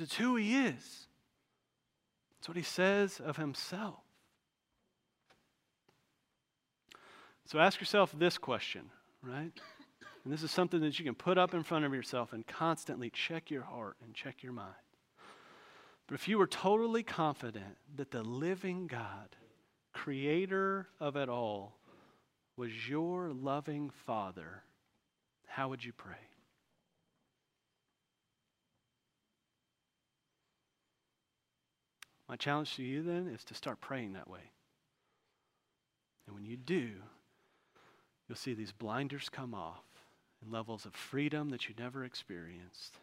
It's 0.00 0.14
who 0.14 0.36
he 0.36 0.56
is, 0.56 1.06
it's 2.38 2.48
what 2.48 2.56
he 2.56 2.62
says 2.62 3.20
of 3.24 3.36
himself. 3.36 4.07
So 7.48 7.58
ask 7.58 7.80
yourself 7.80 8.14
this 8.14 8.36
question, 8.36 8.90
right? 9.22 9.50
And 10.22 10.30
this 10.30 10.42
is 10.42 10.50
something 10.50 10.82
that 10.82 10.98
you 10.98 11.04
can 11.06 11.14
put 11.14 11.38
up 11.38 11.54
in 11.54 11.62
front 11.62 11.86
of 11.86 11.94
yourself 11.94 12.34
and 12.34 12.46
constantly 12.46 13.08
check 13.08 13.50
your 13.50 13.62
heart 13.62 13.96
and 14.04 14.12
check 14.12 14.42
your 14.42 14.52
mind. 14.52 14.74
But 16.06 16.16
if 16.16 16.28
you 16.28 16.36
were 16.36 16.46
totally 16.46 17.02
confident 17.02 17.78
that 17.96 18.10
the 18.10 18.22
living 18.22 18.86
God, 18.86 19.34
creator 19.94 20.88
of 21.00 21.16
it 21.16 21.30
all, 21.30 21.78
was 22.58 22.86
your 22.86 23.30
loving 23.30 23.88
Father, 24.04 24.64
how 25.46 25.70
would 25.70 25.82
you 25.82 25.94
pray? 25.94 26.16
My 32.28 32.36
challenge 32.36 32.76
to 32.76 32.82
you 32.82 33.02
then 33.02 33.26
is 33.26 33.42
to 33.44 33.54
start 33.54 33.80
praying 33.80 34.12
that 34.12 34.28
way. 34.28 34.52
And 36.26 36.34
when 36.34 36.44
you 36.44 36.58
do, 36.58 36.90
you'll 38.28 38.36
see 38.36 38.54
these 38.54 38.72
blinders 38.72 39.28
come 39.28 39.54
off 39.54 39.84
and 40.42 40.52
levels 40.52 40.84
of 40.84 40.94
freedom 40.94 41.50
that 41.50 41.68
you 41.68 41.74
never 41.78 42.04
experienced. 42.04 42.98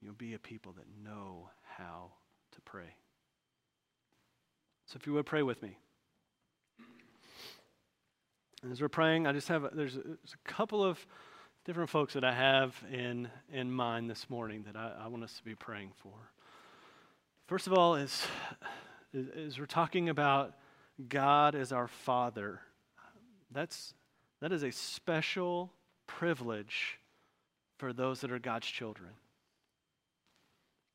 You'll 0.00 0.14
be 0.14 0.34
a 0.34 0.38
people 0.38 0.72
that 0.72 0.86
know 1.04 1.50
how 1.76 2.12
to 2.52 2.60
pray. 2.62 2.94
So 4.86 4.96
if 4.96 5.06
you 5.06 5.12
would 5.14 5.26
pray 5.26 5.42
with 5.42 5.62
me. 5.62 5.76
And 8.62 8.72
as 8.72 8.80
we're 8.80 8.88
praying, 8.88 9.26
I 9.26 9.32
just 9.32 9.48
have 9.48 9.64
a, 9.64 9.70
there's, 9.72 9.96
a, 9.96 10.02
there's 10.02 10.34
a 10.34 10.48
couple 10.48 10.82
of 10.82 11.04
different 11.64 11.90
folks 11.90 12.14
that 12.14 12.24
I 12.24 12.32
have 12.32 12.74
in 12.90 13.28
in 13.52 13.70
mind 13.70 14.08
this 14.10 14.30
morning 14.30 14.64
that 14.66 14.74
I, 14.74 15.04
I 15.04 15.08
want 15.08 15.22
us 15.22 15.36
to 15.36 15.44
be 15.44 15.54
praying 15.54 15.92
for. 15.96 16.14
First 17.46 17.66
of 17.66 17.74
all, 17.74 17.94
is, 17.94 18.26
is 19.12 19.58
we're 19.58 19.66
talking 19.66 20.08
about 20.08 20.54
God 21.06 21.54
as 21.54 21.72
our 21.72 21.88
Father. 21.88 22.60
That's, 23.50 23.94
that 24.40 24.52
is 24.52 24.62
a 24.62 24.72
special 24.72 25.72
privilege 26.06 26.98
for 27.78 27.92
those 27.92 28.20
that 28.20 28.32
are 28.32 28.38
God's 28.38 28.66
children. 28.66 29.10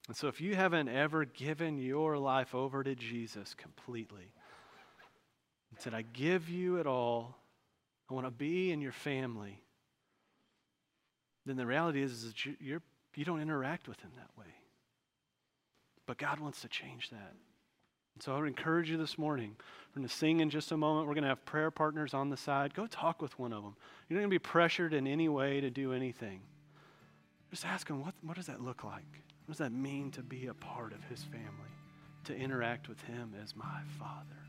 And 0.08 0.18
so, 0.18 0.28
if 0.28 0.42
you 0.42 0.56
haven't 0.56 0.90
ever 0.90 1.24
given 1.24 1.78
your 1.78 2.18
life 2.18 2.54
over 2.54 2.84
to 2.84 2.94
Jesus 2.94 3.54
completely, 3.54 4.34
and 5.72 5.80
said, 5.80 5.94
I 5.94 6.02
give 6.02 6.50
you 6.50 6.76
it 6.78 6.86
all, 6.86 7.38
I 8.10 8.14
want 8.14 8.28
to 8.28 8.32
be 8.32 8.72
in 8.72 8.82
your 8.82 8.92
family, 8.92 9.62
then 11.46 11.56
the 11.56 11.66
reality 11.66 12.02
is, 12.02 12.12
is 12.12 12.24
that 12.26 12.46
you, 12.46 12.56
you're, 12.60 12.82
you 13.16 13.24
don't 13.26 13.42
interact 13.42 13.88
with 13.88 14.00
Him 14.02 14.12
that 14.18 14.30
way. 14.38 14.52
But 16.06 16.18
God 16.18 16.40
wants 16.40 16.62
to 16.62 16.68
change 16.68 17.10
that. 17.10 17.34
So 18.20 18.34
I 18.34 18.40
would 18.40 18.48
encourage 18.48 18.90
you 18.90 18.98
this 18.98 19.18
morning. 19.18 19.56
We're 19.94 20.00
going 20.00 20.08
to 20.08 20.16
sing 20.16 20.40
in 20.40 20.50
just 20.50 20.72
a 20.72 20.78
moment. 20.78 21.08
We're 21.08 21.14
going 21.14 21.24
to 21.24 21.30
have 21.30 21.44
prayer 21.46 21.72
partners 21.72 22.14
on 22.14 22.30
the 22.30 22.38
side. 22.38 22.74
Go 22.74 22.88
talk 22.88 23.22
with 23.22 23.38
one 23.38 23.52
of 23.52 23.64
them. 23.64 23.76
You're 24.08 24.18
not 24.18 24.22
going 24.22 24.30
to 24.30 24.36
be 24.36 24.40
pressured 24.40 24.94
in 24.94 25.08
any 25.08 25.28
way 25.30 25.62
to 25.62 25.70
do 25.70 25.94
anything. 25.94 26.42
Just 27.52 27.66
ask 27.66 27.88
them, 27.88 28.04
what, 28.04 28.14
what 28.22 28.36
does 28.36 28.48
that 28.48 28.62
look 28.62 28.84
like? 28.84 29.22
What 29.46 29.58
does 29.58 29.58
that 29.58 29.72
mean 29.72 30.10
to 30.12 30.22
be 30.22 30.48
a 30.48 30.54
part 30.54 30.94
of 30.94 31.04
his 31.04 31.24
family? 31.24 31.48
To 32.26 32.36
interact 32.36 32.88
with 32.88 33.02
him 33.02 33.34
as 33.44 33.56
my 33.56 33.82
father. 34.00 34.40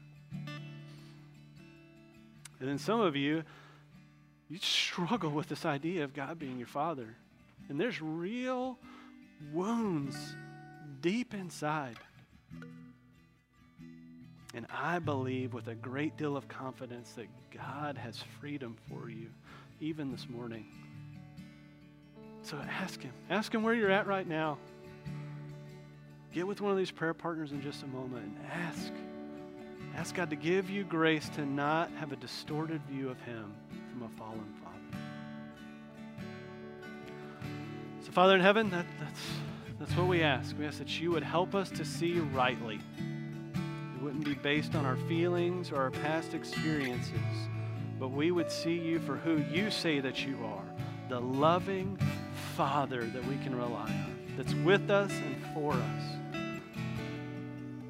And 2.61 2.69
then 2.69 2.79
some 2.79 3.01
of 3.01 3.17
you, 3.17 3.43
you 4.49 4.59
struggle 4.59 5.31
with 5.31 5.49
this 5.49 5.67
idea 5.67 6.05
of 6.05 6.15
God 6.15 6.39
being 6.39 6.59
your 6.59 6.69
father. 6.69 7.17
And 7.69 7.81
there's 7.81 8.01
real 8.01 8.79
wounds 9.53 10.17
deep 11.01 11.35
inside. 11.35 11.97
And 14.55 14.67
I 14.73 15.01
believe 15.01 15.53
with 15.53 15.67
a 15.67 15.75
great 15.75 16.17
deal 16.17 16.37
of 16.37 16.47
confidence 16.47 17.13
that 17.13 17.27
God 17.53 17.99
has 17.99 18.23
freedom 18.41 18.77
for 18.89 19.11
you, 19.11 19.29
even 19.81 20.13
this 20.13 20.29
morning. 20.29 20.65
So 22.43 22.57
ask 22.57 23.03
Him. 23.03 23.13
Ask 23.31 23.53
Him 23.53 23.63
where 23.63 23.75
you're 23.75 23.91
at 23.91 24.07
right 24.07 24.29
now. 24.29 24.59
Get 26.33 26.47
with 26.47 26.61
one 26.61 26.71
of 26.71 26.79
these 26.79 26.91
prayer 26.91 27.15
partners 27.15 27.53
in 27.53 27.63
just 27.63 27.83
a 27.83 27.87
moment 27.87 28.25
and 28.25 28.53
ask. 28.53 28.93
Ask 29.97 30.15
God 30.15 30.31
to 30.31 30.37
give 30.37 30.71
you 30.71 30.85
grace 30.85 31.29
to 31.31 31.47
not 31.47 31.91
have 31.93 32.13
a 32.13 32.17
distorted 32.17 32.81
view 32.91 33.09
of 33.09 33.21
Him 33.23 33.53
from 33.91 34.03
a 34.03 34.09
fallen 34.19 34.55
Father. 34.63 34.99
So, 38.05 38.13
Father 38.13 38.35
in 38.35 38.41
heaven, 38.41 38.71
that, 38.71 38.87
that's, 39.01 39.21
that's 39.79 39.97
what 39.97 40.07
we 40.07 40.23
ask. 40.23 40.57
We 40.59 40.67
ask 40.67 40.79
that 40.79 41.01
you 41.01 41.11
would 41.13 41.23
help 41.23 41.55
us 41.55 41.71
to 41.71 41.85
see 41.85 42.19
rightly. 42.19 42.81
Wouldn't 44.05 44.27
be 44.27 44.35
based 44.35 44.75
on 44.75 44.85
our 44.85 44.99
feelings 45.09 45.73
or 45.73 45.77
our 45.77 45.91
past 45.91 46.35
experiences, 46.35 47.15
but 47.99 48.09
we 48.09 48.33
would 48.33 48.51
see 48.51 48.75
you 48.79 48.99
for 49.01 49.17
who 49.17 49.43
you 49.51 49.71
say 49.71 49.99
that 50.01 50.27
you 50.27 50.37
are 50.45 50.65
the 51.09 51.19
loving 51.19 51.99
Father 52.55 53.07
that 53.07 53.25
we 53.25 53.39
can 53.39 53.57
rely 53.57 53.89
on, 53.89 54.19
that's 54.37 54.53
with 54.57 54.91
us 54.91 55.11
and 55.11 55.37
for 55.55 55.73
us. 55.73 56.03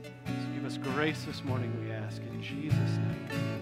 So 0.04 0.48
give 0.54 0.64
us 0.64 0.78
grace 0.94 1.24
this 1.24 1.42
morning, 1.42 1.76
we 1.84 1.90
ask. 1.90 2.22
In 2.22 2.40
Jesus' 2.40 2.78
name. 2.78 3.53